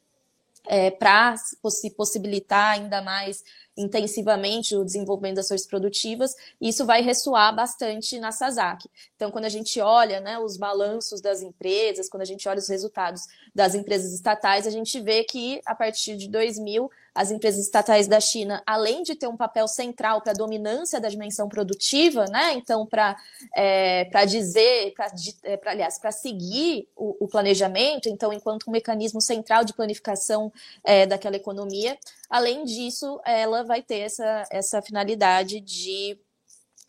é, 0.68 0.92
para 0.92 1.36
se 1.38 1.90
possibilitar 1.92 2.74
ainda 2.74 3.02
mais 3.02 3.44
intensivamente 3.78 4.76
o 4.76 4.86
desenvolvimento 4.86 5.36
das 5.36 5.46
ações 5.46 5.66
produtivas, 5.66 6.34
isso 6.62 6.86
vai 6.86 7.02
ressoar 7.02 7.54
bastante 7.54 8.18
na 8.20 8.32
SASAC. 8.32 8.90
Então, 9.16 9.32
quando 9.32 9.46
a 9.46 9.50
gente 9.50 9.80
olha 9.82 10.20
né, 10.22 10.40
os 10.40 10.56
balanços 10.56 11.20
das 11.20 11.42
empresas, 11.42 12.08
quando 12.08 12.22
a 12.22 12.26
gente 12.26 12.48
olha 12.48 12.60
os 12.60 12.70
resultados 12.70 13.24
das 13.54 13.76
empresas 13.76 14.14
estatais, 14.14 14.66
a 14.66 14.70
gente 14.70 15.00
vê 15.02 15.24
que 15.24 15.62
a 15.66 15.76
partir 15.76 16.16
de 16.16 16.30
2000 16.30 16.90
as 17.16 17.32
empresas 17.32 17.62
estatais 17.62 18.10
da 18.10 18.20
China, 18.20 18.62
além 18.68 19.02
de 19.02 19.16
ter 19.16 19.28
um 19.28 19.38
papel 19.38 19.70
central 19.70 20.22
para 20.22 20.34
a 20.34 20.36
dominância 20.36 21.00
da 21.00 21.08
dimensão 21.08 21.48
produtiva, 21.48 22.26
né? 22.26 22.54
Então, 22.56 22.86
para 22.86 23.16
é, 23.56 24.04
dizer, 24.28 24.94
para 24.94 25.08
é, 25.44 25.60
aliás, 25.66 25.98
para 25.98 26.12
seguir 26.12 26.90
o, 26.94 27.16
o, 27.24 27.28
planejamento, 27.30 28.10
então, 28.10 28.34
enquanto 28.34 28.68
um 28.68 28.72
mecanismo 28.72 29.22
central 29.22 29.64
de 29.64 29.74
planificação 29.74 30.52
é, 30.84 31.06
daquela 31.06 31.38
economia, 31.38 31.98
além 32.30 32.66
disso, 32.66 33.22
ela 33.26 33.64
vai 33.64 33.82
ter 33.82 34.00
essa, 34.00 34.44
essa 34.52 34.82
finalidade 34.82 35.62
de 35.62 36.20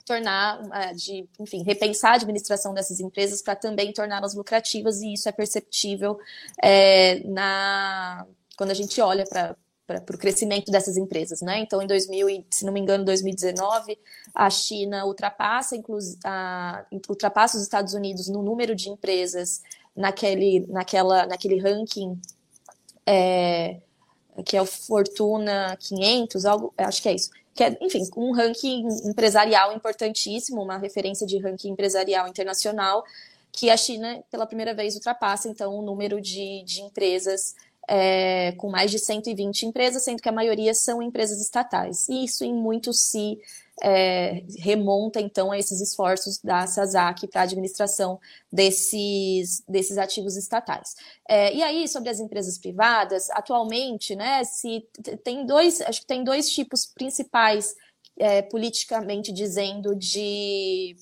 tornar, 0.05 0.61
é, 0.73 0.93
de, 0.93 1.29
enfim, 1.39 1.63
repensar 1.63 2.13
a 2.13 2.15
administração 2.15 2.75
dessas 2.75 2.99
empresas 2.99 3.41
para 3.43 3.55
também 3.55 3.93
torná-las 3.93 4.35
lucrativas, 4.35 5.01
e 5.03 5.13
isso 5.13 5.29
é 5.29 5.33
perceptível 5.33 6.19
é, 6.61 7.21
na 7.25 8.27
quando 8.57 8.71
a 8.71 8.75
gente 8.75 8.99
olha 9.03 9.25
para 9.25 9.55
para 9.87 10.17
o 10.17 10.19
crescimento 10.19 10.71
dessas 10.71 10.97
empresas, 10.97 11.41
né? 11.41 11.61
Então, 11.61 11.81
em 11.81 11.87
2000, 11.87 12.45
se 12.51 12.65
não 12.65 12.73
me 12.73 12.81
engano, 12.81 13.05
2019, 13.05 13.99
a 14.35 14.51
China 14.51 15.07
ultrapassa, 15.07 15.77
a, 16.25 16.85
ultrapassa 17.09 17.57
os 17.57 17.63
Estados 17.63 17.95
Unidos 17.95 18.29
no 18.29 18.43
número 18.43 18.75
de 18.75 18.91
empresas 18.91 19.63
naquele, 19.95 20.67
naquela, 20.69 21.27
naquele 21.27 21.59
ranking 21.61 22.21
é, 23.07 23.81
que 24.45 24.57
é 24.57 24.63
o 24.63 24.67
Fortuna 24.67 25.77
500, 25.79 26.45
algo, 26.45 26.75
acho 26.77 27.01
que 27.01 27.09
é 27.09 27.15
isso. 27.15 27.31
Que 27.55 27.65
é, 27.65 27.79
enfim, 27.81 28.03
um 28.17 28.33
ranking 28.33 28.87
empresarial 29.05 29.73
importantíssimo, 29.73 30.61
uma 30.63 30.77
referência 30.77 31.27
de 31.27 31.39
ranking 31.39 31.71
empresarial 31.71 32.27
internacional, 32.27 33.05
que 33.53 33.71
a 33.71 33.77
China, 33.77 34.23
pela 34.31 34.47
primeira 34.47 34.75
vez, 34.75 34.97
ultrapassa, 34.97 35.49
então, 35.49 35.75
o 35.79 35.81
número 35.81 36.21
de, 36.21 36.63
de 36.65 36.83
empresas 36.83 37.55
é, 37.89 38.53
com 38.53 38.71
mais 38.71 38.91
de 38.91 38.99
120 38.99 39.67
empresas, 39.67 40.05
sendo 40.05 40.21
que 40.21 40.29
a 40.29 40.33
maioria 40.33 40.75
são 40.75 41.03
empresas 41.03 41.41
estatais. 41.41 42.09
E 42.09 42.25
isso 42.25 42.45
em 42.45 42.53
muito 42.53 42.93
se 42.93 43.39
é, 43.83 44.43
remonta 44.59 45.21
então 45.21 45.53
a 45.53 45.59
esses 45.59 45.81
esforços 45.81 46.39
da 46.39 46.67
SASAC 46.67 47.29
para 47.29 47.43
a 47.43 47.45
administração 47.45 48.19
desses, 48.51 49.63
desses 49.69 49.99
ativos 49.99 50.37
estatais. 50.37 50.95
É, 51.29 51.55
e 51.55 51.63
aí, 51.63 51.87
sobre 51.87 52.09
as 52.09 52.19
empresas 52.19 52.59
privadas, 52.59 53.31
atualmente, 53.31 54.17
né, 54.17 54.43
se 54.45 54.87
tem 55.23 55.45
dois, 55.45 55.81
acho 55.83 56.01
que 56.01 56.07
tem 56.07 56.25
dois 56.25 56.51
tipos 56.51 56.87
principais 56.87 57.77
é, 58.19 58.43
politicamente 58.43 59.33
dizendo 59.33 59.95
de 59.95 60.97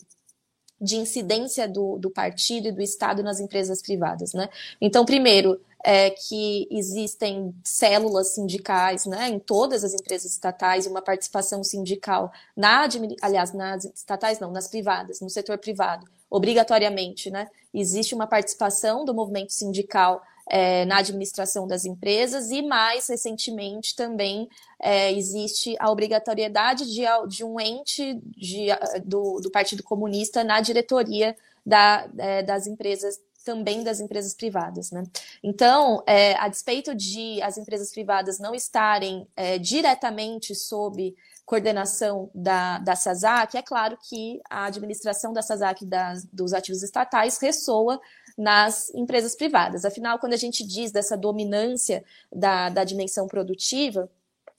de 0.80 0.96
incidência 0.96 1.66
do, 1.66 1.98
do 1.98 2.10
partido 2.10 2.68
e 2.68 2.72
do 2.72 2.82
Estado 2.82 3.22
nas 3.22 3.40
empresas 3.40 3.80
privadas, 3.80 4.34
né? 4.34 4.50
Então, 4.80 5.04
primeiro, 5.04 5.58
é, 5.84 6.08
que 6.08 6.66
existem 6.70 7.54
células 7.62 8.34
sindicais 8.34 9.04
né, 9.04 9.28
em 9.28 9.38
todas 9.38 9.84
as 9.84 9.92
empresas 9.92 10.32
estatais 10.32 10.86
uma 10.86 11.02
participação 11.02 11.62
sindical 11.62 12.32
na 12.56 12.88
aliás, 13.20 13.52
nas 13.52 13.84
estatais 13.84 14.40
não, 14.40 14.50
nas 14.50 14.66
privadas, 14.66 15.20
no 15.20 15.28
setor 15.28 15.58
privado, 15.58 16.06
obrigatoriamente, 16.30 17.30
né? 17.30 17.48
Existe 17.72 18.14
uma 18.14 18.26
participação 18.26 19.04
do 19.04 19.12
movimento 19.12 19.52
sindical 19.52 20.22
é, 20.48 20.84
na 20.86 20.98
administração 20.98 21.66
das 21.66 21.84
empresas 21.84 22.50
e 22.50 22.62
mais 22.62 23.08
recentemente 23.08 23.94
também 23.94 24.48
é, 24.80 25.12
existe 25.12 25.76
a 25.78 25.90
obrigatoriedade 25.90 26.86
de, 26.92 27.02
de 27.28 27.44
um 27.44 27.60
ente 27.60 28.20
de, 28.36 28.68
do, 29.04 29.40
do 29.40 29.50
Partido 29.50 29.82
Comunista 29.82 30.42
na 30.42 30.60
diretoria 30.60 31.36
da, 31.64 32.08
é, 32.18 32.42
das 32.42 32.66
empresas 32.66 33.18
também 33.44 33.84
das 33.84 34.00
empresas 34.00 34.34
privadas. 34.34 34.90
Né? 34.90 35.04
Então, 35.42 36.02
é, 36.06 36.34
a 36.36 36.48
despeito 36.48 36.94
de 36.94 37.40
as 37.42 37.58
empresas 37.58 37.92
privadas 37.92 38.38
não 38.38 38.54
estarem 38.54 39.28
é, 39.36 39.58
diretamente 39.58 40.54
sob 40.54 41.14
coordenação 41.44 42.30
da, 42.34 42.78
da 42.78 42.96
SASAC, 42.96 43.56
é 43.56 43.62
claro 43.62 43.98
que 44.08 44.40
a 44.48 44.64
administração 44.64 45.32
da 45.32 45.42
SASAC 45.42 45.84
das, 45.84 46.24
dos 46.24 46.54
ativos 46.54 46.82
estatais 46.82 47.38
ressoa 47.38 48.00
nas 48.36 48.92
empresas 48.94 49.36
privadas. 49.36 49.84
Afinal, 49.84 50.18
quando 50.18 50.32
a 50.32 50.38
gente 50.38 50.66
diz 50.66 50.90
dessa 50.90 51.16
dominância 51.16 52.02
da, 52.32 52.70
da 52.70 52.82
dimensão 52.82 53.26
produtiva, 53.26 54.10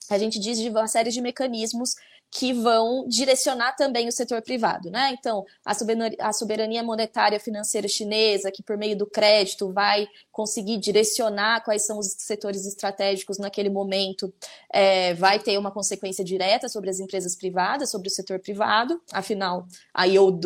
a 0.08 0.18
gente 0.18 0.38
diz 0.38 0.58
de 0.58 0.68
uma 0.68 0.86
série 0.86 1.10
de 1.10 1.20
mecanismos 1.20 1.96
que 2.30 2.52
vão 2.52 3.06
direcionar 3.08 3.74
também 3.76 4.08
o 4.08 4.12
setor 4.12 4.42
privado, 4.42 4.90
né? 4.90 5.14
Então, 5.18 5.44
a 5.64 6.32
soberania, 6.32 6.82
monetária 6.82 7.40
financeira 7.40 7.88
chinesa, 7.88 8.52
que 8.52 8.62
por 8.62 8.76
meio 8.76 8.96
do 8.96 9.06
crédito 9.06 9.72
vai 9.72 10.06
conseguir 10.36 10.76
direcionar 10.76 11.64
quais 11.64 11.86
são 11.86 11.98
os 11.98 12.14
setores 12.18 12.66
estratégicos 12.66 13.38
naquele 13.38 13.70
momento, 13.70 14.30
é, 14.70 15.14
vai 15.14 15.38
ter 15.38 15.56
uma 15.56 15.70
consequência 15.70 16.22
direta 16.22 16.68
sobre 16.68 16.90
as 16.90 17.00
empresas 17.00 17.34
privadas, 17.34 17.90
sobre 17.90 18.08
o 18.08 18.10
setor 18.10 18.38
privado. 18.38 19.00
Afinal, 19.10 19.66
aí 19.94 20.14
eu, 20.14 20.38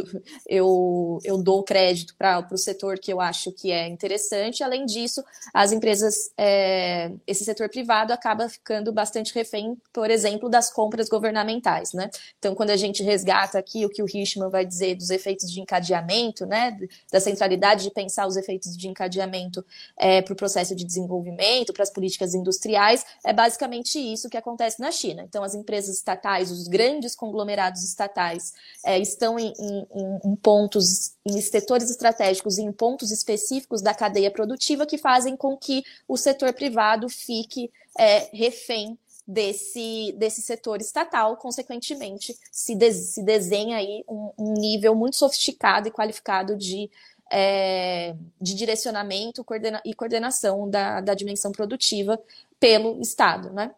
eu, 0.47 1.19
eu 1.25 1.43
dou 1.43 1.65
crédito 1.65 2.15
para 2.17 2.47
o 2.53 2.57
setor 2.57 3.01
que 3.01 3.13
eu 3.13 3.21
acho 3.21 3.51
que 3.51 3.73
é 3.73 3.89
interessante. 3.89 4.63
Além 4.63 4.87
disso, 4.87 5.25
as 5.53 5.73
empresas, 5.73 6.31
é, 6.39 7.11
esse 7.27 7.45
setor 7.45 7.69
privado 7.69 8.13
acaba 8.13 8.49
ficando 8.49 8.93
bastante 8.93 9.35
refém, 9.35 9.77
por 9.93 10.09
exemplo, 10.09 10.49
das 10.49 10.73
compras 10.73 11.09
governamentais 11.09 11.81
né? 11.95 12.11
Então, 12.39 12.55
quando 12.55 12.71
a 12.71 12.77
gente 12.77 13.03
resgata 13.03 13.59
aqui 13.59 13.85
o 13.85 13.89
que 13.89 14.03
o 14.03 14.07
Richman 14.07 14.51
vai 14.51 14.65
dizer 14.65 14.95
dos 14.95 15.11
efeitos 15.11 15.51
de 15.51 15.61
encadeamento, 15.61 16.47
né? 16.47 16.79
Da 17.11 17.19
centralidade 17.19 17.83
de 17.83 17.91
pensar 17.91 18.27
os 18.29 18.37
efeitos 18.37 18.77
de 18.77 18.87
encadeamento 18.87 19.65
é, 19.99 20.23
para 20.23 20.33
o 20.33 20.37
processo 20.37 20.75
de 20.75 20.85
desenvolvimento, 20.85 21.73
para 21.73 21.83
as 21.83 21.91
políticas 21.91 22.35
industriais, 22.35 23.05
é 23.25 23.33
basicamente 23.33 23.99
isso 23.99 24.29
que 24.29 24.37
acontece 24.37 24.81
na 24.81 24.91
China. 24.91 25.23
Então, 25.23 25.43
as 25.43 25.55
empresas 25.55 25.97
estatais, 25.97 26.51
os 26.51 26.69
grandes 26.69 27.15
conglomerados 27.15 27.85
estatais, 27.85 28.53
é, 28.85 28.99
estão 28.99 29.39
em, 29.39 29.53
em, 29.59 29.87
em 30.25 30.37
pontos, 30.37 31.13
em 31.25 31.41
setores 31.41 31.91
estratégicos 31.91 32.59
em 32.59 32.73
pontos 32.73 33.11
específicos 33.11 33.83
da 33.83 33.95
cadeia 33.95 34.31
produtiva 34.31 34.87
que 34.87 34.99
fazem 34.99 35.37
com 35.37 35.57
que 35.57 35.83
o 36.09 36.17
setor 36.17 36.53
privado 36.53 37.09
fique 37.09 37.71
é, 37.99 38.29
refém 38.33 38.99
desse, 39.27 40.13
desse 40.19 40.43
setor 40.43 40.81
estatal, 40.81 41.37
consequentemente, 41.37 42.37
se, 42.51 42.75
de, 42.75 42.93
se 42.93 43.23
desenha 43.23 43.77
aí 43.77 44.05
um, 44.09 44.33
um, 44.37 44.55
nível 44.55 44.95
muito 44.95 45.17
sofisticado 45.17 45.89
e 45.89 45.93
qualificado 45.93 46.57
de, 46.57 46.91
é, 47.31 48.15
de 48.41 48.55
direcionamento 48.55 49.45
coordena, 49.45 49.81
e 49.85 49.95
coordenação 49.95 50.69
da, 50.69 51.01
da 51.01 51.15
dimensão 51.15 51.53
produtiva 51.53 52.21
pelo 52.59 53.01
Estado, 53.01 53.53
né? 53.53 53.71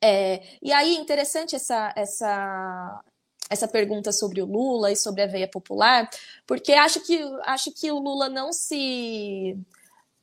É, 0.00 0.42
e 0.62 0.72
aí, 0.72 0.94
interessante 0.94 1.56
essa, 1.56 1.92
essa, 1.96 3.02
essa 3.50 3.66
pergunta 3.66 4.12
sobre 4.12 4.40
o 4.40 4.46
Lula 4.46 4.92
e 4.92 4.96
sobre 4.96 5.22
a 5.22 5.26
veia 5.26 5.48
popular, 5.48 6.08
porque 6.46 6.72
acho 6.72 7.00
que, 7.00 7.20
acho 7.42 7.72
que 7.72 7.90
o 7.90 7.98
Lula 7.98 8.28
não 8.28 8.52
se 8.52 9.58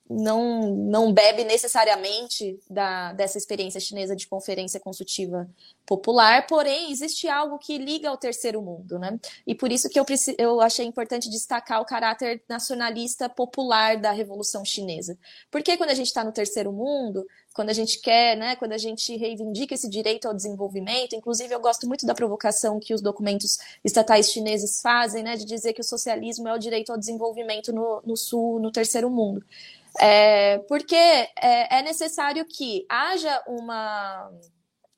não, 0.10 0.76
não 0.76 1.12
bebe 1.12 1.43
necessariamente 1.43 2.60
da, 2.70 3.12
dessa 3.14 3.38
experiência 3.38 3.80
chinesa 3.80 4.16
de 4.16 4.28
conferência 4.28 4.80
consultiva 4.80 5.49
popular, 5.86 6.45
porém 6.47 6.91
existe 6.91 7.28
algo 7.28 7.58
que 7.58 7.78
liga 7.78 8.10
ao 8.10 8.18
terceiro 8.18 8.62
mundo, 8.62 8.99
né? 8.99 9.20
E 9.45 9.56
por 9.56 9.72
isso 9.72 9.89
que 9.89 9.99
eu, 9.99 10.06
eu 10.38 10.62
achei 10.62 10.86
importante 10.86 11.30
destacar 11.30 11.82
o 11.82 11.86
caráter 11.86 12.43
nacionalista 12.47 13.28
popular 13.28 13.97
da 13.97 14.12
Revolução 14.12 14.64
Chinesa. 14.64 15.18
Porque 15.49 15.78
quando 15.78 15.89
a 15.89 15.95
gente 15.95 16.08
está 16.08 16.24
no 16.24 16.32
terceiro 16.32 16.72
mundo, 16.72 17.26
quando 17.53 17.70
a 17.70 17.74
gente 17.74 17.99
quer, 17.99 18.36
né, 18.36 18.56
quando 18.58 18.74
a 18.74 18.78
gente 18.78 19.16
reivindica 19.16 19.74
esse 19.74 19.89
direito 19.89 20.28
ao 20.28 20.34
desenvolvimento, 20.34 21.16
inclusive 21.16 21.53
eu 21.53 21.60
gosto 21.60 21.88
muito 21.88 22.06
da 22.06 22.14
provocação 22.14 22.80
que 22.80 22.93
os 22.93 23.01
documentos 23.01 23.58
estatais 23.84 24.30
chineses 24.30 24.82
fazem, 24.82 25.24
né, 25.24 25.36
de 25.36 25.45
dizer 25.45 25.74
que 25.74 25.82
o 25.82 25.84
socialismo 25.84 26.47
é 26.47 26.53
o 26.53 26.60
direito 26.60 26.91
ao 26.91 26.97
desenvolvimento 26.97 27.72
no, 27.72 28.01
no 28.06 28.18
sul, 28.18 28.60
no 28.60 28.72
terceiro 28.72 29.10
mundo. 29.10 29.43
É, 30.00 30.58
porque 30.68 30.96
é, 30.96 31.80
é 31.80 31.82
necessário 31.82 32.46
que 32.46 32.86
haja 32.89 33.41
uma 33.48 34.30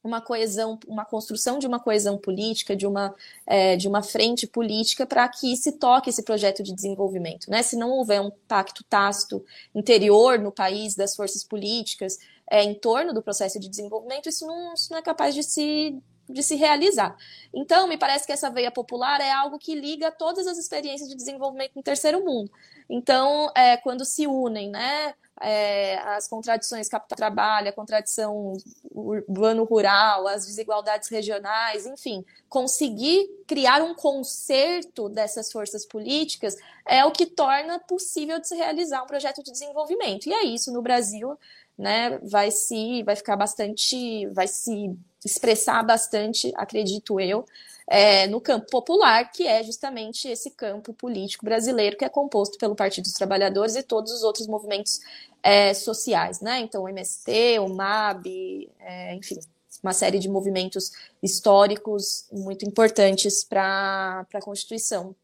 uma 0.07 0.21
coesão, 0.21 0.79
uma 0.87 1.05
construção 1.05 1.59
de 1.59 1.67
uma 1.67 1.79
coesão 1.79 2.17
política, 2.17 2.75
de 2.75 2.87
uma, 2.87 3.13
é, 3.45 3.75
de 3.75 3.87
uma 3.87 4.01
frente 4.01 4.47
política 4.47 5.05
para 5.05 5.27
que 5.27 5.55
se 5.57 5.73
toque 5.73 6.09
esse 6.09 6.23
projeto 6.23 6.63
de 6.63 6.73
desenvolvimento. 6.73 7.49
Né? 7.49 7.61
Se 7.61 7.75
não 7.75 7.91
houver 7.91 8.21
um 8.21 8.31
pacto 8.47 8.83
tácito 8.85 9.43
interior 9.75 10.39
no 10.39 10.51
país 10.51 10.95
das 10.95 11.15
forças 11.15 11.43
políticas 11.43 12.17
é, 12.49 12.63
em 12.63 12.73
torno 12.73 13.13
do 13.13 13.21
processo 13.21 13.59
de 13.59 13.69
desenvolvimento, 13.69 14.29
isso 14.29 14.47
não, 14.47 14.73
isso 14.73 14.91
não 14.91 14.97
é 14.97 15.01
capaz 15.01 15.35
de 15.35 15.43
se, 15.43 16.01
de 16.29 16.41
se 16.41 16.55
realizar. 16.55 17.15
Então, 17.53 17.87
me 17.87 17.97
parece 17.97 18.25
que 18.25 18.31
essa 18.31 18.49
veia 18.49 18.71
popular 18.71 19.19
é 19.19 19.31
algo 19.31 19.59
que 19.59 19.75
liga 19.75 20.09
todas 20.09 20.47
as 20.47 20.57
experiências 20.57 21.09
de 21.09 21.15
desenvolvimento 21.15 21.73
no 21.75 21.83
terceiro 21.83 22.23
mundo. 22.23 22.49
Então, 22.89 23.51
é, 23.55 23.77
quando 23.77 24.05
se 24.05 24.25
unem, 24.27 24.69
né, 24.69 25.13
é, 25.41 25.97
as 25.99 26.27
contradições 26.27 26.89
capital-trabalho, 26.89 27.69
a 27.69 27.73
contradição 27.73 28.53
urbano-rural, 28.91 30.27
as 30.27 30.45
desigualdades 30.45 31.09
regionais, 31.09 31.85
enfim, 31.85 32.25
conseguir 32.49 33.27
criar 33.45 33.83
um 33.83 33.93
conserto 33.93 35.09
dessas 35.09 35.51
forças 35.51 35.85
políticas 35.85 36.55
é 36.87 37.05
o 37.05 37.11
que 37.11 37.25
torna 37.25 37.79
possível 37.79 38.39
de 38.39 38.47
se 38.47 38.55
realizar 38.55 39.03
um 39.03 39.07
projeto 39.07 39.43
de 39.43 39.51
desenvolvimento. 39.51 40.27
E 40.27 40.33
é 40.33 40.43
isso 40.43 40.71
no 40.71 40.81
Brasil. 40.81 41.37
né, 41.77 42.17
vai 42.23 42.49
se 42.49 43.03
vai 43.03 43.15
ficar 43.15 43.35
bastante, 43.35 44.25
vai 44.27 44.47
se 44.47 44.97
expressar 45.23 45.83
bastante, 45.83 46.51
acredito 46.55 47.19
eu, 47.19 47.45
é, 47.87 48.27
no 48.27 48.41
campo 48.41 48.67
popular, 48.69 49.31
que 49.31 49.47
é 49.47 49.63
justamente 49.63 50.27
esse 50.27 50.51
campo 50.51 50.93
político 50.93 51.45
brasileiro 51.45 51.97
que 51.97 52.03
é 52.03 52.09
composto 52.09 52.57
pelo 52.57 52.75
Partido 52.75 53.05
dos 53.05 53.13
Trabalhadores 53.13 53.75
e 53.75 53.83
todos 53.83 54.11
os 54.11 54.23
outros 54.23 54.45
movimentos 54.45 54.99
é, 55.41 55.73
sociais, 55.73 56.41
né? 56.41 56.59
Então, 56.59 56.83
o 56.83 56.89
MST, 56.89 57.59
o 57.59 57.69
MAB, 57.69 58.69
é, 58.79 59.15
enfim, 59.15 59.39
uma 59.81 59.93
série 59.93 60.19
de 60.19 60.27
movimentos 60.27 60.91
históricos 61.23 62.27
muito 62.31 62.65
importantes 62.65 63.43
para 63.43 64.25
a 64.33 64.41
Constituição 64.41 65.15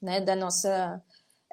né, 0.00 0.20
da 0.20 0.36
nossa 0.36 1.02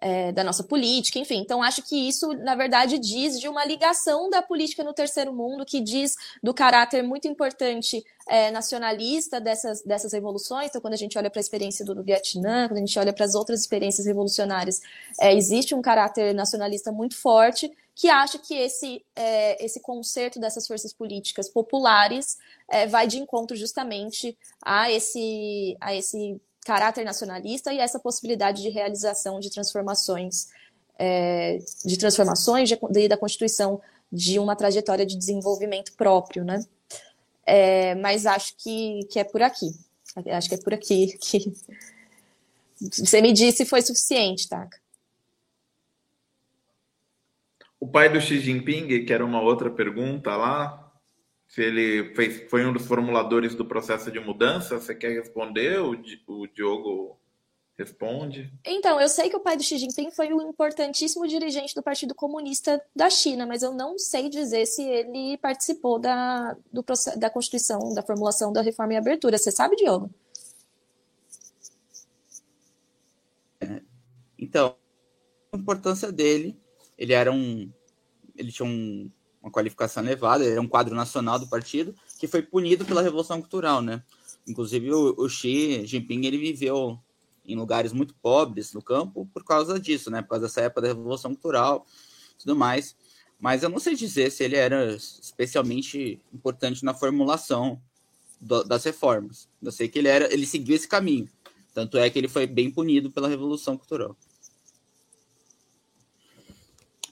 é, 0.04 0.34
da 0.34 0.44
nossa 0.44 0.66
política, 0.66 1.18
enfim. 1.18 1.38
Então, 1.38 1.64
acho 1.64 1.82
que 1.82 1.96
isso, 1.96 2.34
na 2.34 2.56
verdade, 2.56 3.00
diz 3.00 3.40
de 3.40 3.48
uma 3.48 3.64
ligação 3.64 4.30
da 4.30 4.42
política 4.42 4.84
no 4.84 4.94
terceiro 4.94 5.34
mundo, 5.34 5.66
que 5.66 5.80
diz 5.80 6.16
do 6.44 6.54
caráter 6.54 7.02
muito 7.02 7.26
importante 7.26 8.04
é, 8.28 8.52
nacionalista 8.52 9.40
dessas, 9.40 9.82
dessas 9.82 10.12
revoluções. 10.12 10.68
Então, 10.68 10.82
quando 10.82 10.94
a 10.94 10.98
gente 10.98 11.18
olha 11.18 11.30
para 11.30 11.40
a 11.40 11.46
experiência 11.46 11.86
do, 11.86 12.04
Vietnã, 12.04 12.68
quando 12.68 12.80
a 12.80 12.86
gente 12.86 13.00
olha 13.00 13.14
para 13.14 13.24
as 13.24 13.34
outras 13.34 13.62
experiências 13.62 14.06
revolucionárias, 14.06 14.82
é, 15.22 15.34
existe 15.34 15.74
um 15.74 15.82
caráter 15.82 16.34
nacionalista 16.34 16.92
muito 16.92 17.16
forte 17.16 17.72
que 17.96 18.10
acha 18.10 18.38
que 18.38 18.56
esse, 18.56 19.06
é, 19.16 19.64
esse 19.64 19.80
conserto 19.80 20.38
dessas 20.38 20.68
forças 20.68 20.92
políticas 20.92 21.48
populares 21.48 22.38
é, 22.70 22.88
vai 22.88 23.08
de 23.08 23.20
encontro 23.20 23.56
justamente 23.56 24.38
a 24.62 24.92
esse, 24.92 25.78
a 25.80 25.96
esse 25.96 26.42
caráter 26.64 27.04
nacionalista 27.04 27.74
e 27.74 27.80
essa 27.80 28.00
possibilidade 28.00 28.62
de 28.62 28.70
realização 28.70 29.40
de 29.40 29.50
transformações, 29.50 30.50
é, 30.98 31.60
de 31.86 31.98
transformações 31.98 32.70
de, 32.70 33.08
da 33.08 33.18
Constituição 33.18 33.82
de 34.12 34.40
uma 34.40 34.56
trajetória 34.56 35.06
de 35.06 35.18
desenvolvimento 35.18 35.94
próprio, 35.94 36.44
né? 36.44 36.64
É, 37.46 37.96
mas 37.96 38.26
acho 38.26 38.56
que, 38.58 39.06
que 39.12 39.20
é 39.20 39.24
por 39.24 39.42
aqui. 39.42 39.72
Acho 40.32 40.48
que 40.48 40.56
é 40.56 40.58
por 40.60 40.74
aqui 40.74 41.18
que 41.20 41.52
você 43.04 43.22
me 43.22 43.34
disse 43.34 43.66
foi 43.66 43.82
suficiente, 43.82 44.48
Taka. 44.48 44.82
O 47.80 47.88
pai 47.88 48.08
do 48.10 48.22
Xi 48.22 48.40
Jinping, 48.40 49.06
que 49.06 49.12
era 49.12 49.26
uma 49.26 49.42
outra 49.42 49.70
pergunta 49.70 50.38
lá, 50.38 50.83
se 51.54 51.62
ele 51.62 52.16
fez, 52.16 52.50
foi 52.50 52.66
um 52.66 52.74
dos 52.74 52.88
formuladores 52.88 53.54
do 53.54 53.64
processo 53.64 54.12
de 54.12 54.20
mudança. 54.20 54.80
Você 54.80 54.96
quer 54.96 55.12
responder? 55.12 55.80
O, 55.80 55.92
o 55.92 56.48
Diogo 56.48 57.16
responde. 57.78 58.52
Então, 58.66 59.00
eu 59.00 59.08
sei 59.08 59.30
que 59.30 59.36
o 59.36 59.40
pai 59.40 59.56
do 59.56 59.62
Xi 59.62 59.78
Jinping 59.78 60.10
foi 60.10 60.34
um 60.34 60.50
importantíssimo 60.50 61.28
dirigente 61.28 61.76
do 61.76 61.84
Partido 61.84 62.16
Comunista 62.16 62.84
da 62.96 63.08
China, 63.08 63.46
mas 63.46 63.62
eu 63.62 63.72
não 63.72 64.00
sei 64.00 64.30
dizer 64.30 64.66
se 64.66 64.82
ele 64.82 65.38
participou 65.38 66.00
da, 66.00 66.58
do, 66.72 66.84
da 67.18 67.30
Constituição, 67.30 67.94
da 67.94 68.02
formulação 68.02 68.52
da 68.52 68.64
reforma 68.64 68.96
e 68.96 68.98
abertura. 68.98 69.38
Você 69.38 69.52
sabe, 69.52 69.76
Diogo? 69.76 70.10
É, 73.62 73.80
então, 74.40 74.76
a 75.52 75.58
importância 75.58 76.12
dele, 76.12 76.58
ele 76.98 77.14
era 77.14 77.32
um. 77.32 77.72
Ele 78.36 78.52
tinha 78.52 78.68
um 78.68 79.08
uma 79.44 79.52
qualificação 79.52 80.02
elevada, 80.02 80.44
ele 80.44 80.54
era 80.54 80.62
um 80.62 80.68
quadro 80.68 80.96
nacional 80.96 81.38
do 81.38 81.48
partido, 81.48 81.94
que 82.18 82.28
foi 82.28 82.42
punido 82.42 82.86
pela 82.86 83.02
Revolução 83.02 83.42
Cultural, 83.42 83.82
né? 83.82 84.02
Inclusive, 84.48 84.92
o, 84.92 85.14
o 85.18 85.30
Xi 85.30 85.86
Jinping, 85.86 86.26
ele 86.26 86.38
viveu 86.38 86.98
em 87.46 87.56
lugares 87.56 87.92
muito 87.92 88.16
pobres 88.16 88.74
no 88.74 88.82
campo 88.82 89.30
por 89.34 89.44
causa 89.44 89.80
disso, 89.80 90.10
né? 90.10 90.22
Por 90.22 90.30
causa 90.30 90.46
dessa 90.46 90.62
época 90.62 90.82
da 90.82 90.88
Revolução 90.88 91.36
Cultural 91.36 91.86
tudo 92.44 92.56
mais. 92.56 92.96
Mas 93.40 93.64
eu 93.64 93.70
não 93.70 93.80
sei 93.80 93.96
dizer 93.96 94.32
se 94.32 94.44
ele 94.44 94.56
era 94.56 94.96
especialmente 94.96 96.22
importante 96.34 96.86
na 96.86 96.94
formulação 96.94 97.82
do, 98.40 98.64
das 98.64 98.84
reformas. 98.84 99.50
Eu 99.62 99.72
sei 99.72 99.88
que 99.88 100.00
ele 100.00 100.08
era, 100.08 100.32
ele 100.34 100.46
seguiu 100.46 100.76
esse 100.76 100.88
caminho. 100.88 101.28
Tanto 101.74 101.98
é 101.98 102.10
que 102.10 102.20
ele 102.20 102.28
foi 102.28 102.46
bem 102.46 102.70
punido 102.70 103.12
pela 103.12 103.28
Revolução 103.28 103.78
Cultural. 103.78 104.16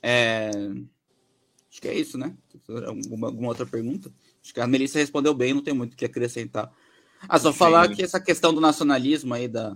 É, 0.04 0.52
Acho 1.82 1.82
que 1.82 1.88
é 1.88 2.00
isso, 2.00 2.16
né? 2.16 2.36
Alguma, 2.86 3.28
alguma 3.28 3.48
outra 3.48 3.66
pergunta? 3.66 4.14
Acho 4.44 4.54
que 4.54 4.60
a 4.60 4.68
Melissa 4.68 5.00
respondeu 5.00 5.34
bem, 5.34 5.52
não 5.52 5.64
tem 5.64 5.74
muito 5.74 5.94
o 5.94 5.98
que 5.98 6.06
acrescentar. 6.06 6.72
Ah, 7.28 7.40
só 7.40 7.52
Sim. 7.52 7.58
falar 7.58 7.90
que 7.90 8.04
essa 8.04 8.20
questão 8.20 8.54
do 8.54 8.62
nacionalismo 8.62 9.34
aí 9.34 9.48
da, 9.48 9.76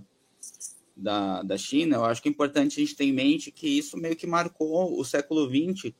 da, 0.95 1.41
da 1.41 1.57
China, 1.57 1.95
eu 1.95 2.05
acho 2.05 2.21
que 2.21 2.29
é 2.29 2.31
importante 2.31 2.79
a 2.79 2.83
gente 2.83 2.95
ter 2.95 3.05
em 3.05 3.11
mente 3.11 3.51
que 3.51 3.67
isso 3.67 3.97
meio 3.97 4.15
que 4.15 4.27
marcou 4.27 4.99
o 4.99 5.03
século 5.03 5.49
XX, 5.49 5.91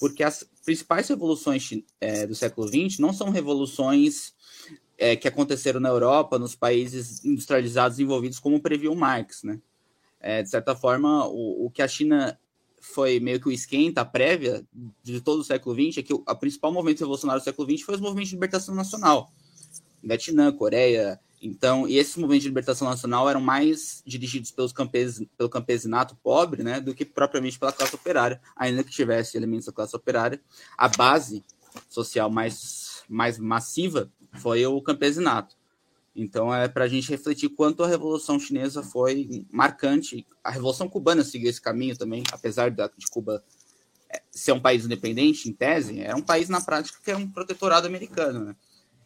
porque 0.00 0.24
as 0.24 0.44
principais 0.64 1.06
revoluções 1.08 1.70
é, 2.00 2.26
do 2.26 2.34
século 2.34 2.66
XX 2.66 2.98
não 2.98 3.12
são 3.12 3.30
revoluções 3.30 4.34
é, 4.98 5.14
que 5.14 5.28
aconteceram 5.28 5.78
na 5.78 5.90
Europa, 5.90 6.40
nos 6.40 6.56
países 6.56 7.24
industrializados 7.24 8.00
envolvidos, 8.00 8.40
como 8.40 8.60
previu 8.60 8.94
Marx, 8.96 9.44
né? 9.44 9.60
É, 10.18 10.42
de 10.42 10.50
certa 10.50 10.74
forma, 10.74 11.24
o, 11.28 11.66
o 11.66 11.70
que 11.70 11.82
a 11.82 11.86
China 11.86 12.36
foi 12.80 13.18
meio 13.20 13.40
que 13.40 13.48
o 13.48 13.52
esquenta, 13.52 14.04
prévia 14.04 14.64
de 15.02 15.20
todo 15.20 15.40
o 15.40 15.44
século 15.44 15.74
XX, 15.74 15.98
é 15.98 16.02
que 16.02 16.14
o 16.14 16.22
principal 16.36 16.72
movimento 16.72 17.00
revolucionário 17.00 17.40
do 17.40 17.44
século 17.44 17.70
XX 17.70 17.84
foi 17.84 17.94
os 17.96 18.00
movimentos 18.00 18.30
de 18.30 18.36
libertação 18.36 18.74
nacional. 18.74 19.30
Vietnã, 20.02 20.52
Coreia. 20.52 21.20
Então, 21.42 21.86
e 21.86 21.98
esses 21.98 22.16
movimentos 22.16 22.44
de 22.44 22.48
libertação 22.48 22.88
nacional 22.88 23.28
eram 23.28 23.40
mais 23.40 24.02
dirigidos 24.06 24.50
pelos 24.50 24.72
campes, 24.72 25.22
pelo 25.36 25.50
campesinato 25.50 26.16
pobre, 26.22 26.62
né, 26.62 26.80
do 26.80 26.94
que 26.94 27.04
propriamente 27.04 27.58
pela 27.58 27.72
classe 27.72 27.94
operária, 27.94 28.40
ainda 28.56 28.82
que 28.82 28.90
tivesse 28.90 29.36
elementos 29.36 29.66
da 29.66 29.72
classe 29.72 29.94
operária. 29.94 30.40
A 30.78 30.88
base 30.88 31.44
social 31.88 32.30
mais, 32.30 33.02
mais 33.08 33.38
massiva 33.38 34.10
foi 34.34 34.64
o 34.66 34.80
campesinato. 34.80 35.56
Então 36.16 36.52
é 36.52 36.66
para 36.66 36.84
a 36.84 36.88
gente 36.88 37.10
refletir 37.10 37.50
quanto 37.50 37.84
a 37.84 37.86
Revolução 37.86 38.40
Chinesa 38.40 38.82
foi 38.82 39.44
marcante. 39.52 40.26
A 40.42 40.50
Revolução 40.50 40.88
Cubana 40.88 41.22
seguiu 41.22 41.50
esse 41.50 41.60
caminho 41.60 41.94
também, 41.94 42.22
apesar 42.32 42.70
de 42.70 43.06
Cuba 43.10 43.44
é, 44.08 44.22
ser 44.30 44.52
um 44.52 44.60
país 44.60 44.86
independente, 44.86 45.46
em 45.46 45.52
tese, 45.52 46.00
é 46.00 46.14
um 46.14 46.22
país 46.22 46.48
na 46.48 46.60
prática 46.60 46.98
que 47.04 47.10
é 47.10 47.16
um 47.16 47.28
protetorado 47.28 47.86
americano, 47.86 48.46
né? 48.46 48.56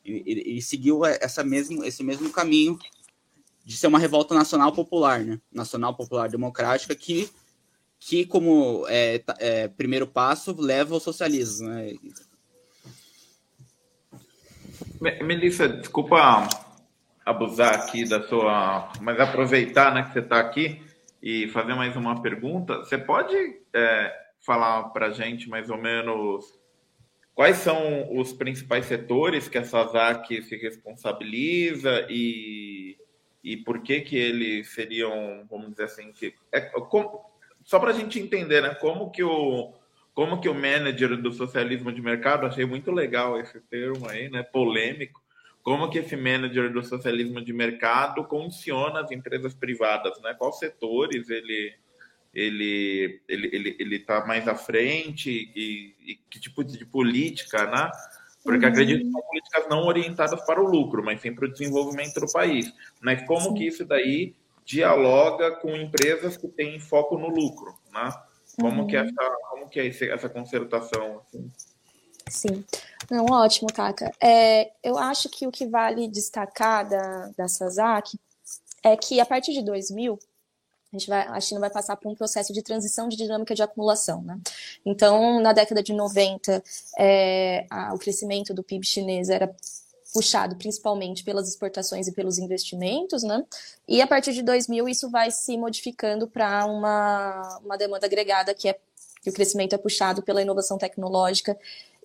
E, 0.04 0.56
e, 0.56 0.62
seguiu 0.62 1.04
essa 1.04 1.44
mesmo, 1.44 1.84
esse 1.84 2.02
mesmo 2.02 2.30
caminho 2.30 2.78
de 3.64 3.76
ser 3.76 3.86
uma 3.86 3.98
revolta 3.98 4.34
nacional 4.34 4.72
popular, 4.72 5.20
né? 5.20 5.40
Nacional 5.52 5.94
popular 5.94 6.28
democrática 6.28 6.94
que, 6.94 7.28
que 7.98 8.24
como 8.24 8.86
é, 8.88 9.22
é, 9.38 9.68
primeiro 9.68 10.06
passo 10.06 10.54
leva 10.58 10.94
ao 10.94 11.00
socialismo, 11.00 11.68
né? 11.68 11.92
Melissa, 15.22 15.68
desculpa 15.68 16.48
abusar 17.24 17.74
aqui 17.74 18.08
da 18.08 18.22
sua. 18.22 18.92
Mas 19.00 19.18
aproveitar 19.20 19.94
né, 19.94 20.02
que 20.02 20.12
você 20.12 20.20
está 20.20 20.40
aqui 20.40 20.82
e 21.22 21.48
fazer 21.48 21.74
mais 21.74 21.96
uma 21.96 22.20
pergunta. 22.22 22.78
Você 22.78 22.96
pode 22.96 23.34
é, 23.74 24.12
falar 24.40 24.84
para 24.90 25.06
a 25.06 25.10
gente 25.10 25.48
mais 25.48 25.70
ou 25.70 25.76
menos 25.76 26.58
quais 27.34 27.58
são 27.58 28.16
os 28.18 28.32
principais 28.32 28.86
setores 28.86 29.48
que 29.48 29.58
a 29.58 29.64
SASAC 29.64 30.42
se 30.42 30.56
responsabiliza 30.56 32.06
e, 32.08 32.98
e 33.42 33.56
por 33.58 33.82
que, 33.82 34.00
que 34.00 34.16
eles 34.16 34.70
seriam, 34.72 35.46
vamos 35.48 35.70
dizer 35.70 35.84
assim, 35.84 36.12
que, 36.12 36.34
é, 36.52 36.60
como, 36.60 37.20
só 37.64 37.78
para 37.78 37.90
a 37.90 37.94
gente 37.94 38.18
entender, 38.18 38.62
né? 38.62 38.74
Como 38.74 39.10
que 39.10 39.22
o 39.22 39.74
como 40.12 40.40
que 40.40 40.48
o 40.48 40.54
manager 40.54 41.16
do 41.16 41.32
socialismo 41.32 41.90
de 41.92 42.02
mercado, 42.02 42.44
achei 42.44 42.66
muito 42.66 42.90
legal 42.90 43.40
esse 43.40 43.58
termo 43.60 44.08
aí, 44.08 44.28
né? 44.28 44.42
Polêmico 44.42 45.19
como 45.62 45.90
que 45.90 45.98
esse 45.98 46.16
manager 46.16 46.72
do 46.72 46.82
socialismo 46.82 47.44
de 47.44 47.52
mercado 47.52 48.24
condiciona 48.24 49.00
as 49.00 49.10
empresas 49.10 49.54
privadas, 49.54 50.20
né? 50.22 50.34
Quais 50.34 50.58
setores 50.58 51.28
ele 51.28 51.74
ele 52.32 53.20
ele 53.28 53.48
ele 53.52 53.76
ele 53.78 53.96
está 53.96 54.24
mais 54.24 54.46
à 54.48 54.54
frente 54.54 55.30
e, 55.54 55.94
e, 56.00 56.14
que 56.30 56.40
tipo 56.40 56.64
de 56.64 56.84
política, 56.86 57.66
né? 57.66 57.90
Porque 58.42 58.64
uhum. 58.64 58.72
acredito 58.72 59.04
que 59.04 59.10
são 59.10 59.20
políticas 59.20 59.68
não 59.68 59.84
orientadas 59.84 60.40
para 60.46 60.62
o 60.62 60.66
lucro, 60.66 61.04
mas 61.04 61.20
sim 61.20 61.34
para 61.34 61.44
o 61.44 61.52
desenvolvimento 61.52 62.20
do 62.20 62.32
país. 62.32 62.72
Mas 63.00 63.26
como 63.26 63.52
que 63.52 63.66
isso 63.66 63.84
daí 63.84 64.34
dialoga 64.64 65.56
com 65.56 65.76
empresas 65.76 66.36
que 66.36 66.48
têm 66.48 66.80
foco 66.80 67.18
no 67.18 67.28
lucro, 67.28 67.74
né? 67.92 68.10
Como 68.58 68.82
uhum. 68.82 68.86
que 68.86 68.96
essa 68.96 69.36
como 69.50 69.68
que 69.68 69.80
é 69.80 69.88
essa 69.88 70.28
concertação? 70.28 71.20
Assim? 71.20 71.50
Sim. 72.30 72.64
Não, 73.10 73.26
ótimo, 73.26 73.68
Kaka. 73.72 74.12
É, 74.20 74.70
eu 74.82 74.96
acho 74.96 75.28
que 75.28 75.46
o 75.46 75.50
que 75.50 75.66
vale 75.66 76.08
destacar 76.08 76.88
da, 76.88 77.30
da 77.36 77.48
Sazak 77.48 78.18
é 78.82 78.96
que 78.96 79.20
a 79.20 79.26
partir 79.26 79.52
de 79.52 79.62
2000, 79.62 80.18
a, 80.92 80.96
gente 80.96 81.08
vai, 81.08 81.26
a 81.26 81.40
China 81.40 81.60
vai 81.60 81.70
passar 81.70 81.96
por 81.96 82.10
um 82.10 82.14
processo 82.14 82.52
de 82.52 82.62
transição 82.62 83.08
de 83.08 83.16
dinâmica 83.16 83.54
de 83.54 83.62
acumulação. 83.62 84.22
Né? 84.22 84.38
Então, 84.86 85.40
na 85.40 85.52
década 85.52 85.82
de 85.82 85.92
90, 85.92 86.62
é, 86.98 87.66
a, 87.68 87.92
o 87.94 87.98
crescimento 87.98 88.54
do 88.54 88.62
PIB 88.62 88.86
chinês 88.86 89.28
era 89.28 89.54
puxado 90.12 90.56
principalmente 90.56 91.22
pelas 91.22 91.48
exportações 91.48 92.08
e 92.08 92.12
pelos 92.12 92.36
investimentos, 92.36 93.22
né? 93.22 93.44
E 93.86 94.02
a 94.02 94.08
partir 94.08 94.32
de 94.32 94.42
2000 94.42 94.88
isso 94.88 95.08
vai 95.08 95.30
se 95.30 95.56
modificando 95.56 96.26
para 96.26 96.66
uma, 96.66 97.60
uma 97.64 97.78
demanda 97.78 98.06
agregada 98.06 98.52
que 98.52 98.68
é 98.68 98.76
que 99.22 99.28
o 99.28 99.32
crescimento 99.32 99.74
é 99.74 99.78
puxado 99.78 100.22
pela 100.22 100.40
inovação 100.40 100.78
tecnológica 100.78 101.56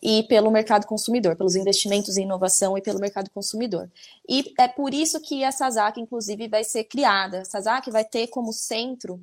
e 0.01 0.23
pelo 0.23 0.51
mercado 0.51 0.85
consumidor, 0.85 1.35
pelos 1.35 1.55
investimentos 1.55 2.17
em 2.17 2.23
inovação 2.23 2.77
e 2.77 2.81
pelo 2.81 2.99
mercado 2.99 3.29
consumidor. 3.31 3.89
E 4.27 4.53
é 4.59 4.67
por 4.67 4.93
isso 4.93 5.19
que 5.21 5.43
a 5.43 5.51
SASAC, 5.51 5.99
inclusive, 5.99 6.47
vai 6.47 6.63
ser 6.63 6.83
criada. 6.83 7.41
A 7.41 7.45
SASAC 7.45 7.89
vai 7.91 8.03
ter 8.03 8.27
como 8.27 8.53
centro 8.53 9.21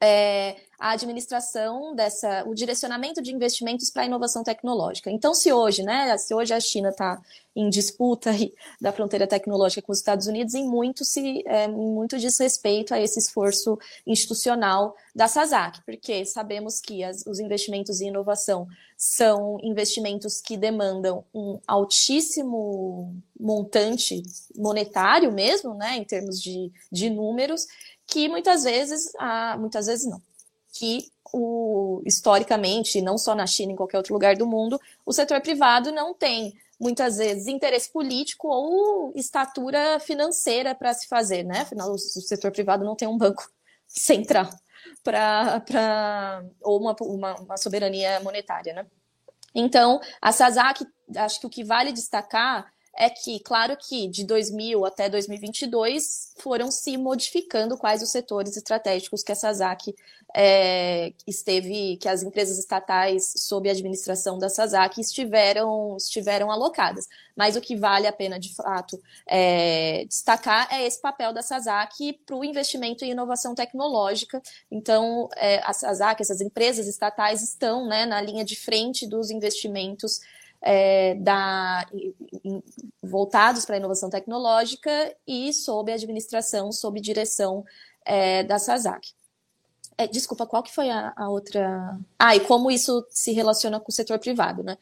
é, 0.00 0.56
a 0.78 0.90
administração 0.90 1.94
dessa, 1.94 2.44
o 2.46 2.54
direcionamento 2.54 3.22
de 3.22 3.32
investimentos 3.32 3.90
para 3.90 4.02
a 4.02 4.06
inovação 4.06 4.44
tecnológica. 4.44 5.10
Então, 5.10 5.32
se 5.32 5.52
hoje, 5.52 5.82
né, 5.82 6.16
se 6.18 6.34
hoje 6.34 6.52
a 6.52 6.60
China 6.60 6.90
está 6.90 7.18
em 7.54 7.70
disputa 7.70 8.30
da 8.78 8.92
fronteira 8.92 9.26
tecnológica 9.26 9.80
com 9.80 9.92
os 9.92 9.98
Estados 9.98 10.26
Unidos, 10.26 10.54
em 10.54 10.68
muito 10.68 11.02
se, 11.02 11.42
é, 11.46 11.66
muito 11.66 12.18
diz 12.18 12.38
respeito 12.38 12.92
a 12.92 13.00
esse 13.00 13.18
esforço 13.18 13.78
institucional 14.06 14.94
da 15.14 15.26
SASAC, 15.26 15.80
porque 15.86 16.26
sabemos 16.26 16.78
que 16.78 17.02
as, 17.02 17.24
os 17.26 17.40
investimentos 17.40 18.02
em 18.02 18.08
inovação 18.08 18.68
são 18.98 19.58
investimentos 19.62 20.42
que 20.42 20.58
demandam 20.58 21.24
um 21.34 21.58
altíssimo 21.66 23.16
montante 23.38 24.22
monetário 24.54 25.32
mesmo, 25.32 25.74
né, 25.74 25.96
em 25.96 26.04
termos 26.04 26.40
de, 26.40 26.70
de 26.92 27.08
números, 27.08 27.66
que 28.16 28.30
muitas 28.30 28.64
vezes, 28.64 29.12
ah, 29.18 29.58
muitas 29.58 29.86
vezes 29.86 30.06
não, 30.06 30.22
que 30.72 31.12
o, 31.34 32.00
historicamente, 32.06 33.02
não 33.02 33.18
só 33.18 33.34
na 33.34 33.46
China, 33.46 33.72
em 33.72 33.76
qualquer 33.76 33.98
outro 33.98 34.14
lugar 34.14 34.34
do 34.34 34.46
mundo, 34.46 34.80
o 35.04 35.12
setor 35.12 35.42
privado 35.42 35.92
não 35.92 36.14
tem 36.14 36.58
muitas 36.80 37.18
vezes 37.18 37.46
interesse 37.46 37.92
político 37.92 38.48
ou 38.48 39.12
estatura 39.14 40.00
financeira 40.00 40.74
para 40.74 40.94
se 40.94 41.06
fazer, 41.06 41.42
né? 41.42 41.60
Afinal, 41.60 41.92
o 41.92 41.98
setor 41.98 42.50
privado 42.52 42.86
não 42.86 42.96
tem 42.96 43.06
um 43.06 43.18
banco 43.18 43.46
central 43.86 44.48
para 45.04 46.42
ou 46.62 46.80
uma, 46.80 46.96
uma, 47.02 47.34
uma, 47.34 47.56
soberania 47.58 48.18
monetária, 48.20 48.72
né? 48.72 48.86
Então, 49.54 50.00
a 50.22 50.32
SASAC, 50.32 50.86
acho 51.16 51.38
que 51.38 51.46
o 51.46 51.50
que 51.50 51.62
vale 51.62 51.92
destacar 51.92 52.72
é 52.96 53.10
que, 53.10 53.38
claro 53.40 53.76
que 53.76 54.08
de 54.08 54.24
2000 54.24 54.84
até 54.84 55.08
2022 55.08 56.32
foram 56.38 56.70
se 56.70 56.96
modificando 56.96 57.76
quais 57.76 58.02
os 58.02 58.10
setores 58.10 58.56
estratégicos 58.56 59.22
que 59.22 59.32
a 59.32 59.34
SASAC 59.34 59.94
é, 60.34 61.12
esteve, 61.26 61.96
que 61.96 62.08
as 62.08 62.22
empresas 62.22 62.58
estatais 62.58 63.32
sob 63.36 63.68
a 63.68 63.72
administração 63.72 64.38
da 64.38 64.48
SASAC 64.48 65.00
estiveram, 65.00 65.96
estiveram 65.96 66.50
alocadas. 66.50 67.06
Mas 67.34 67.56
o 67.56 67.60
que 67.60 67.76
vale 67.76 68.06
a 68.06 68.12
pena, 68.12 68.38
de 68.38 68.54
fato, 68.54 69.00
é, 69.26 70.04
destacar 70.06 70.68
é 70.70 70.86
esse 70.86 71.00
papel 71.00 71.32
da 71.32 71.42
SASAC 71.42 72.14
para 72.24 72.36
o 72.36 72.44
investimento 72.44 73.04
em 73.04 73.10
inovação 73.10 73.54
tecnológica. 73.54 74.42
Então, 74.70 75.28
é, 75.36 75.58
a 75.64 75.72
SASAC, 75.72 76.20
essas 76.20 76.40
empresas 76.40 76.86
estatais 76.86 77.42
estão 77.42 77.86
né, 77.86 78.04
na 78.04 78.20
linha 78.20 78.44
de 78.44 78.56
frente 78.56 79.06
dos 79.06 79.30
investimentos 79.30 80.20
é, 80.60 81.14
da, 81.14 81.86
voltados 83.02 83.64
para 83.64 83.76
a 83.76 83.78
inovação 83.78 84.10
tecnológica 84.10 85.14
e 85.26 85.52
sob 85.52 85.92
administração, 85.92 86.72
sob 86.72 87.00
direção 87.00 87.64
é, 88.04 88.42
da 88.42 88.58
SASAC. 88.58 89.12
É, 89.98 90.06
desculpa, 90.06 90.46
qual 90.46 90.62
que 90.62 90.74
foi 90.74 90.90
a, 90.90 91.12
a, 91.16 91.28
outra? 91.30 91.98
Ah, 92.18 92.36
e 92.36 92.40
como 92.40 92.70
isso 92.70 93.06
se 93.08 93.32
relaciona 93.32 93.80
com 93.80 93.90
o 93.90 93.94
setor 93.94 94.18
privado, 94.18 94.62
né? 94.62 94.76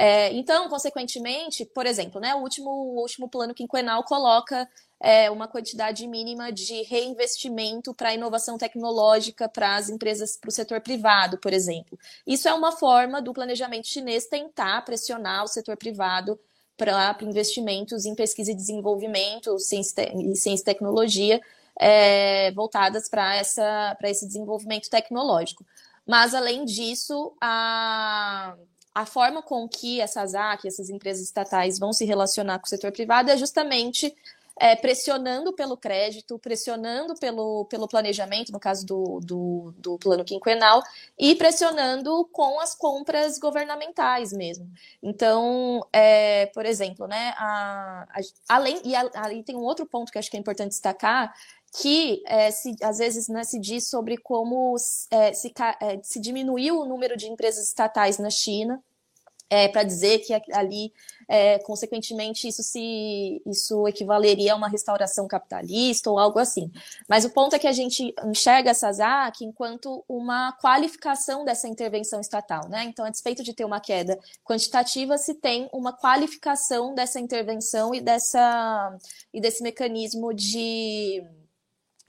É, 0.00 0.32
então, 0.32 0.68
consequentemente, 0.68 1.64
por 1.64 1.84
exemplo, 1.84 2.20
né, 2.20 2.32
o 2.32 2.38
último, 2.38 2.70
o 2.70 3.00
último 3.00 3.28
plano 3.28 3.52
quinquenal 3.52 4.04
coloca 4.04 4.68
é, 5.00 5.28
uma 5.28 5.48
quantidade 5.48 6.06
mínima 6.06 6.52
de 6.52 6.82
reinvestimento 6.84 7.92
para 7.92 8.14
inovação 8.14 8.56
tecnológica 8.56 9.48
para 9.48 9.74
as 9.74 9.88
empresas, 9.88 10.36
para 10.36 10.50
o 10.50 10.52
setor 10.52 10.80
privado, 10.80 11.36
por 11.38 11.52
exemplo. 11.52 11.98
Isso 12.24 12.48
é 12.48 12.54
uma 12.54 12.70
forma 12.70 13.20
do 13.20 13.32
planejamento 13.32 13.88
chinês 13.88 14.26
tentar 14.26 14.84
pressionar 14.84 15.42
o 15.42 15.48
setor 15.48 15.76
privado 15.76 16.38
para 16.76 17.18
investimentos 17.22 18.04
em 18.04 18.14
pesquisa 18.14 18.52
e 18.52 18.54
desenvolvimento, 18.54 19.58
ciência 19.58 20.12
e 20.14 20.36
ciência 20.36 20.62
e 20.62 20.64
tecnologia, 20.64 21.40
é, 21.76 22.52
voltadas 22.52 23.08
para 23.08 23.36
esse 24.04 24.26
desenvolvimento 24.28 24.88
tecnológico. 24.88 25.66
Mas, 26.06 26.34
além 26.34 26.64
disso, 26.64 27.32
a, 27.40 28.56
a 28.98 29.06
forma 29.06 29.40
com 29.40 29.68
que 29.68 30.00
essas 30.00 30.34
AC, 30.34 30.66
essas 30.66 30.90
empresas 30.90 31.22
estatais, 31.22 31.78
vão 31.78 31.92
se 31.92 32.04
relacionar 32.04 32.58
com 32.58 32.66
o 32.66 32.68
setor 32.68 32.90
privado 32.90 33.30
é 33.30 33.36
justamente 33.36 34.12
é, 34.60 34.74
pressionando 34.74 35.52
pelo 35.52 35.76
crédito, 35.76 36.36
pressionando 36.36 37.14
pelo, 37.14 37.64
pelo 37.66 37.86
planejamento, 37.86 38.50
no 38.50 38.58
caso 38.58 38.84
do, 38.84 39.20
do, 39.20 39.72
do, 39.78 39.98
plano 39.98 40.24
quinquenal, 40.24 40.82
e 41.16 41.36
pressionando 41.36 42.28
com 42.32 42.58
as 42.58 42.74
compras 42.74 43.38
governamentais 43.38 44.32
mesmo. 44.32 44.68
Então, 45.00 45.86
é, 45.92 46.46
por 46.46 46.66
exemplo, 46.66 47.06
né, 47.06 47.34
a, 47.36 48.04
a, 48.10 48.20
além, 48.48 48.80
e 48.84 48.96
ali 48.96 49.44
tem 49.44 49.54
um 49.54 49.62
outro 49.62 49.86
ponto 49.86 50.10
que 50.10 50.18
acho 50.18 50.28
que 50.28 50.36
é 50.36 50.40
importante 50.40 50.70
destacar, 50.70 51.32
que 51.80 52.22
é, 52.26 52.50
se, 52.50 52.74
às 52.82 52.98
vezes 52.98 53.28
né, 53.28 53.44
se 53.44 53.60
diz 53.60 53.88
sobre 53.88 54.16
como 54.16 54.74
é, 55.10 55.32
se, 55.32 55.52
é, 55.80 56.00
se 56.02 56.18
diminuiu 56.18 56.80
o 56.80 56.84
número 56.84 57.16
de 57.16 57.28
empresas 57.28 57.68
estatais 57.68 58.18
na 58.18 58.30
China, 58.30 58.82
é, 59.50 59.68
para 59.68 59.82
dizer 59.82 60.18
que 60.20 60.32
ali, 60.52 60.92
é, 61.26 61.58
consequentemente, 61.60 62.48
isso 62.48 62.62
se 62.62 63.42
isso 63.46 63.86
equivaleria 63.88 64.52
a 64.52 64.56
uma 64.56 64.68
restauração 64.68 65.26
capitalista 65.26 66.10
ou 66.10 66.18
algo 66.18 66.38
assim. 66.38 66.70
Mas 67.08 67.24
o 67.24 67.30
ponto 67.30 67.54
é 67.56 67.58
que 67.58 67.66
a 67.66 67.72
gente 67.72 68.14
enxerga 68.24 68.70
a 68.72 68.74
SASAC 68.74 69.44
enquanto 69.44 70.04
uma 70.08 70.52
qualificação 70.60 71.44
dessa 71.44 71.68
intervenção 71.68 72.20
estatal, 72.20 72.68
né? 72.68 72.84
Então, 72.84 73.04
a 73.04 73.10
despeito 73.10 73.42
de 73.42 73.52
ter 73.52 73.64
uma 73.64 73.80
queda 73.80 74.18
quantitativa, 74.44 75.16
se 75.16 75.34
tem 75.34 75.68
uma 75.72 75.92
qualificação 75.92 76.94
dessa 76.94 77.18
intervenção 77.20 77.94
e 77.94 78.00
dessa 78.00 78.98
e 79.32 79.40
desse 79.40 79.62
mecanismo 79.62 80.32
de 80.34 81.22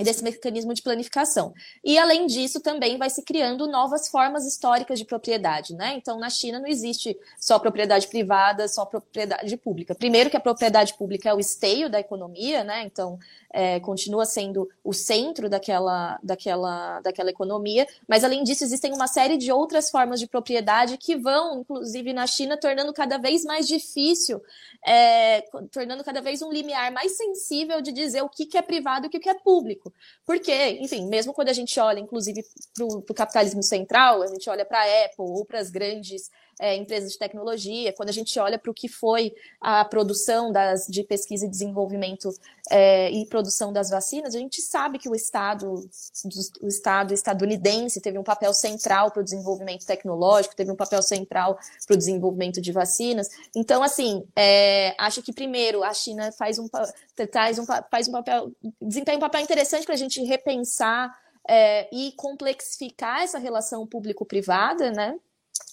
desse 0.03 0.23
mecanismo 0.23 0.73
de 0.73 0.81
planificação. 0.81 1.53
E, 1.83 1.97
além 1.97 2.25
disso, 2.25 2.61
também 2.61 2.97
vai 2.97 3.09
se 3.09 3.23
criando 3.23 3.67
novas 3.67 4.07
formas 4.07 4.45
históricas 4.45 4.97
de 4.97 5.05
propriedade. 5.05 5.75
Né? 5.75 5.95
Então, 5.95 6.17
na 6.19 6.29
China 6.29 6.59
não 6.59 6.67
existe 6.67 7.17
só 7.39 7.59
propriedade 7.59 8.07
privada, 8.07 8.67
só 8.67 8.85
propriedade 8.85 9.55
pública. 9.57 9.93
Primeiro 9.93 10.29
que 10.29 10.37
a 10.37 10.41
propriedade 10.41 10.93
pública 10.95 11.29
é 11.29 11.33
o 11.33 11.39
esteio 11.39 11.89
da 11.89 11.99
economia, 11.99 12.63
né? 12.63 12.83
então 12.83 13.19
é, 13.51 13.79
continua 13.79 14.25
sendo 14.25 14.69
o 14.83 14.93
centro 14.93 15.49
daquela, 15.49 16.19
daquela, 16.21 17.01
daquela 17.01 17.29
economia, 17.29 17.87
mas 18.07 18.23
além 18.23 18.43
disso 18.43 18.63
existem 18.63 18.93
uma 18.93 19.07
série 19.07 19.37
de 19.37 19.51
outras 19.51 19.89
formas 19.89 20.19
de 20.19 20.27
propriedade 20.27 20.97
que 20.97 21.15
vão, 21.15 21.61
inclusive 21.61 22.13
na 22.13 22.27
China, 22.27 22.57
tornando 22.57 22.93
cada 22.93 23.17
vez 23.17 23.43
mais 23.43 23.67
difícil, 23.67 24.41
é, 24.85 25.41
tornando 25.71 26.03
cada 26.03 26.21
vez 26.21 26.41
um 26.41 26.51
limiar 26.51 26.91
mais 26.91 27.17
sensível 27.17 27.81
de 27.81 27.91
dizer 27.91 28.21
o 28.21 28.29
que, 28.29 28.45
que 28.45 28.57
é 28.57 28.61
privado 28.61 29.05
e 29.05 29.07
o 29.07 29.09
que, 29.09 29.19
que 29.19 29.29
é 29.29 29.33
público. 29.33 29.91
Porque, 30.25 30.53
enfim, 30.81 31.07
mesmo 31.07 31.33
quando 31.33 31.49
a 31.49 31.53
gente 31.53 31.79
olha, 31.79 31.99
inclusive, 31.99 32.43
para 32.75 32.85
o 32.85 33.13
capitalismo 33.13 33.63
central, 33.63 34.21
a 34.21 34.27
gente 34.27 34.49
olha 34.49 34.65
para 34.65 34.79
a 34.79 35.05
Apple 35.05 35.25
ou 35.25 35.45
para 35.45 35.59
as 35.59 35.69
grandes 35.69 36.29
é, 36.60 36.76
empresas 36.76 37.14
de 37.14 37.18
tecnologia, 37.18 37.93
quando 37.93 38.10
a 38.10 38.14
gente 38.14 38.38
olha 38.38 38.60
para 38.60 38.70
o 38.70 38.74
que 38.74 38.89
foi 38.89 39.34
a 39.62 39.86
produção 39.86 40.51
das, 40.51 40.86
de 40.88 41.03
pesquisa 41.03 41.45
e 41.45 41.49
desenvolvimento 41.49 42.30
é, 42.70 43.10
e 43.10 43.26
produção 43.26 43.72
das 43.72 43.89
vacinas, 43.89 44.36
a 44.36 44.39
gente 44.39 44.62
sabe 44.62 44.99
que 44.99 45.10
o 45.10 45.16
Estado, 45.16 45.89
o 46.62 46.68
Estado 46.68 47.14
estadunidense 47.14 48.01
teve 48.01 48.20
um 48.20 48.24
papel 48.24 48.53
central 48.53 49.10
para 49.12 49.22
o 49.22 49.24
desenvolvimento 49.24 49.86
tecnológico, 49.86 50.55
teve 50.55 50.72
um 50.72 50.76
papel 50.76 51.01
central 51.01 51.57
para 51.88 51.93
o 51.93 51.97
desenvolvimento 51.97 52.62
de 52.62 52.72
vacinas. 52.72 53.30
Então, 53.55 53.82
assim, 53.82 54.26
é, 54.36 54.93
acho 54.99 55.24
que 55.24 55.32
primeiro 55.32 55.84
a 55.84 55.93
China 55.93 56.32
faz 56.34 56.60
um, 56.60 56.66
um, 56.66 57.66
faz 57.89 58.07
um 58.07 58.12
papel, 58.12 58.51
desempenha 58.82 59.18
um 59.18 59.22
papel 59.22 59.41
interessante 59.41 59.86
para 59.86 59.95
a 59.95 59.97
gente 59.97 60.22
repensar 60.24 61.18
é, 61.47 61.88
e 61.91 62.12
complexificar 62.12 63.24
essa 63.24 63.39
relação 63.39 63.88
público-privada, 63.88 64.91
né? 64.91 65.18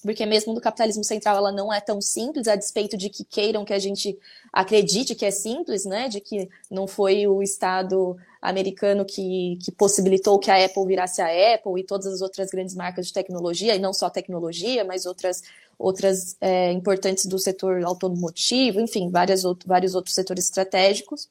Porque 0.03 0.24
mesmo 0.24 0.55
no 0.55 0.61
capitalismo 0.61 1.03
central 1.03 1.37
ela 1.37 1.51
não 1.51 1.72
é 1.72 1.80
tão 1.80 2.01
simples, 2.01 2.47
a 2.47 2.57
despeito 2.57 2.97
de 2.97 3.11
que 3.11 3.24
queiram 3.24 3.64
que 3.64 3.72
a 3.72 3.78
gente 3.78 4.18
acredite 4.53 5.14
que 5.14 5.24
é 5.24 5.30
simples, 5.30 5.84
né? 5.84 6.09
De 6.09 6.20
que 6.20 6.49
não 6.70 6.87
foi 6.87 7.26
o 7.26 7.43
Estado 7.43 8.16
americano 8.41 9.05
que, 9.05 9.59
que 9.64 9.72
possibilitou 9.72 10.39
que 10.39 10.51
a 10.51 10.64
Apple 10.64 10.87
virasse 10.87 11.20
a 11.20 11.55
Apple 11.55 11.80
e 11.80 11.84
todas 11.84 12.07
as 12.07 12.20
outras 12.22 12.51
grandes 12.51 12.74
marcas 12.74 13.09
de 13.09 13.12
tecnologia, 13.12 13.74
e 13.74 13.78
não 13.78 13.93
só 13.93 14.09
tecnologia, 14.09 14.84
mas 14.84 15.07
outras, 15.07 15.43
outras 15.78 16.37
é, 16.41 16.70
importantes 16.72 17.26
do 17.26 17.39
setor 17.39 17.82
automotivo, 17.82 18.80
enfim, 18.80 19.11
várias 19.11 19.45
outro, 19.45 19.68
vários 19.68 19.95
outros 19.95 20.14
setores 20.14 20.45
estratégicos. 20.45 21.28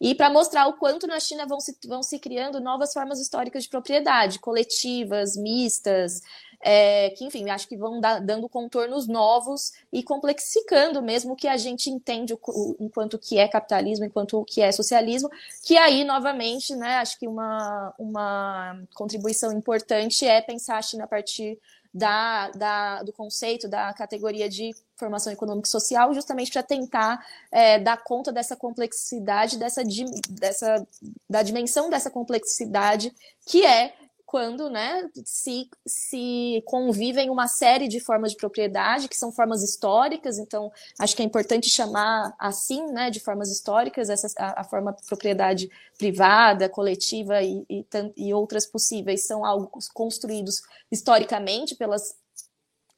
E 0.00 0.14
para 0.14 0.30
mostrar 0.30 0.66
o 0.66 0.74
quanto 0.74 1.06
na 1.06 1.18
China 1.18 1.46
vão 1.46 1.60
se, 1.60 1.76
vão 1.86 2.02
se 2.02 2.18
criando 2.18 2.60
novas 2.60 2.92
formas 2.92 3.18
históricas 3.18 3.64
de 3.64 3.68
propriedade, 3.68 4.38
coletivas, 4.38 5.36
mistas, 5.36 6.20
é, 6.66 7.10
que, 7.10 7.26
enfim, 7.26 7.50
acho 7.50 7.68
que 7.68 7.76
vão 7.76 8.00
dando 8.00 8.48
contornos 8.48 9.06
novos 9.06 9.70
e 9.92 10.02
complexificando 10.02 11.02
mesmo 11.02 11.34
o 11.34 11.36
que 11.36 11.46
a 11.46 11.58
gente 11.58 11.90
entende 11.90 12.32
o, 12.32 12.38
o, 12.42 12.76
enquanto 12.80 13.18
que 13.18 13.38
é 13.38 13.46
capitalismo, 13.46 14.06
enquanto 14.06 14.40
o 14.40 14.44
que 14.46 14.62
é 14.62 14.72
socialismo, 14.72 15.30
que 15.62 15.76
aí, 15.76 16.04
novamente, 16.04 16.74
né, 16.74 16.96
acho 16.96 17.18
que 17.18 17.28
uma, 17.28 17.92
uma 17.98 18.82
contribuição 18.94 19.52
importante 19.52 20.26
é 20.26 20.40
pensar 20.40 20.78
a 20.78 20.82
China 20.82 21.04
a 21.04 21.06
partir 21.08 21.58
da, 21.92 22.50
da, 22.52 23.02
do 23.02 23.12
conceito 23.12 23.68
da 23.68 23.92
categoria 23.92 24.48
de 24.48 24.74
formação 24.96 25.32
econômica 25.32 25.68
e 25.68 25.70
social, 25.70 26.14
justamente 26.14 26.50
para 26.50 26.62
tentar 26.62 27.24
é, 27.52 27.78
dar 27.78 28.02
conta 28.02 28.32
dessa 28.32 28.56
complexidade, 28.56 29.58
dessa, 29.58 29.82
dessa, 30.30 30.86
da 31.28 31.42
dimensão 31.42 31.90
dessa 31.90 32.10
complexidade 32.10 33.14
que 33.46 33.64
é 33.64 33.94
quando 34.34 34.68
né, 34.68 35.08
se, 35.24 35.70
se 35.86 36.60
convivem 36.66 37.30
uma 37.30 37.46
série 37.46 37.86
de 37.86 38.00
formas 38.00 38.32
de 38.32 38.36
propriedade, 38.36 39.08
que 39.08 39.16
são 39.16 39.30
formas 39.30 39.62
históricas, 39.62 40.40
então 40.40 40.72
acho 40.98 41.14
que 41.14 41.22
é 41.22 41.24
importante 41.24 41.70
chamar 41.70 42.34
assim, 42.36 42.84
né, 42.90 43.10
de 43.10 43.20
formas 43.20 43.48
históricas, 43.48 44.10
essa, 44.10 44.26
a, 44.36 44.62
a 44.62 44.64
forma 44.64 44.92
de 44.92 45.06
propriedade 45.06 45.70
privada, 45.96 46.68
coletiva 46.68 47.44
e, 47.44 47.64
e, 47.70 47.86
e 48.16 48.34
outras 48.34 48.66
possíveis 48.66 49.24
são 49.24 49.44
algo 49.44 49.70
construídos 49.92 50.62
historicamente 50.90 51.76
pelas 51.76 52.16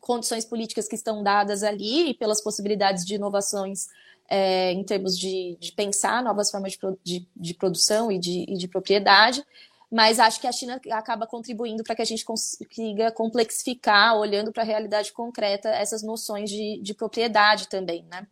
condições 0.01 0.47
políticas 0.47 0.89
que 0.89 0.95
estão 0.95 1.23
dadas 1.23 1.63
ali 1.63 2.09
e 2.09 2.15
pelas 2.15 2.43
possibilidades 2.43 3.05
de 3.05 3.17
inovações 3.17 3.89
é, 4.27 4.73
em 4.73 4.83
termos 4.83 5.19
de, 5.19 5.59
de, 5.61 5.71
pensar 5.73 6.23
novas 6.23 6.51
formas 6.51 6.73
de, 6.73 6.79
de, 7.05 7.29
de 7.37 7.53
produção 7.53 8.11
e 8.11 8.19
de, 8.19 8.47
e 8.49 8.57
de 8.57 8.67
propriedade 8.67 9.45
mas 9.91 10.19
acho 10.19 10.41
que 10.41 10.47
a 10.47 10.53
China 10.53 10.81
acaba 10.91 11.27
contribuindo 11.27 11.85
para 11.85 11.95
que 11.95 12.03
a 12.03 12.07
gente 12.07 12.25
consiga 12.25 13.13
complexificar, 13.13 14.17
olhando 14.17 14.53
para 14.53 14.63
a 14.63 14.67
realidade 14.67 15.13
concreta, 15.13 15.69
essas 15.69 16.03
noções 16.03 16.51
de, 16.51 16.81
de 16.83 16.95
propriedade 16.95 17.69
também, 17.69 18.05
né? 18.05 18.27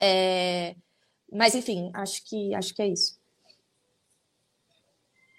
É, 0.00 0.76
mas, 1.32 1.54
enfim, 1.54 1.90
acho 1.94 2.24
que, 2.24 2.54
acho 2.54 2.74
que 2.74 2.82
é 2.82 2.88
isso. 2.88 3.18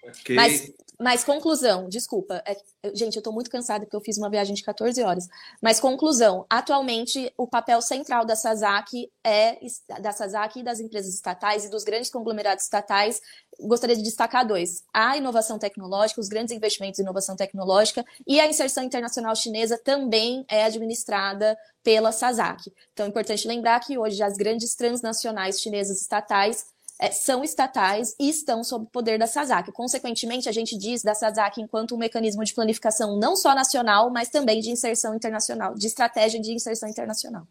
Okay. 0.04 0.36
Mas, 0.36 0.72
mas 1.00 1.24
conclusão, 1.24 1.88
desculpa. 1.90 2.42
É, 2.46 2.58
gente, 2.94 3.16
eu 3.16 3.20
estou 3.20 3.34
muito 3.34 3.50
cansada 3.50 3.86
porque 3.86 3.96
eu 3.96 4.02
fiz 4.02 4.18
uma 4.18 4.30
viagem 4.30 4.56
de 4.56 4.64
14 4.64 5.02
horas. 5.04 5.28
Mas 5.62 5.80
conclusão, 5.80 6.46
atualmente 6.50 7.32
o 7.38 7.48
papel 7.48 7.82
central 7.82 8.26
da 8.26 8.36
Sasaki 8.36 9.12
é 9.24 9.60
da 10.02 10.12
Sasaki 10.12 10.60
e 10.62 10.64
das 10.64 10.80
empresas 10.80 11.14
estatais 11.14 11.66
e 11.66 11.70
dos 11.70 11.84
grandes 11.84 12.10
conglomerados 12.10 12.64
estatais. 12.64 13.22
Gostaria 13.60 13.96
de 13.96 14.04
destacar 14.04 14.46
dois: 14.46 14.84
a 14.94 15.18
inovação 15.18 15.58
tecnológica, 15.58 16.22
os 16.22 16.28
grandes 16.28 16.56
investimentos 16.56 17.00
em 17.00 17.04
inovação 17.04 17.36
tecnológica 17.36 18.06
e 18.26 18.40
a 18.40 18.48
inserção 18.48 18.84
internacional 18.84 19.36
chinesa 19.36 19.78
também 19.78 20.46
é 20.50 20.64
administrada 20.64 21.58
pela 21.84 22.12
Sasaki. 22.12 22.72
Então 22.94 23.06
é 23.06 23.10
importante 23.10 23.48
lembrar 23.48 23.80
que 23.80 23.98
hoje 23.98 24.22
as 24.22 24.38
grandes 24.38 24.76
transnacionais 24.76 25.60
chinesas 25.60 26.02
estatais 26.02 26.66
é, 27.00 27.12
são 27.12 27.44
estatais 27.44 28.16
e 28.20 28.30
estão 28.30 28.64
sob 28.64 28.86
o 28.86 28.90
poder 28.90 29.20
da 29.20 29.28
SASAC. 29.28 29.72
Consequentemente, 29.72 30.50
a 30.50 30.52
gente 30.52 30.78
diz 30.78 31.04
da 31.04 31.14
SASAC 31.14 31.62
enquanto 31.62 31.94
um 31.94 31.98
mecanismo 31.98 32.44
de 32.44 32.54
planificação 32.54 33.18
não 33.18 33.36
só 33.36 33.54
nacional, 33.54 34.10
mas 34.10 34.30
também 34.30 34.60
de 34.60 34.72
inserção 34.72 35.14
internacional, 35.14 35.76
de 35.76 35.86
estratégia 35.86 36.42
de 36.42 36.52
inserção 36.52 36.90
internacional. 36.90 37.48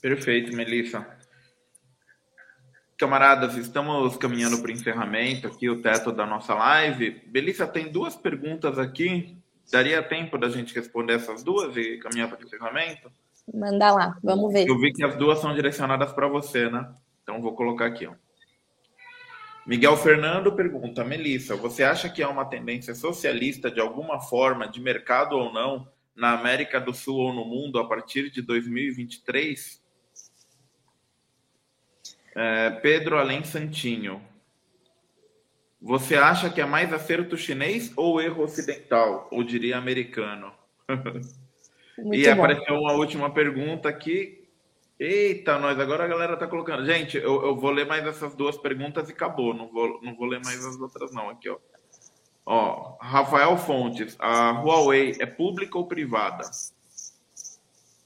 Perfeito, 0.00 0.54
Melissa. 0.54 1.06
Camaradas, 2.96 3.56
estamos 3.56 4.16
caminhando 4.16 4.60
para 4.62 4.70
o 4.70 4.72
encerramento 4.72 5.48
aqui, 5.48 5.68
o 5.68 5.82
teto 5.82 6.12
da 6.12 6.24
nossa 6.24 6.54
live. 6.54 7.22
Melissa, 7.26 7.66
tem 7.66 7.90
duas 7.90 8.14
perguntas 8.14 8.78
aqui. 8.78 9.36
Daria 9.70 10.02
tempo 10.02 10.38
da 10.38 10.48
gente 10.48 10.74
responder 10.74 11.14
essas 11.14 11.42
duas 11.42 11.76
e 11.76 11.98
caminhar 11.98 12.28
para 12.28 12.40
o 12.40 12.44
encerramento? 12.44 13.10
Manda 13.52 13.92
lá, 13.92 14.18
vamos 14.22 14.52
ver. 14.52 14.68
Eu 14.68 14.78
vi 14.78 14.92
que 14.92 15.04
as 15.04 15.16
duas 15.16 15.38
são 15.40 15.54
direcionadas 15.54 16.12
para 16.12 16.28
você, 16.28 16.70
né? 16.70 16.88
Então 17.22 17.42
vou 17.42 17.54
colocar 17.54 17.86
aqui, 17.86 18.06
ó. 18.06 18.14
Miguel 19.66 19.96
Fernando 19.96 20.54
pergunta: 20.54 21.02
Melissa, 21.02 21.56
você 21.56 21.82
acha 21.82 22.08
que 22.08 22.22
há 22.22 22.28
uma 22.28 22.44
tendência 22.44 22.94
socialista 22.94 23.70
de 23.70 23.80
alguma 23.80 24.20
forma, 24.20 24.68
de 24.68 24.80
mercado 24.80 25.36
ou 25.36 25.52
não, 25.52 25.88
na 26.14 26.32
América 26.32 26.80
do 26.80 26.94
Sul 26.94 27.16
ou 27.16 27.32
no 27.32 27.44
mundo 27.44 27.78
a 27.78 27.88
partir 27.88 28.30
de 28.30 28.40
2023? 28.40 29.82
É, 32.34 32.70
Pedro 32.70 33.18
Além 33.18 33.44
Santinho. 33.44 34.20
Você 35.80 36.16
acha 36.16 36.48
que 36.48 36.60
é 36.60 36.64
mais 36.64 36.92
acerto 36.92 37.36
chinês 37.36 37.92
ou 37.96 38.20
erro 38.20 38.42
ocidental? 38.42 39.28
Ou 39.30 39.44
diria 39.44 39.76
americano? 39.76 40.52
e 42.12 42.24
bom. 42.24 42.32
apareceu 42.32 42.74
uma 42.74 42.92
última 42.94 43.30
pergunta 43.30 43.88
aqui 43.88 44.44
Eita, 44.98 45.58
nós, 45.58 45.78
agora 45.80 46.04
a 46.04 46.08
galera 46.08 46.36
tá 46.36 46.46
colocando. 46.46 46.86
Gente, 46.86 47.16
eu, 47.16 47.44
eu 47.44 47.56
vou 47.56 47.70
ler 47.70 47.84
mais 47.84 48.06
essas 48.06 48.34
duas 48.34 48.56
perguntas 48.56 49.08
e 49.08 49.12
acabou. 49.12 49.52
Não 49.52 49.68
vou, 49.68 50.00
não 50.02 50.14
vou 50.14 50.26
ler 50.26 50.40
mais 50.44 50.64
as 50.64 50.78
outras, 50.78 51.12
não. 51.12 51.28
Aqui, 51.28 51.48
ó. 51.48 51.58
Ó, 52.46 52.96
Rafael 53.00 53.56
Fontes, 53.56 54.16
a 54.18 54.50
Huawei 54.50 55.16
é 55.18 55.26
pública 55.26 55.78
ou 55.78 55.86
privada? 55.86 56.48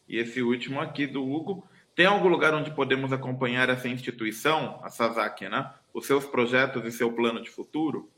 E 0.09 0.17
esse 0.17 0.41
último 0.41 0.81
aqui 0.81 1.07
do 1.07 1.23
Hugo. 1.23 1.65
Tem 1.99 2.07
algum 2.07 2.29
lugar 2.29 2.55
onde 2.55 2.71
podemos 2.71 3.13
acompanhar 3.13 3.69
essa 3.69 3.89
instituição, 3.89 4.79
a 4.85 4.89
Sasaki, 4.89 5.49
né? 5.49 5.69
Os 5.93 6.07
seus 6.07 6.25
projetos 6.25 6.85
e 6.85 6.97
seu 6.97 7.13
plano 7.13 7.43
de 7.43 7.51
futuro? 7.51 8.09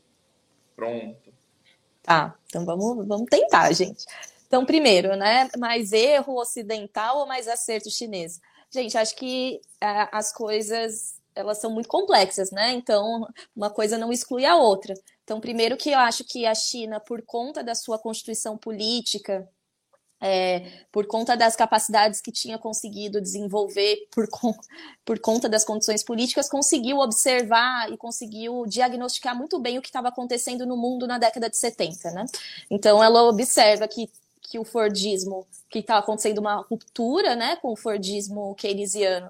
Pronto. 0.75 1.33
Tá, 2.03 2.35
então 2.45 2.63
vamos, 2.63 3.07
vamos 3.07 3.27
tentar, 3.27 3.73
gente. 3.73 4.05
Então, 4.45 4.67
primeiro, 4.67 5.15
né? 5.15 5.49
Mais 5.57 5.93
erro 5.93 6.39
ocidental 6.39 7.21
ou 7.21 7.25
mais 7.25 7.47
acerto 7.47 7.89
chinês? 7.89 8.39
Gente, 8.69 8.95
acho 8.99 9.15
que 9.15 9.59
é, 9.81 10.07
as 10.11 10.31
coisas 10.31 11.19
elas 11.33 11.57
são 11.57 11.71
muito 11.71 11.89
complexas, 11.89 12.51
né? 12.51 12.73
Então, 12.73 13.27
uma 13.55 13.71
coisa 13.71 13.97
não 13.97 14.13
exclui 14.13 14.45
a 14.45 14.57
outra. 14.57 14.93
Então, 15.23 15.41
primeiro 15.41 15.75
que 15.75 15.89
eu 15.89 15.97
acho 15.97 16.23
que 16.23 16.45
a 16.45 16.53
China, 16.53 16.99
por 16.99 17.23
conta 17.23 17.63
da 17.63 17.73
sua 17.73 17.97
constituição 17.97 18.55
política, 18.59 19.49
é, 20.21 20.83
por 20.91 21.07
conta 21.07 21.35
das 21.35 21.55
capacidades 21.55 22.21
que 22.21 22.31
tinha 22.31 22.57
conseguido 22.57 23.19
desenvolver 23.19 24.07
por, 24.11 24.27
por 25.03 25.19
conta 25.19 25.49
das 25.49 25.65
condições 25.65 26.03
políticas, 26.03 26.47
conseguiu 26.47 26.99
observar 26.99 27.91
e 27.91 27.97
conseguiu 27.97 28.65
diagnosticar 28.67 29.35
muito 29.35 29.59
bem 29.59 29.79
o 29.79 29.81
que 29.81 29.89
estava 29.89 30.09
acontecendo 30.09 30.65
no 30.65 30.77
mundo 30.77 31.07
na 31.07 31.17
década 31.17 31.49
de 31.49 31.57
70, 31.57 32.11
né? 32.11 32.25
Então, 32.69 33.03
ela 33.03 33.23
observa 33.23 33.87
que 33.87 34.09
que 34.51 34.59
o 34.59 34.65
Fordismo, 34.65 35.47
que 35.69 35.79
está 35.79 35.97
acontecendo 35.97 36.39
uma 36.39 36.55
ruptura 36.55 37.37
né, 37.37 37.55
com 37.55 37.71
o 37.71 37.75
Fordismo 37.77 38.53
keynesiano, 38.55 39.29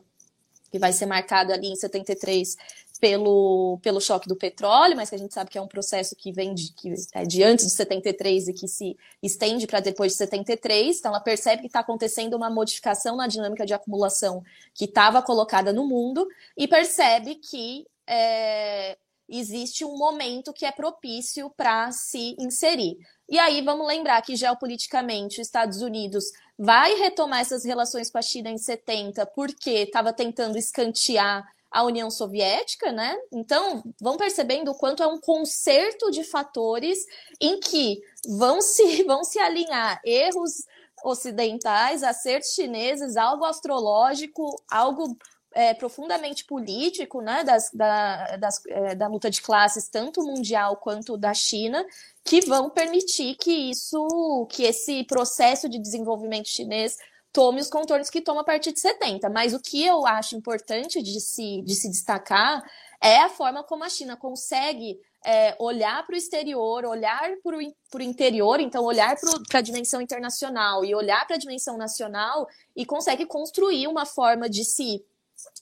que 0.71 0.79
vai 0.79 0.91
ser 0.91 1.05
marcado 1.05 1.53
ali 1.53 1.67
em 1.67 1.75
73 1.75 2.57
pelo, 3.01 3.79
pelo 3.81 3.99
choque 3.99 4.27
do 4.27 4.35
petróleo, 4.35 4.95
mas 4.95 5.09
que 5.09 5.15
a 5.15 5.17
gente 5.17 5.33
sabe 5.33 5.49
que 5.49 5.57
é 5.57 5.61
um 5.61 5.67
processo 5.67 6.15
que 6.15 6.31
vem 6.31 6.53
de, 6.53 6.71
que 6.71 6.93
é 7.13 7.23
de 7.23 7.43
antes 7.43 7.65
de 7.65 7.71
73 7.71 8.49
e 8.49 8.53
que 8.53 8.67
se 8.67 8.95
estende 9.23 9.65
para 9.65 9.79
depois 9.79 10.11
de 10.11 10.19
73. 10.19 10.99
Então, 10.99 11.09
ela 11.09 11.19
percebe 11.19 11.63
que 11.63 11.67
está 11.67 11.79
acontecendo 11.79 12.35
uma 12.35 12.51
modificação 12.51 13.15
na 13.15 13.25
dinâmica 13.25 13.65
de 13.65 13.73
acumulação 13.73 14.43
que 14.75 14.85
estava 14.85 15.19
colocada 15.19 15.73
no 15.73 15.87
mundo 15.87 16.27
e 16.55 16.67
percebe 16.67 17.35
que 17.35 17.87
é, 18.05 18.95
existe 19.27 19.83
um 19.83 19.97
momento 19.97 20.53
que 20.53 20.63
é 20.63 20.71
propício 20.71 21.49
para 21.57 21.91
se 21.91 22.35
inserir. 22.37 22.99
E 23.27 23.39
aí 23.39 23.63
vamos 23.63 23.87
lembrar 23.87 24.21
que 24.21 24.35
geopoliticamente 24.35 25.41
os 25.41 25.47
Estados 25.47 25.81
Unidos 25.81 26.25
vai 26.55 26.93
retomar 26.99 27.39
essas 27.39 27.65
relações 27.65 28.11
com 28.11 28.19
a 28.19 28.21
China 28.21 28.51
em 28.51 28.59
70 28.59 29.25
porque 29.25 29.71
estava 29.71 30.13
tentando 30.13 30.55
escantear 30.55 31.49
a 31.71 31.83
União 31.83 32.11
Soviética, 32.11 32.91
né? 32.91 33.17
Então, 33.31 33.81
vão 33.99 34.17
percebendo 34.17 34.71
o 34.71 34.75
quanto 34.75 35.01
é 35.01 35.07
um 35.07 35.19
concerto 35.19 36.11
de 36.11 36.23
fatores 36.23 37.05
em 37.39 37.59
que 37.59 38.01
vão 38.27 38.61
se, 38.61 39.03
vão 39.05 39.23
se 39.23 39.39
alinhar 39.39 40.01
erros 40.03 40.65
ocidentais, 41.03 42.03
acertos 42.03 42.53
chineses, 42.53 43.15
algo 43.15 43.45
astrológico, 43.45 44.61
algo 44.69 45.17
é, 45.53 45.73
profundamente 45.73 46.45
político, 46.45 47.21
né, 47.21 47.43
das, 47.43 47.71
da, 47.73 48.37
das, 48.37 48.61
é, 48.67 48.95
da 48.95 49.07
luta 49.07 49.29
de 49.29 49.41
classes, 49.41 49.87
tanto 49.87 50.21
mundial 50.21 50.77
quanto 50.77 51.17
da 51.17 51.33
China, 51.33 51.85
que 52.23 52.41
vão 52.41 52.69
permitir 52.69 53.35
que 53.35 53.51
isso, 53.51 54.47
que 54.51 54.63
esse 54.63 55.03
processo 55.05 55.67
de 55.67 55.79
desenvolvimento 55.79 56.47
chinês 56.47 56.97
tome 57.33 57.61
os 57.61 57.69
contornos 57.69 58.09
que 58.09 58.21
toma 58.21 58.41
a 58.41 58.43
partir 58.43 58.71
de 58.73 58.79
70. 58.79 59.29
Mas 59.29 59.53
o 59.53 59.59
que 59.59 59.85
eu 59.85 60.05
acho 60.05 60.35
importante 60.35 61.01
de 61.01 61.19
se, 61.19 61.61
de 61.61 61.75
se 61.75 61.89
destacar 61.89 62.63
é 63.01 63.21
a 63.21 63.29
forma 63.29 63.63
como 63.63 63.83
a 63.83 63.89
China 63.89 64.15
consegue 64.15 64.99
é, 65.25 65.55
olhar 65.59 66.05
para 66.05 66.13
o 66.13 66.17
exterior, 66.17 66.85
olhar 66.85 67.31
para 67.43 67.57
o 67.57 68.01
interior, 68.01 68.59
então 68.59 68.83
olhar 68.83 69.15
para 69.47 69.59
a 69.59 69.61
dimensão 69.61 70.01
internacional 70.01 70.83
e 70.83 70.95
olhar 70.95 71.25
para 71.25 71.35
a 71.35 71.39
dimensão 71.39 71.77
nacional 71.77 72.47
e 72.75 72.85
consegue 72.85 73.25
construir 73.25 73.87
uma 73.87 74.05
forma 74.05 74.49
de 74.49 74.63
se 74.63 75.03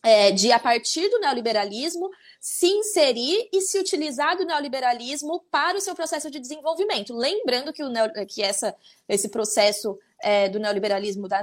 é, 0.03 0.31
de, 0.31 0.51
a 0.51 0.59
partir 0.59 1.07
do 1.09 1.19
neoliberalismo, 1.19 2.09
se 2.39 2.67
inserir 2.67 3.49
e 3.51 3.61
se 3.61 3.77
utilizar 3.77 4.37
do 4.37 4.45
neoliberalismo 4.45 5.43
para 5.51 5.77
o 5.77 5.81
seu 5.81 5.93
processo 5.93 6.31
de 6.31 6.39
desenvolvimento. 6.39 7.13
Lembrando 7.13 7.73
que, 7.73 7.83
o 7.83 7.89
neo, 7.89 8.09
que 8.27 8.41
essa, 8.41 8.73
esse 9.07 9.27
processo 9.27 9.99
é, 10.21 10.47
do 10.47 10.59
neoliberalismo, 10.59 11.27
da, 11.27 11.41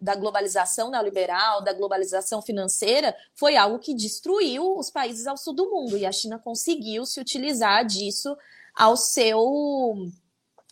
da, 0.00 0.14
globalização 0.14 0.90
neoliberal, 0.90 1.62
da 1.62 1.72
globalização 1.72 2.40
financeira, 2.40 3.14
foi 3.34 3.56
algo 3.56 3.78
que 3.78 3.94
destruiu 3.94 4.76
os 4.76 4.90
países 4.90 5.26
ao 5.26 5.36
sul 5.36 5.52
do 5.52 5.68
mundo. 5.70 5.96
E 5.96 6.06
a 6.06 6.12
China 6.12 6.38
conseguiu 6.38 7.04
se 7.04 7.20
utilizar 7.20 7.84
disso 7.84 8.36
ao 8.74 8.96
seu 8.96 9.94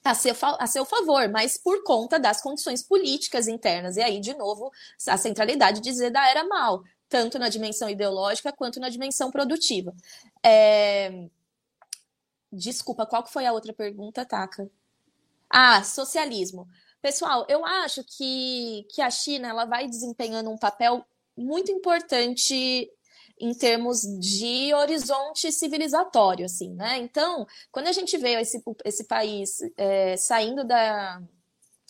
a 0.05 0.15
seu, 0.15 0.35
a 0.59 0.67
seu 0.67 0.85
favor, 0.85 1.31
mas 1.31 1.57
por 1.57 1.83
conta 1.83 2.21
das 2.21 2.43
condições 2.43 2.83
políticas 2.83 3.49
internas. 3.49 3.97
E 3.97 4.03
aí, 4.03 4.21
de 4.21 4.35
novo, 4.35 4.71
a 5.09 5.17
centralidade 5.17 5.81
de 5.81 5.91
Zeda 5.91 6.29
era 6.29 6.45
mal, 6.45 6.83
tanto 7.09 7.39
na 7.39 7.49
dimensão 7.49 7.89
ideológica 7.89 8.53
quanto 8.53 8.81
na 8.81 8.89
dimensão 8.89 9.31
produtiva. 9.31 9.95
É... 10.43 11.29
Desculpa, 12.53 13.07
qual 13.07 13.23
que 13.23 13.33
foi 13.33 13.47
a 13.47 13.53
outra 13.53 13.73
pergunta, 13.73 14.25
Taka? 14.25 14.71
Ah, 15.51 15.83
socialismo. 15.83 16.69
Pessoal, 17.03 17.45
eu 17.49 17.65
acho 17.65 18.03
que, 18.05 18.87
que 18.91 19.03
a 19.03 19.11
China 19.11 19.49
ela 19.49 19.65
vai 19.65 19.87
desempenhando 19.87 20.51
um 20.51 20.57
papel 20.57 21.05
muito 21.37 21.71
importante 21.71 22.91
em 23.39 23.53
termos 23.53 24.03
de 24.21 24.73
horizonte 24.73 25.51
civilizatório, 25.51 26.47
assim, 26.47 26.71
né? 26.75 26.99
Então, 26.99 27.47
quando 27.71 27.89
a 27.89 27.93
gente 27.93 28.17
vê 28.17 28.41
esse, 28.41 28.63
esse 28.85 29.05
país 29.05 29.59
é, 29.77 30.17
saindo 30.17 30.65
da 30.65 31.21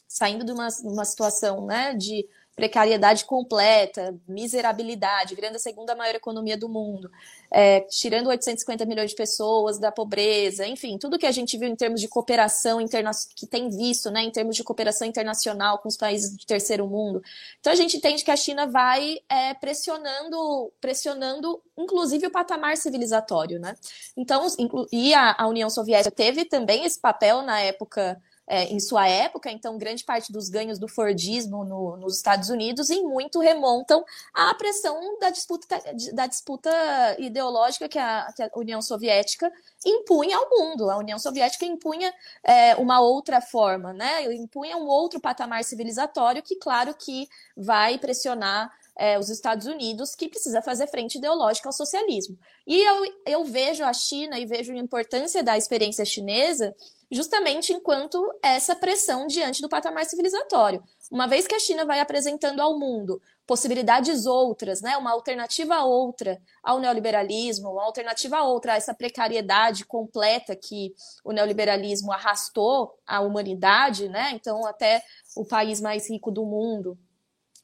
saindo 0.09 0.45
de 0.45 0.53
uma, 0.53 0.69
uma 0.85 1.05
situação 1.05 1.67
né, 1.67 1.93
de 1.95 2.29
precariedade 2.55 3.25
completa, 3.25 4.15
miserabilidade, 4.29 5.35
virando 5.35 5.57
a 5.57 5.59
segunda 5.59 5.95
maior 5.95 6.15
economia 6.15 6.57
do 6.57 6.69
mundo, 6.69 7.11
é, 7.51 7.81
tirando 7.81 8.29
850 8.29 8.87
milhões 8.87 9.11
de 9.11 9.17
pessoas 9.17 9.79
da 9.79 9.91
pobreza, 9.91 10.67
enfim, 10.67 10.97
tudo 10.97 11.19
que 11.19 11.27
a 11.27 11.33
gente 11.33 11.59
viu 11.59 11.69
em 11.69 11.75
termos 11.75 12.01
de 12.01 12.07
cooperação 12.07 12.81
internacional, 12.81 13.35
que 13.35 13.47
tem 13.47 13.69
visto, 13.69 14.11
né, 14.11 14.23
em 14.23 14.31
termos 14.31 14.55
de 14.55 14.63
cooperação 14.63 15.07
internacional 15.07 15.79
com 15.79 15.89
os 15.89 15.97
países 15.97 16.37
de 16.37 16.47
terceiro 16.47 16.87
mundo. 16.87 17.23
Então 17.59 17.73
a 17.73 17.77
gente 17.77 17.97
entende 17.97 18.23
que 18.23 18.31
a 18.31 18.37
China 18.37 18.67
vai 18.67 19.19
é, 19.29 19.55
pressionando, 19.55 20.73
pressionando, 20.81 21.61
inclusive 21.77 22.27
o 22.27 22.31
patamar 22.31 22.77
civilizatório, 22.77 23.59
né? 23.59 23.75
Então, 24.17 24.47
e 24.93 25.13
a, 25.13 25.35
a 25.39 25.49
União 25.49 25.69
Soviética 25.69 26.11
teve 26.15 26.45
também 26.45 26.85
esse 26.85 27.01
papel 27.01 27.43
na 27.43 27.61
época 27.61 28.21
é, 28.47 28.64
em 28.64 28.78
sua 28.78 29.09
época, 29.09 29.51
então 29.51 29.78
grande 29.78 30.05
parte 30.05 30.30
dos 30.30 30.49
ganhos 30.49 30.78
do 30.78 30.86
Fordismo 30.86 31.64
no, 31.64 31.97
nos 31.97 32.16
Estados 32.16 32.51
Unidos 32.51 32.90
em 32.90 33.03
muito 33.03 33.40
remontam 33.40 34.05
à 34.32 34.55
pressão 34.55 35.18
da 35.18 35.30
disputa, 35.30 35.80
da 36.12 36.26
disputa 36.26 36.70
ideológica 37.18 37.88
que 37.88 37.99
a, 37.99 38.32
que 38.34 38.42
a 38.42 38.51
União 38.55 38.82
Soviética 38.82 39.51
impunha 39.84 40.36
ao 40.36 40.49
mundo. 40.51 40.90
A 40.90 40.99
União 40.99 41.18
Soviética 41.18 41.64
impunha 41.64 42.12
é, 42.42 42.74
uma 42.76 43.01
outra 43.01 43.40
forma, 43.40 43.92
né? 43.92 44.24
impunha 44.34 44.76
um 44.76 44.86
outro 44.86 45.20
patamar 45.20 45.64
civilizatório 45.64 46.42
que, 46.42 46.57
claro, 46.57 46.95
que 46.95 47.28
vai 47.57 47.99
pressionar 47.99 48.70
é, 48.97 49.18
os 49.18 49.28
Estados 49.28 49.66
Unidos, 49.66 50.14
que 50.14 50.28
precisa 50.28 50.62
fazer 50.62 50.86
frente 50.86 51.18
ideológica 51.18 51.68
ao 51.68 51.72
socialismo. 51.72 52.38
E 52.66 52.80
eu, 52.80 53.14
eu 53.26 53.45
vejo 53.45 53.84
a 53.84 53.92
China 53.92 54.38
e 54.38 54.47
vejo 54.47 54.72
a 54.72 54.76
importância 54.76 55.42
da 55.42 55.57
experiência 55.57 56.05
chinesa 56.05 56.74
justamente 57.11 57.73
enquanto 57.73 58.23
essa 58.43 58.75
pressão 58.75 59.27
diante 59.27 59.61
do 59.63 59.69
patamar 59.69 60.05
civilizatório. 60.05 60.83
Uma 61.11 61.27
vez 61.27 61.47
que 61.47 61.55
a 61.55 61.59
China 61.59 61.85
vai 61.85 62.01
apresentando 62.01 62.61
ao 62.61 62.79
mundo 62.79 63.21
possibilidades 63.47 64.25
outras, 64.27 64.81
né, 64.81 64.97
uma 64.97 65.13
alternativa 65.13 65.83
outra 65.83 66.41
ao 66.63 66.81
neoliberalismo, 66.81 67.71
uma 67.71 67.85
alternativa 67.85 68.43
outra 68.43 68.73
a 68.73 68.77
essa 68.77 68.95
precariedade 68.95 69.85
completa 69.85 70.57
que 70.57 70.95
o 71.23 71.33
neoliberalismo 71.33 72.11
arrastou 72.11 72.95
à 73.07 73.21
humanidade, 73.21 74.09
né? 74.09 74.31
Então 74.33 74.67
até 74.67 75.03
o 75.37 75.45
país 75.45 75.81
mais 75.81 76.09
rico 76.09 76.31
do 76.31 76.45
mundo, 76.45 76.99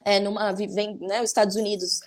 é, 0.05 0.21
numa, 0.21 0.53
vem, 0.53 0.99
né, 0.99 1.23
os 1.23 1.31
Estados 1.31 1.57
Unidos 1.57 2.01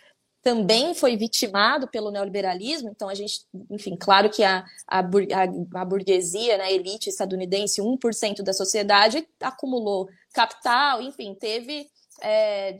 também 0.43 0.93
foi 0.93 1.15
vitimado 1.15 1.87
pelo 1.87 2.11
neoliberalismo, 2.11 2.89
então 2.89 3.07
a 3.07 3.15
gente, 3.15 3.45
enfim, 3.71 3.95
claro 3.95 4.29
que 4.29 4.43
a, 4.43 4.65
a, 4.85 4.99
a 4.99 5.85
burguesia, 5.85 6.57
né, 6.57 6.65
a 6.65 6.71
elite 6.71 7.09
estadunidense, 7.09 7.81
1% 7.81 8.43
da 8.43 8.51
sociedade, 8.51 9.25
acumulou 9.41 10.09
capital, 10.33 11.01
enfim, 11.01 11.33
teve, 11.33 11.89
é, 12.21 12.77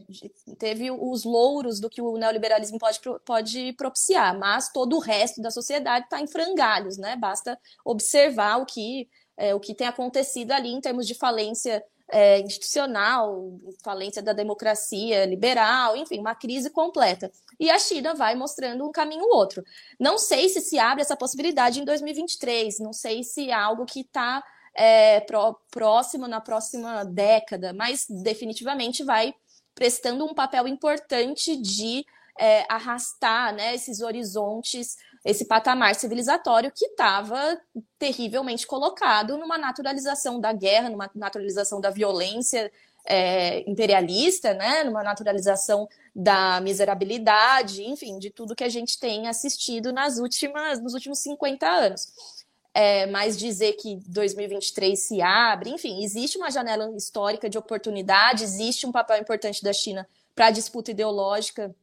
teve 0.60 0.92
os 0.92 1.24
louros 1.24 1.80
do 1.80 1.90
que 1.90 2.02
o 2.02 2.18
neoliberalismo 2.18 2.78
pode, 2.78 3.00
pode 3.26 3.72
propiciar, 3.74 4.38
mas 4.38 4.70
todo 4.74 4.98
o 4.98 5.00
resto 5.00 5.42
da 5.42 5.50
sociedade 5.50 6.04
está 6.04 6.20
em 6.20 6.28
frangalhos, 6.28 6.98
né? 6.98 7.16
Basta 7.16 7.58
observar 7.86 8.58
o 8.58 8.66
que, 8.66 9.08
é, 9.38 9.56
o 9.56 9.60
que 9.60 9.74
tem 9.74 9.88
acontecido 9.88 10.52
ali 10.52 10.70
em 10.70 10.82
termos 10.82 11.08
de 11.08 11.16
falência 11.16 11.82
é, 12.14 12.40
institucional, 12.42 13.60
falência 13.84 14.22
da 14.22 14.34
democracia 14.34 15.26
liberal, 15.26 15.98
enfim, 15.98 16.20
uma 16.20 16.36
crise 16.36 16.70
completa. 16.70 17.32
E 17.60 17.72
a 17.72 17.80
China 17.80 18.14
vai 18.14 18.36
mostrando 18.36 18.88
um 18.88 18.92
caminho 18.92 19.24
ou 19.24 19.36
outro. 19.36 19.64
Não 20.00 20.20
sei 20.20 20.48
se 20.48 20.62
se 20.62 20.78
abre 20.78 21.02
essa 21.02 21.18
possibilidade 21.18 21.82
em 21.82 21.86
2023, 21.86 22.80
não 22.80 22.94
sei 22.94 23.24
se 23.24 23.50
é 23.50 23.54
algo 23.54 23.84
que 23.84 24.02
está 24.02 24.44
é, 24.76 25.22
pró 25.22 25.56
próximo 25.72 26.28
na 26.28 26.40
próxima 26.40 27.04
década, 27.04 27.74
mas 27.74 28.06
definitivamente 28.08 29.04
vai 29.04 29.34
prestando 29.74 30.24
um 30.24 30.36
papel 30.36 30.68
importante 30.68 31.58
de 31.58 32.06
é, 32.38 32.64
arrastar 32.70 33.56
né, 33.56 33.74
esses 33.74 34.02
horizontes 34.02 34.98
esse 35.24 35.46
patamar 35.46 35.96
civilizatório 35.96 36.72
que 36.72 36.86
estava 36.86 37.58
terrivelmente 37.98 38.68
colocado 38.68 39.38
numa 39.38 39.58
naturalização 39.58 40.40
da 40.40 40.52
guerra, 40.52 40.90
numa 40.90 41.10
naturalização 41.16 41.80
da 41.80 41.90
violência 41.90 42.72
é, 43.06 43.70
imperialista, 43.70 44.54
né, 44.54 44.84
numa 44.84 45.04
naturalização 45.04 45.88
da 46.16 46.60
miserabilidade, 46.62 47.84
enfim, 47.84 48.20
de 48.20 48.30
tudo 48.30 48.56
que 48.56 48.64
a 48.64 48.70
gente 48.70 49.00
tem 49.00 49.28
assistido 49.28 49.92
nas 49.92 50.20
últimas, 50.20 50.82
nos 50.82 50.94
últimos 50.94 51.20
50 51.20 51.68
anos. 51.68 52.08
É, 52.76 53.06
mas 53.06 53.38
dizer 53.38 53.74
que 53.74 53.98
2023 54.08 55.00
se 55.00 55.22
abre, 55.22 55.70
enfim, 55.70 56.04
existe 56.04 56.38
uma 56.38 56.50
janela 56.50 56.92
histórica 56.98 57.48
de 57.48 57.58
oportunidade, 57.58 58.44
existe 58.44 58.88
um 58.88 58.92
papel 58.92 59.18
importante 59.22 59.64
da 59.64 59.72
China 59.72 60.08
para 60.34 60.48
a 60.48 60.52
disputa 60.52 60.90
ideológica 60.90 61.74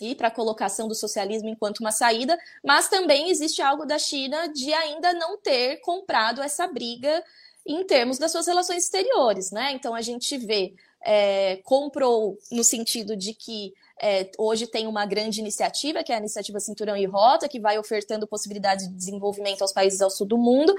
e 0.00 0.14
para 0.14 0.28
a 0.28 0.30
colocação 0.30 0.88
do 0.88 0.94
socialismo 0.94 1.48
enquanto 1.48 1.80
uma 1.80 1.92
saída, 1.92 2.38
mas 2.64 2.88
também 2.88 3.30
existe 3.30 3.62
algo 3.62 3.84
da 3.84 3.98
China 3.98 4.48
de 4.48 4.72
ainda 4.72 5.12
não 5.12 5.36
ter 5.38 5.80
comprado 5.80 6.42
essa 6.42 6.66
briga 6.66 7.22
em 7.64 7.84
termos 7.84 8.18
das 8.18 8.32
suas 8.32 8.46
relações 8.46 8.84
exteriores, 8.84 9.52
né? 9.52 9.72
Então 9.72 9.94
a 9.94 10.02
gente 10.02 10.36
vê 10.36 10.74
é, 11.04 11.56
comprou 11.64 12.38
no 12.50 12.62
sentido 12.62 13.16
de 13.16 13.34
que 13.34 13.74
é, 14.00 14.30
hoje 14.38 14.66
tem 14.66 14.86
uma 14.86 15.06
grande 15.06 15.40
iniciativa, 15.40 16.02
que 16.02 16.12
é 16.12 16.16
a 16.16 16.18
iniciativa 16.18 16.58
Cinturão 16.58 16.96
e 16.96 17.06
Rota, 17.06 17.48
que 17.48 17.60
vai 17.60 17.78
ofertando 17.78 18.26
possibilidades 18.26 18.88
de 18.88 18.94
desenvolvimento 18.94 19.62
aos 19.62 19.72
países 19.72 20.00
ao 20.00 20.10
sul 20.10 20.26
do 20.26 20.38
mundo, 20.38 20.74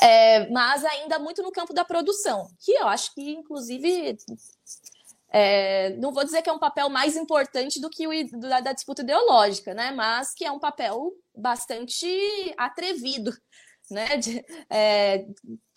é, 0.00 0.48
mas 0.50 0.84
ainda 0.84 1.18
muito 1.18 1.42
no 1.42 1.50
campo 1.50 1.72
da 1.72 1.84
produção, 1.84 2.48
que 2.60 2.72
eu 2.72 2.86
acho 2.86 3.14
que, 3.14 3.30
inclusive, 3.32 4.16
é, 5.30 5.90
não 5.96 6.12
vou 6.12 6.24
dizer 6.24 6.40
que 6.40 6.48
é 6.48 6.52
um 6.52 6.58
papel 6.58 6.88
mais 6.88 7.16
importante 7.16 7.80
do 7.80 7.90
que 7.90 8.06
o 8.06 8.38
da, 8.38 8.60
da, 8.60 8.72
disputa 8.72 9.02
ideológica, 9.02 9.74
né? 9.74 9.90
Mas 9.90 10.32
que 10.32 10.44
é 10.44 10.50
um 10.50 10.58
papel 10.58 11.12
bastante 11.34 12.06
atrevido, 12.56 13.36
né? 13.90 14.16
De, 14.16 14.44
é, 14.70 15.26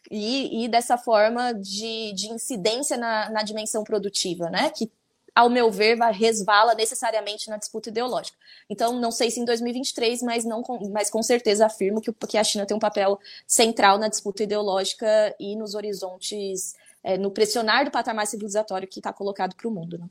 e, 0.10 0.66
e, 0.66 0.68
dessa 0.70 0.98
forma 0.98 1.54
de, 1.54 2.14
de 2.14 2.28
incidência 2.28 2.98
na, 2.98 3.30
na, 3.30 3.44
dimensão 3.44 3.84
produtiva, 3.84 4.50
né? 4.50 4.70
Que, 4.70 4.90
ao 5.36 5.50
meu 5.50 5.70
ver, 5.70 5.98
vai, 5.98 6.14
resvala 6.14 6.74
necessariamente 6.74 7.50
na 7.50 7.58
disputa 7.58 7.90
ideológica. 7.90 8.38
Então, 8.70 9.00
não 9.00 9.12
sei 9.12 9.32
se 9.32 9.40
em 9.40 9.46
2023, 9.46 10.22
mas, 10.24 10.46
não, 10.46 10.64
mas 10.92 11.10
com 11.10 11.24
certeza 11.24 11.66
afirmo 11.66 12.02
que, 12.02 12.12
que 12.28 12.38
a 12.38 12.44
China 12.44 12.66
tem 12.66 12.76
um 12.76 12.80
papel 12.80 13.20
central 13.48 13.98
na 13.98 14.08
disputa 14.08 14.44
ideológica 14.44 15.36
e 15.40 15.56
nos 15.56 15.76
horizontes 15.76 16.76
é, 17.04 17.18
no 17.18 17.32
pressionar 17.32 17.86
do 17.86 17.92
patamar 17.92 18.28
civilizatório 18.28 18.88
que 18.88 19.00
está 19.00 19.12
colocado 19.12 19.56
para 19.56 19.68
o 19.68 19.72
mundo. 19.72 19.98
Né? 19.98 20.10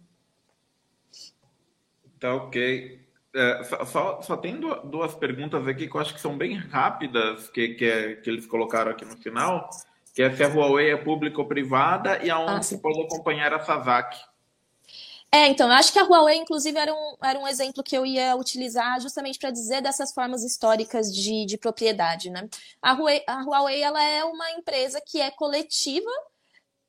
Tá 2.18 2.34
ok. 2.34 3.00
É, 3.34 3.62
só, 3.86 4.20
só 4.22 4.36
tem 4.36 4.58
duas 4.58 5.14
perguntas 5.14 5.66
aqui 5.66 5.88
que 5.88 5.94
eu 5.94 6.00
acho 6.00 6.14
que 6.14 6.20
são 6.20 6.36
bem 6.36 6.56
rápidas, 6.56 7.48
que, 7.48 7.74
que, 7.74 7.84
é, 7.84 8.14
que 8.16 8.28
eles 8.28 8.44
colocaram 8.44 8.90
aqui 8.90 9.04
no 9.04 9.16
final, 9.16 9.70
que 10.14 10.22
é 10.22 10.34
se 10.34 10.42
a 10.42 10.48
Huawei 10.48 10.90
é 10.90 10.96
pública 10.96 11.40
ou 11.40 11.46
privada 11.46 12.22
e 12.24 12.30
aonde 12.30 12.52
ah, 12.52 12.62
se 12.62 12.78
pode 12.78 13.00
acompanhar 13.00 13.54
a 13.54 13.60
Sazak. 13.60 14.18
É, 15.32 15.46
então, 15.46 15.68
eu 15.68 15.74
acho 15.74 15.92
que 15.92 15.98
a 16.00 16.02
Huawei, 16.02 16.38
inclusive, 16.38 16.76
era 16.76 16.92
um, 16.92 17.16
era 17.22 17.38
um 17.38 17.46
exemplo 17.46 17.84
que 17.84 17.96
eu 17.96 18.04
ia 18.04 18.34
utilizar 18.34 19.00
justamente 19.00 19.38
para 19.38 19.52
dizer 19.52 19.80
dessas 19.80 20.12
formas 20.12 20.42
históricas 20.42 21.14
de, 21.14 21.46
de 21.46 21.56
propriedade, 21.56 22.30
né? 22.30 22.48
A 22.82 22.94
Huawei, 22.94 23.22
a 23.28 23.44
Huawei, 23.44 23.80
ela 23.80 24.02
é 24.02 24.24
uma 24.24 24.50
empresa 24.50 25.00
que 25.00 25.20
é 25.20 25.30
coletiva 25.30 26.10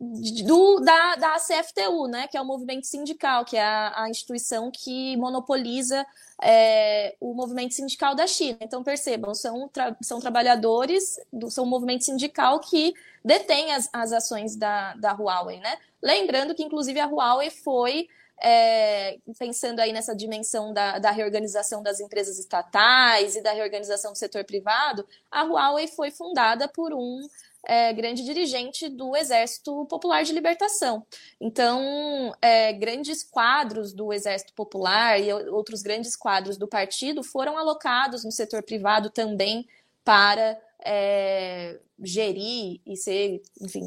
do, 0.02 0.80
da, 0.80 1.16
da 1.16 1.36
CFTU, 1.36 2.08
né, 2.08 2.28
que 2.28 2.36
é 2.36 2.42
o 2.42 2.46
movimento 2.46 2.88
sindical, 2.88 3.46
que 3.46 3.56
é 3.56 3.62
a, 3.62 4.04
a 4.04 4.10
instituição 4.10 4.72
que 4.72 5.16
monopoliza 5.18 6.04
é, 6.42 7.16
o 7.20 7.36
movimento 7.36 7.76
sindical 7.76 8.16
da 8.16 8.26
China. 8.26 8.58
Então, 8.62 8.84
percebam, 8.84 9.36
são, 9.36 9.68
tra 9.68 9.96
são 10.02 10.20
trabalhadores, 10.20 11.20
do, 11.32 11.52
são 11.52 11.66
um 11.66 11.70
movimento 11.70 12.04
sindical 12.04 12.60
que 12.60 12.96
detém 13.24 13.74
as, 13.74 13.88
as 13.94 14.12
ações 14.12 14.56
da, 14.56 14.96
da 14.96 15.12
Huawei. 15.14 15.60
Né? 15.60 15.78
Lembrando 16.02 16.56
que, 16.56 16.64
inclusive, 16.64 17.00
a 17.00 17.06
Huawei 17.06 17.52
foi, 17.52 18.10
é, 18.42 19.20
pensando 19.38 19.82
aí 19.82 19.94
nessa 19.94 20.16
dimensão 20.16 20.74
da, 20.74 20.98
da 20.98 21.12
reorganização 21.12 21.84
das 21.84 22.00
empresas 22.00 22.40
estatais 22.40 23.36
e 23.36 23.42
da 23.44 23.52
reorganização 23.52 24.14
do 24.14 24.18
setor 24.18 24.44
privado, 24.46 25.08
a 25.30 25.44
Huawei 25.44 25.88
foi 25.88 26.10
fundada 26.10 26.68
por 26.68 26.92
um 26.92 27.22
é, 27.66 27.94
grande 27.94 28.24
dirigente 28.24 28.90
do 28.90 29.16
Exército 29.16 29.86
Popular 29.86 30.24
de 30.24 30.34
Libertação. 30.34 31.06
Então, 31.40 32.34
é, 32.42 32.74
grandes 32.74 33.24
quadros 33.24 33.94
do 33.94 34.12
Exército 34.12 34.54
Popular 34.54 35.20
e 35.20 35.32
outros 35.50 35.82
grandes 35.82 36.16
quadros 36.16 36.58
do 36.58 36.68
partido 36.68 37.24
foram 37.24 37.58
alocados 37.58 38.24
no 38.26 38.32
setor 38.32 38.64
privado 38.64 39.10
também 39.10 39.68
para 40.04 40.60
é, 40.84 41.80
gerir 42.02 42.82
e 42.86 42.98
ser, 42.98 43.42
enfim, 43.62 43.82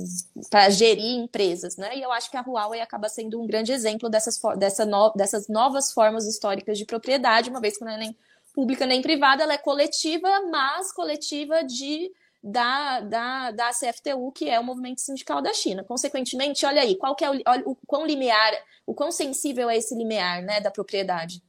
para 0.48 0.70
gerir 0.70 1.18
empresas, 1.18 1.76
né? 1.76 1.96
E 1.96 2.02
eu 2.02 2.12
acho 2.12 2.30
que 2.30 2.36
a 2.36 2.42
Huawei 2.42 2.80
acaba 2.80 3.08
sendo 3.08 3.42
um 3.42 3.46
grande 3.46 3.72
exemplo 3.72 4.08
dessas, 4.08 4.40
dessa 4.56 4.86
no, 4.86 5.12
dessas 5.14 5.48
novas 5.48 5.92
formas 5.92 6.26
históricas 6.26 6.78
de 6.78 6.84
propriedade, 6.84 7.50
uma 7.50 7.60
vez 7.60 7.76
que 7.76 7.84
não 7.84 7.92
é 7.92 7.98
nem 7.98 8.16
pública 8.54 8.86
nem 8.86 9.02
privada, 9.02 9.42
ela 9.42 9.54
é 9.54 9.58
coletiva, 9.58 10.28
mas 10.48 10.92
coletiva 10.92 11.64
de 11.64 12.12
da, 12.46 13.00
da, 13.00 13.50
da 13.52 13.70
CFTU, 13.70 14.30
que 14.30 14.50
é 14.50 14.60
o 14.60 14.64
movimento 14.64 15.00
sindical 15.00 15.40
da 15.40 15.54
China. 15.54 15.82
Consequentemente, 15.82 16.66
olha 16.66 16.82
aí, 16.82 16.94
qual 16.94 17.16
é 17.22 17.30
o, 17.30 17.42
olha, 17.46 17.62
o 17.64 17.74
quão 17.86 18.04
limiar, 18.04 18.52
o 18.84 18.92
quão 18.92 19.10
sensível 19.10 19.70
é 19.70 19.78
esse 19.78 19.94
limiar 19.94 20.42
né, 20.42 20.60
da 20.60 20.70
propriedade. 20.70 21.42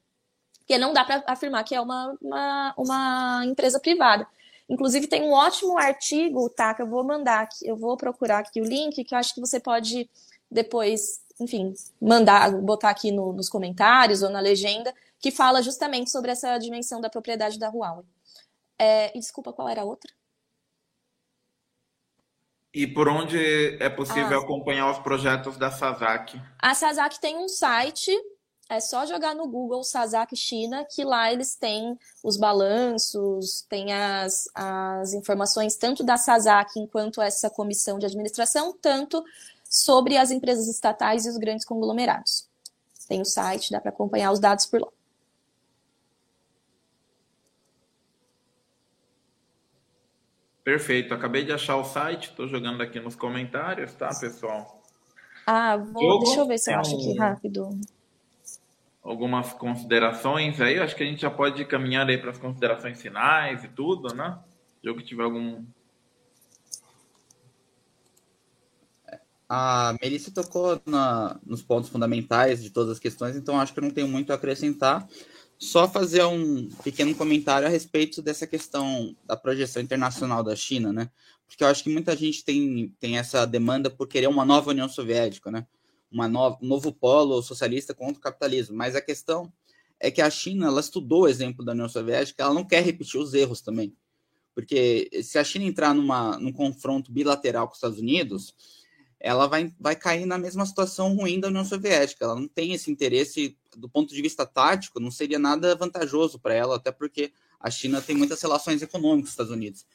Porque 0.60 0.78
não 0.78 0.94
dá 0.94 1.04
para 1.04 1.22
afirmar 1.28 1.66
que 1.66 1.76
é 1.76 1.82
uma, 1.82 2.18
uma, 2.22 2.74
uma 2.78 3.46
empresa 3.46 3.78
privada. 3.78 4.26
Inclusive, 4.70 5.06
tem 5.06 5.22
um 5.22 5.34
ótimo 5.34 5.78
artigo, 5.78 6.50
tá? 6.50 6.74
Que 6.74 6.82
eu 6.82 6.88
vou 6.88 7.04
mandar 7.04 7.42
aqui, 7.42 7.68
eu 7.68 7.76
vou 7.76 7.98
procurar 7.98 8.40
aqui 8.40 8.62
o 8.62 8.66
link, 8.66 9.04
que 9.04 9.14
eu 9.14 9.20
acho 9.20 9.36
que 9.36 9.42
você 9.42 9.60
pode 9.60 10.10
depois, 10.50 11.22
enfim, 11.40 11.74
mandar, 12.02 12.52
botar 12.62 12.90
aqui 12.90 13.12
no, 13.12 13.34
nos 13.34 13.50
comentários 13.50 14.24
ou 14.24 14.30
na 14.30 14.40
legenda, 14.40 14.94
que 15.20 15.30
fala 15.30 15.62
justamente 15.62 16.10
sobre 16.10 16.32
essa 16.32 16.58
dimensão 16.58 17.02
da 17.02 17.10
propriedade 17.10 17.60
da 17.60 17.70
Huawei. 17.70 18.06
É, 18.80 19.16
e 19.16 19.20
desculpa, 19.20 19.52
qual 19.52 19.68
era 19.68 19.82
a 19.82 19.86
outra? 19.86 20.12
E 22.76 22.86
por 22.86 23.08
onde 23.08 23.40
é 23.80 23.90
possível 23.90 24.38
ah, 24.38 24.44
acompanhar 24.44 24.92
os 24.92 25.00
projetos 25.00 25.58
da 25.58 25.72
Sazak? 25.72 26.38
A 26.60 26.76
Sazak 26.76 27.22
tem 27.22 27.38
um 27.38 27.48
site 27.48 28.12
é 28.68 28.80
só 28.80 29.06
jogar 29.06 29.36
no 29.36 29.48
Google 29.48 29.84
Sazak 29.84 30.36
China, 30.36 30.86
que 30.90 31.04
lá 31.04 31.32
eles 31.32 31.56
têm 31.56 31.98
os 32.24 32.36
balanços, 32.36 33.62
tem 33.70 33.94
as, 33.94 34.50
as 34.56 35.14
informações 35.14 35.76
tanto 35.76 36.04
da 36.04 36.18
Sazak 36.18 36.80
enquanto 36.80 37.22
essa 37.22 37.50
comissão 37.50 38.00
de 38.00 38.08
administração, 38.08 38.76
tanto 38.82 39.24
sobre 39.70 40.18
as 40.18 40.32
empresas 40.32 40.68
estatais 40.68 41.26
e 41.26 41.30
os 41.30 41.38
grandes 41.38 41.64
conglomerados. 41.64 42.50
Tem 43.08 43.22
o 43.22 43.26
site, 43.26 43.72
dá 43.72 43.80
para 43.80 43.92
acompanhar 43.92 44.32
os 44.32 44.40
dados 44.40 44.66
por 44.66 44.82
lá. 44.82 44.90
Perfeito, 50.66 51.14
acabei 51.14 51.46
de 51.46 51.54
achar 51.54 51.78
o 51.78 51.86
site, 51.86 52.32
estou 52.32 52.48
jogando 52.48 52.82
aqui 52.82 53.00
nos 53.00 53.16
comentários, 53.16 53.94
tá, 53.94 54.10
pessoal? 54.20 54.84
Ah, 55.48 55.78
vou, 55.78 56.20
deixa 56.20 56.42
eu 56.42 56.48
ver 56.48 56.58
se 56.58 56.74
eu 56.74 56.80
acho 56.80 56.96
aqui 56.96 57.18
rápido 57.18 57.80
algumas 59.06 59.54
considerações 59.54 60.60
aí. 60.60 60.80
Acho 60.80 60.96
que 60.96 61.04
a 61.04 61.06
gente 61.06 61.22
já 61.22 61.30
pode 61.30 61.64
caminhar 61.66 62.10
aí 62.10 62.18
para 62.18 62.32
as 62.32 62.40
considerações 62.40 63.00
finais 63.00 63.64
e 63.64 63.68
tudo, 63.68 64.14
né? 64.16 64.40
Se 64.82 64.90
eu 64.90 64.98
que 64.98 65.04
tiver 65.04 65.24
algum. 65.24 65.64
A 69.48 69.96
Melissa 70.02 70.32
tocou 70.34 70.82
na, 70.88 71.40
nos 71.46 71.62
pontos 71.62 71.90
fundamentais 71.90 72.64
de 72.64 72.72
todas 72.72 72.94
as 72.94 73.00
questões, 73.00 73.36
então 73.36 73.62
acho 73.62 73.72
que 73.72 73.80
eu 73.80 73.84
não 73.84 73.92
tenho 73.92 74.08
muito 74.08 74.32
a 74.32 74.36
acrescentar. 74.36 75.08
Só 75.58 75.88
fazer 75.88 76.24
um 76.26 76.70
pequeno 76.84 77.16
comentário 77.16 77.68
a 77.68 77.72
respeito 77.72 78.22
dessa 78.22 78.46
questão 78.46 79.16
da 79.26 79.38
projeção 79.38 79.82
internacional 79.82 80.44
da 80.44 80.56
China, 80.56 80.92
né? 80.92 81.10
Porque 81.48 81.64
eu 81.64 81.68
acho 81.68 81.84
que 81.84 81.90
muita 81.90 82.16
gente 82.16 82.44
tem, 82.44 82.94
tem 83.00 83.18
essa 83.18 83.46
demanda 83.46 83.90
por 83.90 84.08
querer 84.08 84.28
uma 84.28 84.44
nova 84.44 84.72
União 84.72 84.90
Soviética, 84.90 85.52
né? 85.52 85.66
uma 86.12 86.28
um 86.28 86.68
novo 86.68 86.94
polo 86.94 87.42
socialista 87.42 87.94
contra 87.94 88.18
o 88.18 88.22
capitalismo. 88.22 88.76
Mas 88.76 88.96
a 88.96 89.02
questão 89.02 89.52
é 90.00 90.10
que 90.10 90.22
a 90.22 90.30
China 90.30 90.68
ela 90.68 90.80
estudou 90.80 91.24
o 91.24 91.28
exemplo 91.28 91.64
da 91.64 91.74
União 91.74 91.90
Soviética, 91.90 92.44
ela 92.44 92.54
não 92.54 92.66
quer 92.66 92.84
repetir 92.84 93.20
os 93.20 93.34
erros 93.34 93.62
também. 93.62 93.96
Porque 94.54 95.10
se 95.22 95.38
a 95.38 95.44
China 95.44 95.66
entrar 95.66 95.94
numa, 95.94 96.40
num 96.40 96.54
confronto 96.54 97.12
bilateral 97.12 97.68
com 97.68 97.74
os 97.74 97.78
Estados 97.78 98.00
Unidos, 98.00 98.56
ela 99.20 99.48
vai, 99.48 99.74
vai 99.80 99.96
cair 99.96 100.26
na 100.26 100.38
mesma 100.38 100.66
situação 100.66 101.16
ruim 101.16 101.40
da 101.40 101.48
União 101.48 101.66
Soviética. 101.66 102.26
Ela 102.26 102.36
não 102.36 102.48
tem 102.48 102.74
esse 102.74 102.92
interesse, 102.92 103.58
do 103.76 103.90
ponto 103.90 104.14
de 104.14 104.22
vista 104.22 104.46
tático, 104.46 105.00
não 105.00 105.12
seria 105.12 105.40
nada 105.40 105.76
vantajoso 105.76 106.40
para 106.40 106.54
ela, 106.54 106.76
até 106.76 106.92
porque 106.92 107.32
a 107.60 107.72
China 107.72 108.02
tem 108.02 108.16
muitas 108.16 108.42
relações 108.42 108.82
econômicas 108.82 109.22
com 109.22 109.26
os 109.26 109.30
Estados 109.32 109.52
Unidos. 109.52 109.86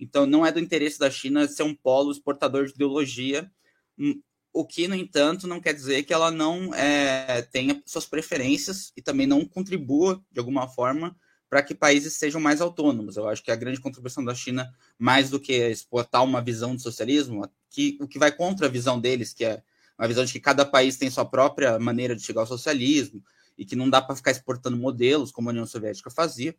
Então, 0.00 0.26
não 0.26 0.46
é 0.46 0.52
do 0.52 0.60
interesse 0.60 0.98
da 0.98 1.10
China 1.10 1.46
ser 1.48 1.64
um 1.64 1.74
polo 1.74 2.12
exportador 2.12 2.66
de 2.66 2.72
ideologia, 2.72 3.50
hum, 3.98 4.20
o 4.52 4.64
que, 4.64 4.88
no 4.88 4.94
entanto, 4.94 5.46
não 5.46 5.60
quer 5.60 5.74
dizer 5.74 6.04
que 6.04 6.12
ela 6.12 6.30
não 6.30 6.74
é, 6.74 7.42
tenha 7.42 7.82
suas 7.84 8.06
preferências 8.06 8.92
e 8.96 9.02
também 9.02 9.26
não 9.26 9.44
contribua, 9.44 10.22
de 10.32 10.38
alguma 10.38 10.68
forma, 10.68 11.16
para 11.48 11.62
que 11.62 11.74
países 11.74 12.14
sejam 12.14 12.40
mais 12.40 12.60
autônomos. 12.60 13.16
Eu 13.16 13.28
acho 13.28 13.42
que 13.42 13.50
a 13.50 13.56
grande 13.56 13.80
contribuição 13.80 14.24
da 14.24 14.34
China, 14.34 14.72
mais 14.98 15.30
do 15.30 15.40
que 15.40 15.52
exportar 15.52 16.24
uma 16.24 16.42
visão 16.42 16.74
de 16.74 16.82
socialismo, 16.82 17.48
que, 17.70 17.98
o 18.00 18.08
que 18.08 18.18
vai 18.18 18.32
contra 18.32 18.66
a 18.66 18.70
visão 18.70 19.00
deles, 19.00 19.32
que 19.32 19.44
é 19.44 19.62
uma 19.98 20.08
visão 20.08 20.24
de 20.24 20.32
que 20.32 20.40
cada 20.40 20.64
país 20.64 20.96
tem 20.96 21.10
sua 21.10 21.24
própria 21.24 21.78
maneira 21.78 22.14
de 22.14 22.22
chegar 22.22 22.42
ao 22.42 22.46
socialismo 22.46 23.22
e 23.56 23.64
que 23.64 23.74
não 23.74 23.90
dá 23.90 24.00
para 24.00 24.14
ficar 24.14 24.30
exportando 24.30 24.76
modelos 24.76 25.32
como 25.32 25.48
a 25.48 25.52
União 25.52 25.66
Soviética 25.66 26.10
fazia. 26.10 26.54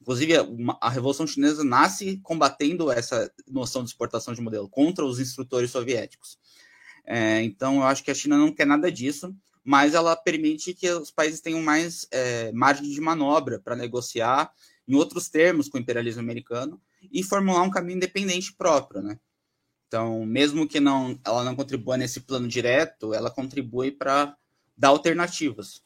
Inclusive, 0.00 0.32
a 0.80 0.88
Revolução 0.88 1.26
Chinesa 1.26 1.62
nasce 1.62 2.18
combatendo 2.22 2.90
essa 2.90 3.30
noção 3.46 3.84
de 3.84 3.90
exportação 3.90 4.34
de 4.34 4.40
modelo 4.40 4.68
contra 4.68 5.04
os 5.04 5.20
instrutores 5.20 5.70
soviéticos. 5.70 6.38
É, 7.06 7.42
então, 7.42 7.76
eu 7.76 7.82
acho 7.84 8.02
que 8.02 8.10
a 8.10 8.14
China 8.14 8.36
não 8.36 8.52
quer 8.52 8.66
nada 8.66 8.90
disso, 8.90 9.34
mas 9.62 9.94
ela 9.94 10.16
permite 10.16 10.72
que 10.72 10.90
os 10.90 11.10
países 11.10 11.40
tenham 11.40 11.62
mais 11.62 12.06
é, 12.10 12.50
margem 12.52 12.90
de 12.90 13.00
manobra 13.00 13.60
para 13.60 13.76
negociar 13.76 14.50
em 14.88 14.94
outros 14.94 15.28
termos 15.28 15.68
com 15.68 15.76
o 15.76 15.80
imperialismo 15.80 16.20
americano 16.20 16.80
e 17.12 17.22
formular 17.22 17.62
um 17.62 17.70
caminho 17.70 17.96
independente 17.96 18.52
próprio, 18.54 19.02
né? 19.02 19.18
Então, 19.90 20.24
mesmo 20.24 20.68
que 20.68 20.78
não, 20.78 21.18
ela 21.24 21.42
não 21.42 21.56
contribua 21.56 21.96
nesse 21.96 22.20
plano 22.20 22.46
direto, 22.46 23.12
ela 23.12 23.28
contribui 23.28 23.90
para 23.90 24.36
dar 24.76 24.90
alternativas, 24.90 25.82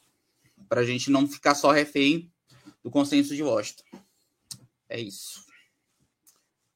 para 0.69 0.81
a 0.81 0.85
gente 0.85 1.09
não 1.09 1.27
ficar 1.27 1.55
só 1.55 1.71
refém 1.71 2.31
do 2.83 2.91
consenso 2.91 3.35
de 3.35 3.41
Washington. 3.41 3.83
É 4.87 4.99
isso. 4.99 5.43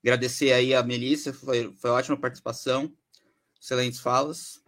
Agradecer 0.01 0.53
aí 0.53 0.73
a 0.73 0.81
Melissa, 0.81 1.31
foi, 1.31 1.71
foi 1.73 1.91
ótima 1.91 2.17
participação 2.17 2.91
excelentes 3.61 3.99
falas. 3.99 4.59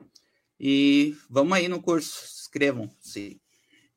E 0.60 1.18
vamos 1.28 1.54
aí 1.54 1.68
no 1.68 1.82
curso, 1.82 2.24
inscrevam-se. 2.42 3.42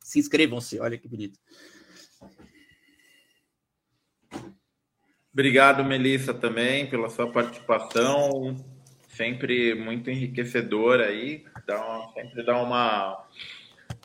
Se 0.00 0.18
inscrevam-se, 0.18 0.80
olha 0.80 0.96
que 0.96 1.06
bonito. 1.06 1.38
Obrigado, 5.34 5.84
Melissa, 5.84 6.32
também, 6.32 6.86
pela 6.86 7.10
sua 7.10 7.30
participação. 7.30 8.56
Sempre 9.08 9.74
muito 9.74 10.08
enriquecedora 10.08 11.08
aí. 11.08 11.44
Dá 11.66 11.84
uma, 11.84 12.12
sempre 12.12 12.42
dá 12.44 12.62
uma, 12.62 13.26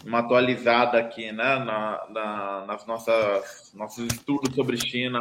uma 0.03 0.19
atualizada 0.19 0.97
aqui, 0.97 1.31
né? 1.31 1.60
Na, 1.60 2.07
na, 2.10 2.65
nas 2.65 2.85
nossas 2.88 3.72
nossos 3.76 4.11
estudos 4.11 4.56
sobre 4.56 4.76
China, 4.76 5.19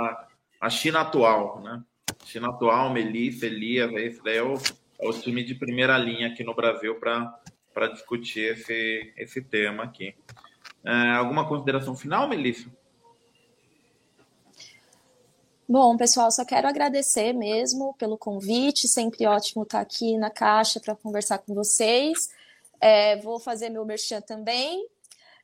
a 0.58 0.70
China 0.70 1.02
atual, 1.02 1.60
né? 1.60 1.82
China 2.24 2.48
atual, 2.48 2.90
Melissa, 2.90 3.44
Elias, 3.44 3.92
esse 3.92 4.24
daí 4.24 4.38
é 4.38 4.42
o 4.42 4.56
é 4.98 5.06
o 5.06 5.12
time 5.12 5.44
de 5.44 5.54
primeira 5.54 5.96
linha 5.96 6.26
aqui 6.28 6.42
no 6.42 6.54
Brasil 6.54 6.98
para 6.98 7.86
discutir 7.92 8.52
esse, 8.52 9.12
esse 9.16 9.40
tema 9.42 9.84
aqui. 9.84 10.14
É, 10.84 11.10
alguma 11.12 11.46
consideração 11.46 11.94
final, 11.94 12.28
Melissa? 12.28 12.68
Bom, 15.70 15.98
pessoal, 15.98 16.30
só 16.30 16.46
quero 16.46 16.66
agradecer 16.66 17.34
mesmo 17.34 17.92
pelo 17.98 18.16
convite. 18.16 18.88
Sempre 18.88 19.26
ótimo 19.26 19.64
estar 19.64 19.80
aqui 19.80 20.16
na 20.16 20.30
Caixa 20.30 20.80
para 20.80 20.94
conversar 20.96 21.38
com 21.40 21.54
vocês. 21.54 22.30
É, 22.80 23.18
vou 23.18 23.38
fazer 23.38 23.68
meu 23.68 23.84
merchan 23.84 24.22
também. 24.22 24.88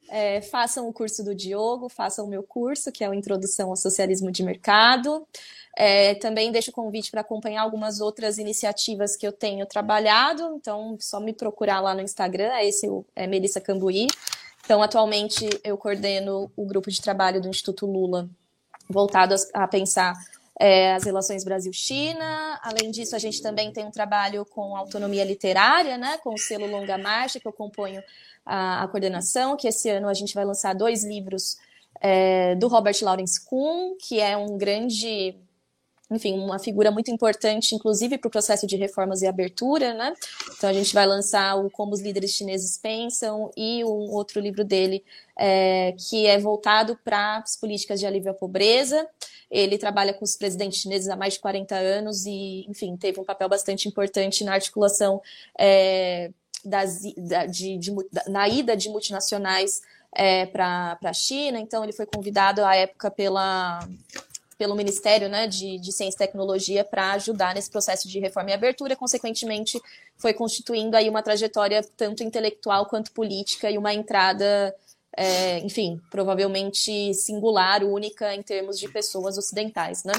É, 0.09 0.41
façam 0.41 0.89
o 0.89 0.95
curso 0.95 1.23
do 1.23 1.35
Diogo, 1.35 1.91
façam 1.91 2.25
o 2.25 2.29
meu 2.29 2.43
curso, 2.43 2.91
que 2.91 3.05
é 3.05 3.09
o 3.09 3.13
Introdução 3.13 3.69
ao 3.69 3.77
Socialismo 3.77 4.33
de 4.33 4.43
Mercado. 4.43 5.27
É, 5.77 6.15
também 6.15 6.51
deixo 6.51 6.71
o 6.71 6.75
convite 6.75 7.11
para 7.11 7.21
acompanhar 7.21 7.61
algumas 7.61 8.01
outras 8.01 8.39
iniciativas 8.39 9.17
que 9.17 9.27
eu 9.27 9.33
tenho 9.33 9.67
trabalhado, 9.67 10.57
então 10.57 10.97
só 11.01 11.21
me 11.21 11.35
procurar 11.35 11.81
lá 11.81 11.95
no 11.95 12.01
Instagram, 12.01 12.51
é 12.53 12.67
esse 12.67 12.87
é 13.15 13.27
Melissa 13.27 13.61
Cambuí. 13.61 14.07
Então, 14.65 14.83
atualmente 14.83 15.47
eu 15.63 15.77
coordeno 15.77 16.51
o 16.57 16.65
grupo 16.65 16.91
de 16.91 17.03
trabalho 17.03 17.41
do 17.43 17.49
Instituto 17.49 17.85
Lula, 17.87 18.31
voltado 18.89 19.35
a, 19.53 19.67
pensar 19.67 20.15
é, 20.59 20.95
as 20.95 21.05
relações 21.05 21.45
Brasil-China. 21.45 22.61
Além 22.63 22.91
disso, 22.91 23.17
a 23.17 23.19
gente 23.19 23.43
também 23.43 23.73
tem 23.73 23.85
um 23.85 23.91
trabalho 23.91 24.45
com 24.45 24.77
autonomia 24.77 25.25
literária, 25.25 25.99
né, 25.99 26.19
com 26.19 26.35
o 26.35 26.39
selo 26.39 26.67
Longa 26.67 26.99
Marcha, 26.99 27.41
que 27.41 27.49
eu 27.49 27.53
componho 27.53 28.03
a, 28.45 28.83
a 28.83 28.89
coordenação, 28.89 29.57
que 29.57 29.69
esse 29.69 29.89
ano 29.89 30.09
a 30.09 30.15
gente 30.15 30.35
vai 30.35 30.45
lançar 30.45 30.75
dois 30.75 31.05
livros 31.05 31.57
é, 32.01 32.55
do 32.57 32.69
Robert 32.69 32.97
Lawrence 33.03 33.45
Kuhn, 33.45 33.97
que 33.99 34.21
é 34.21 34.37
um 34.37 34.59
grande 34.59 35.37
enfim, 36.15 36.39
uma 36.39 36.59
figura 36.59 36.91
muito 36.91 37.11
importante, 37.11 37.75
inclusive 37.75 38.19
para 38.19 38.29
o 38.29 38.31
processo 38.31 38.67
de 38.67 38.77
reformas 38.77 39.23
e 39.23 39.27
abertura, 39.27 39.93
né? 39.95 40.15
Então 40.57 40.71
a 40.71 40.73
gente 40.73 40.95
vai 40.95 41.07
lançar 41.07 41.57
o 41.57 41.71
Como 41.71 41.93
os 41.93 42.01
Líderes 42.01 42.31
Chineses 42.31 42.79
Pensam 42.79 43.51
e 43.57 43.85
um 43.85 44.13
outro 44.13 44.41
livro 44.41 44.65
dele 44.65 45.05
é, 45.37 45.95
que 45.99 46.27
é 46.27 46.39
voltado 46.39 46.99
para 47.05 47.39
as 47.39 47.57
políticas 47.57 48.01
de 48.01 48.07
alívio 48.07 48.31
à 48.31 48.35
pobreza. 48.35 49.07
Ele 49.51 49.79
trabalha 49.79 50.13
com 50.15 50.25
os 50.25 50.37
presidentes 50.37 50.81
chineses 50.81 51.09
há 51.09 51.17
mais 51.17 51.35
de 51.35 51.41
40 51.41 51.75
anos 51.77 52.27
e, 52.27 52.67
enfim, 52.69 52.97
teve 52.97 53.21
um 53.21 53.25
papel 53.25 53.49
bastante 53.49 53.89
importante 53.89 54.43
na 54.43 54.55
articulação 54.55 55.21
é, 55.59 56.31
das, 56.65 57.03
da, 57.17 57.47
de, 57.47 57.77
de, 57.77 57.95
na 58.27 58.49
ida 58.49 58.77
de 58.77 58.89
multinacionais 58.89 59.83
é, 60.15 60.47
para 60.47 60.99
a 61.05 61.13
China. 61.13 61.59
Então, 61.61 61.85
ele 61.85 61.93
foi 61.93 62.07
convidado 62.07 62.65
à 62.65 62.75
época 62.75 63.11
pela, 63.11 63.87
pelo 64.57 64.75
Ministério 64.75 65.29
né, 65.29 65.47
de, 65.47 65.79
de 65.79 65.93
Ciência 65.93 66.17
e 66.17 66.27
Tecnologia 66.27 66.85
para 66.85 67.13
ajudar 67.13 67.55
nesse 67.55 67.71
processo 67.71 68.09
de 68.09 68.19
reforma 68.19 68.51
e 68.51 68.53
abertura. 68.53 68.97
Consequentemente, 68.97 69.81
foi 70.17 70.33
constituindo 70.33 70.97
aí 70.97 71.09
uma 71.09 71.23
trajetória 71.23 71.83
tanto 71.97 72.23
intelectual 72.23 72.87
quanto 72.87 73.13
política 73.13 73.71
e 73.71 73.79
uma 73.79 73.93
entrada 73.93 74.75
é, 75.17 75.61
enfim, 75.61 76.01
provavelmente 76.11 77.15
singular, 77.15 77.85
única 77.85 78.35
em 78.35 78.43
termos 78.43 78.79
de 78.79 78.89
pessoas 78.89 79.39
ocidentais, 79.39 80.03
né? 80.05 80.13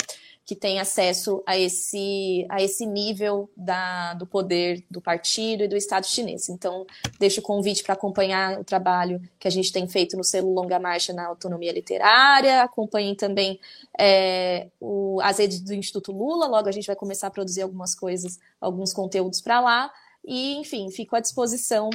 Que 0.46 0.56
têm 0.56 0.80
acesso 0.80 1.44
a 1.46 1.58
esse, 1.58 2.46
a 2.50 2.62
esse 2.62 2.86
nível 2.86 3.50
da, 3.58 4.14
do 4.14 4.26
poder 4.26 4.84
do 4.90 5.02
partido 5.02 5.64
e 5.64 5.68
do 5.68 5.76
Estado 5.76 6.06
chinês. 6.06 6.50
Então, 6.50 6.86
deixo 7.20 7.40
o 7.40 7.44
convite 7.44 7.84
para 7.84 7.94
acompanhar 7.94 8.60
o 8.60 8.64
trabalho 8.64 9.22
que 9.40 9.48
a 9.48 9.52
gente 9.52 9.72
tem 9.72 9.88
feito 9.88 10.16
no 10.16 10.24
selo 10.24 10.54
Longa 10.54 10.80
Marcha 10.80 11.12
na 11.14 11.26
autonomia 11.26 11.74
literária, 11.74 12.62
acompanhem 12.62 13.16
também 13.16 13.60
é, 14.00 14.68
o, 14.80 15.20
as 15.22 15.40
redes 15.40 15.60
do 15.60 15.74
Instituto 15.74 16.12
Lula, 16.12 16.48
logo 16.48 16.70
a 16.70 16.72
gente 16.72 16.88
vai 16.88 16.96
começar 16.96 17.28
a 17.28 17.32
produzir 17.32 17.64
algumas 17.64 17.96
coisas, 17.96 18.40
alguns 18.62 18.94
conteúdos 18.94 19.42
para 19.42 19.60
lá. 19.60 19.92
E, 20.24 20.56
enfim, 20.58 20.90
fico 20.90 21.16
à 21.16 21.20
disposição 21.20 21.90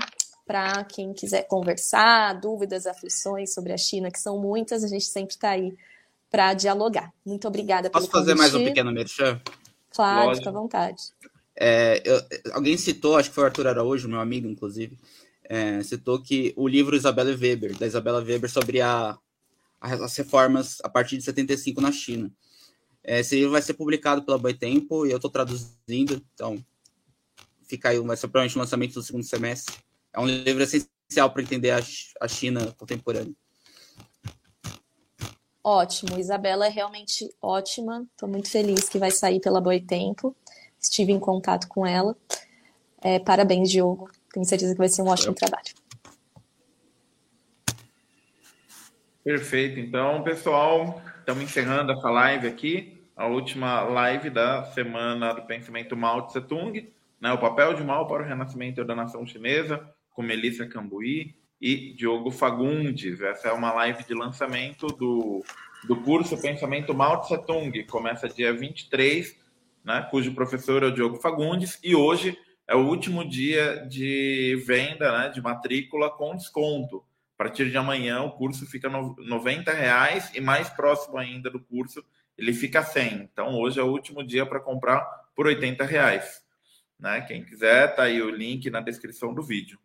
para 0.50 0.82
quem 0.82 1.12
quiser 1.12 1.46
conversar, 1.46 2.32
dúvidas, 2.40 2.84
aflições 2.84 3.54
sobre 3.54 3.72
a 3.72 3.76
China, 3.76 4.10
que 4.10 4.18
são 4.18 4.36
muitas, 4.36 4.82
a 4.82 4.88
gente 4.88 5.04
sempre 5.04 5.36
está 5.36 5.50
aí 5.50 5.76
para 6.28 6.54
dialogar. 6.54 7.12
Muito 7.24 7.46
obrigada 7.46 7.88
Posso 7.88 8.10
pelo 8.10 8.20
fazer 8.20 8.34
mais 8.34 8.52
um 8.52 8.64
pequeno 8.64 8.90
merchan? 8.90 9.40
Claro, 9.90 10.26
Lógico. 10.26 10.38
fica 10.38 10.50
à 10.50 10.60
vontade. 10.60 11.02
É, 11.54 12.02
eu, 12.04 12.20
alguém 12.52 12.76
citou, 12.76 13.16
acho 13.16 13.28
que 13.28 13.34
foi 13.36 13.44
o 13.44 13.46
Arthur 13.46 13.68
Araújo, 13.68 14.08
meu 14.08 14.18
amigo, 14.18 14.48
inclusive, 14.48 14.98
é, 15.44 15.84
citou 15.84 16.20
que 16.20 16.52
o 16.56 16.66
livro 16.66 16.96
Isabela 16.96 17.30
Weber, 17.30 17.78
da 17.78 17.86
Isabela 17.86 18.20
Weber, 18.20 18.50
sobre 18.50 18.80
a, 18.80 19.16
as 19.80 20.16
reformas 20.16 20.78
a 20.82 20.88
partir 20.88 21.16
de 21.16 21.22
75 21.22 21.80
na 21.80 21.92
China. 21.92 22.28
É, 23.04 23.20
esse 23.20 23.36
livro 23.36 23.52
vai 23.52 23.62
ser 23.62 23.74
publicado 23.74 24.24
pela 24.24 24.36
Boitempo 24.36 25.06
e 25.06 25.12
eu 25.12 25.16
estou 25.16 25.30
traduzindo, 25.30 26.20
então 26.34 26.58
fica 27.68 27.90
aí, 27.90 28.00
vai 28.00 28.16
ser 28.16 28.26
provavelmente 28.26 28.56
o 28.56 28.58
lançamento 28.58 28.94
do 28.94 29.02
segundo 29.04 29.22
semestre. 29.22 29.76
É 30.12 30.18
um 30.18 30.26
livro 30.26 30.62
essencial 30.62 31.30
para 31.30 31.42
entender 31.42 31.70
a, 31.70 31.80
a 32.20 32.28
China 32.28 32.74
contemporânea. 32.76 33.34
Ótimo, 35.62 36.18
Isabela 36.18 36.66
é 36.66 36.70
realmente 36.70 37.28
ótima. 37.40 38.06
Estou 38.12 38.28
muito 38.28 38.50
feliz 38.50 38.88
que 38.88 38.98
vai 38.98 39.10
sair 39.10 39.40
pela 39.40 39.60
Boitempo. 39.60 40.34
Estive 40.80 41.12
em 41.12 41.20
contato 41.20 41.68
com 41.68 41.86
ela. 41.86 42.16
É, 43.02 43.18
parabéns, 43.18 43.70
Diogo. 43.70 44.10
Tenho 44.32 44.46
certeza 44.46 44.72
que 44.72 44.78
vai 44.78 44.88
ser 44.88 45.02
um 45.02 45.08
ótimo 45.08 45.34
trabalho. 45.34 45.74
Perfeito. 49.22 49.78
Então, 49.78 50.22
pessoal, 50.22 51.02
estamos 51.18 51.44
encerrando 51.44 51.92
essa 51.92 52.08
live 52.08 52.48
aqui, 52.48 53.04
a 53.14 53.26
última 53.26 53.82
live 53.82 54.30
da 54.30 54.64
semana 54.72 55.34
do 55.34 55.42
pensamento 55.42 55.94
Mao 55.94 56.26
Tse 56.26 56.40
Tung, 56.40 56.90
né, 57.20 57.32
o 57.32 57.38
papel 57.38 57.74
de 57.74 57.84
Mao 57.84 58.06
para 58.06 58.22
o 58.22 58.26
renascimento 58.26 58.82
da 58.82 58.94
nação 58.94 59.26
chinesa 59.26 59.86
com 60.10 60.22
Melissa 60.22 60.66
Cambuí 60.66 61.34
e 61.60 61.94
Diogo 61.94 62.30
Fagundes. 62.30 63.20
Essa 63.20 63.48
é 63.48 63.52
uma 63.52 63.72
live 63.72 64.04
de 64.04 64.14
lançamento 64.14 64.86
do, 64.88 65.44
do 65.84 65.96
curso 65.96 66.40
Pensamento 66.40 66.94
Mao 66.94 67.20
Tse 67.20 67.38
Tung. 67.46 67.84
Começa 67.84 68.28
dia 68.28 68.52
23, 68.52 69.36
né, 69.84 70.06
cujo 70.10 70.34
professor 70.34 70.82
é 70.82 70.86
o 70.86 70.94
Diogo 70.94 71.16
Fagundes, 71.16 71.78
e 71.82 71.94
hoje 71.94 72.36
é 72.66 72.74
o 72.74 72.86
último 72.86 73.28
dia 73.28 73.84
de 73.88 74.62
venda 74.66 75.18
né, 75.18 75.28
de 75.28 75.42
matrícula 75.42 76.08
com 76.10 76.36
desconto. 76.36 77.04
A 77.34 77.44
partir 77.44 77.70
de 77.70 77.76
amanhã 77.76 78.22
o 78.22 78.32
curso 78.32 78.66
fica 78.66 78.88
no, 78.88 79.16
90 79.18 79.72
reais 79.72 80.30
e 80.34 80.40
mais 80.40 80.68
próximo 80.68 81.18
ainda 81.18 81.50
do 81.50 81.58
curso 81.58 82.04
ele 82.36 82.52
fica 82.52 82.82
100. 82.82 83.28
Então 83.32 83.54
hoje 83.58 83.80
é 83.80 83.82
o 83.82 83.90
último 83.90 84.22
dia 84.22 84.46
para 84.46 84.60
comprar 84.60 85.00
por 85.34 85.46
80 85.46 85.84
reais. 85.84 86.42
Né? 86.98 87.20
Quem 87.22 87.44
quiser, 87.44 87.94
tá 87.94 88.04
aí 88.04 88.20
o 88.22 88.30
link 88.30 88.68
na 88.70 88.80
descrição 88.80 89.34
do 89.34 89.42
vídeo. 89.42 89.78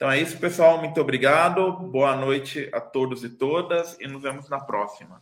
Então 0.00 0.10
é 0.10 0.18
isso, 0.18 0.38
pessoal. 0.38 0.78
Muito 0.78 0.98
obrigado. 0.98 1.72
Boa 1.72 2.16
noite 2.16 2.70
a 2.72 2.80
todos 2.80 3.22
e 3.22 3.28
todas. 3.28 3.98
E 4.00 4.08
nos 4.08 4.22
vemos 4.22 4.48
na 4.48 4.58
próxima. 4.58 5.20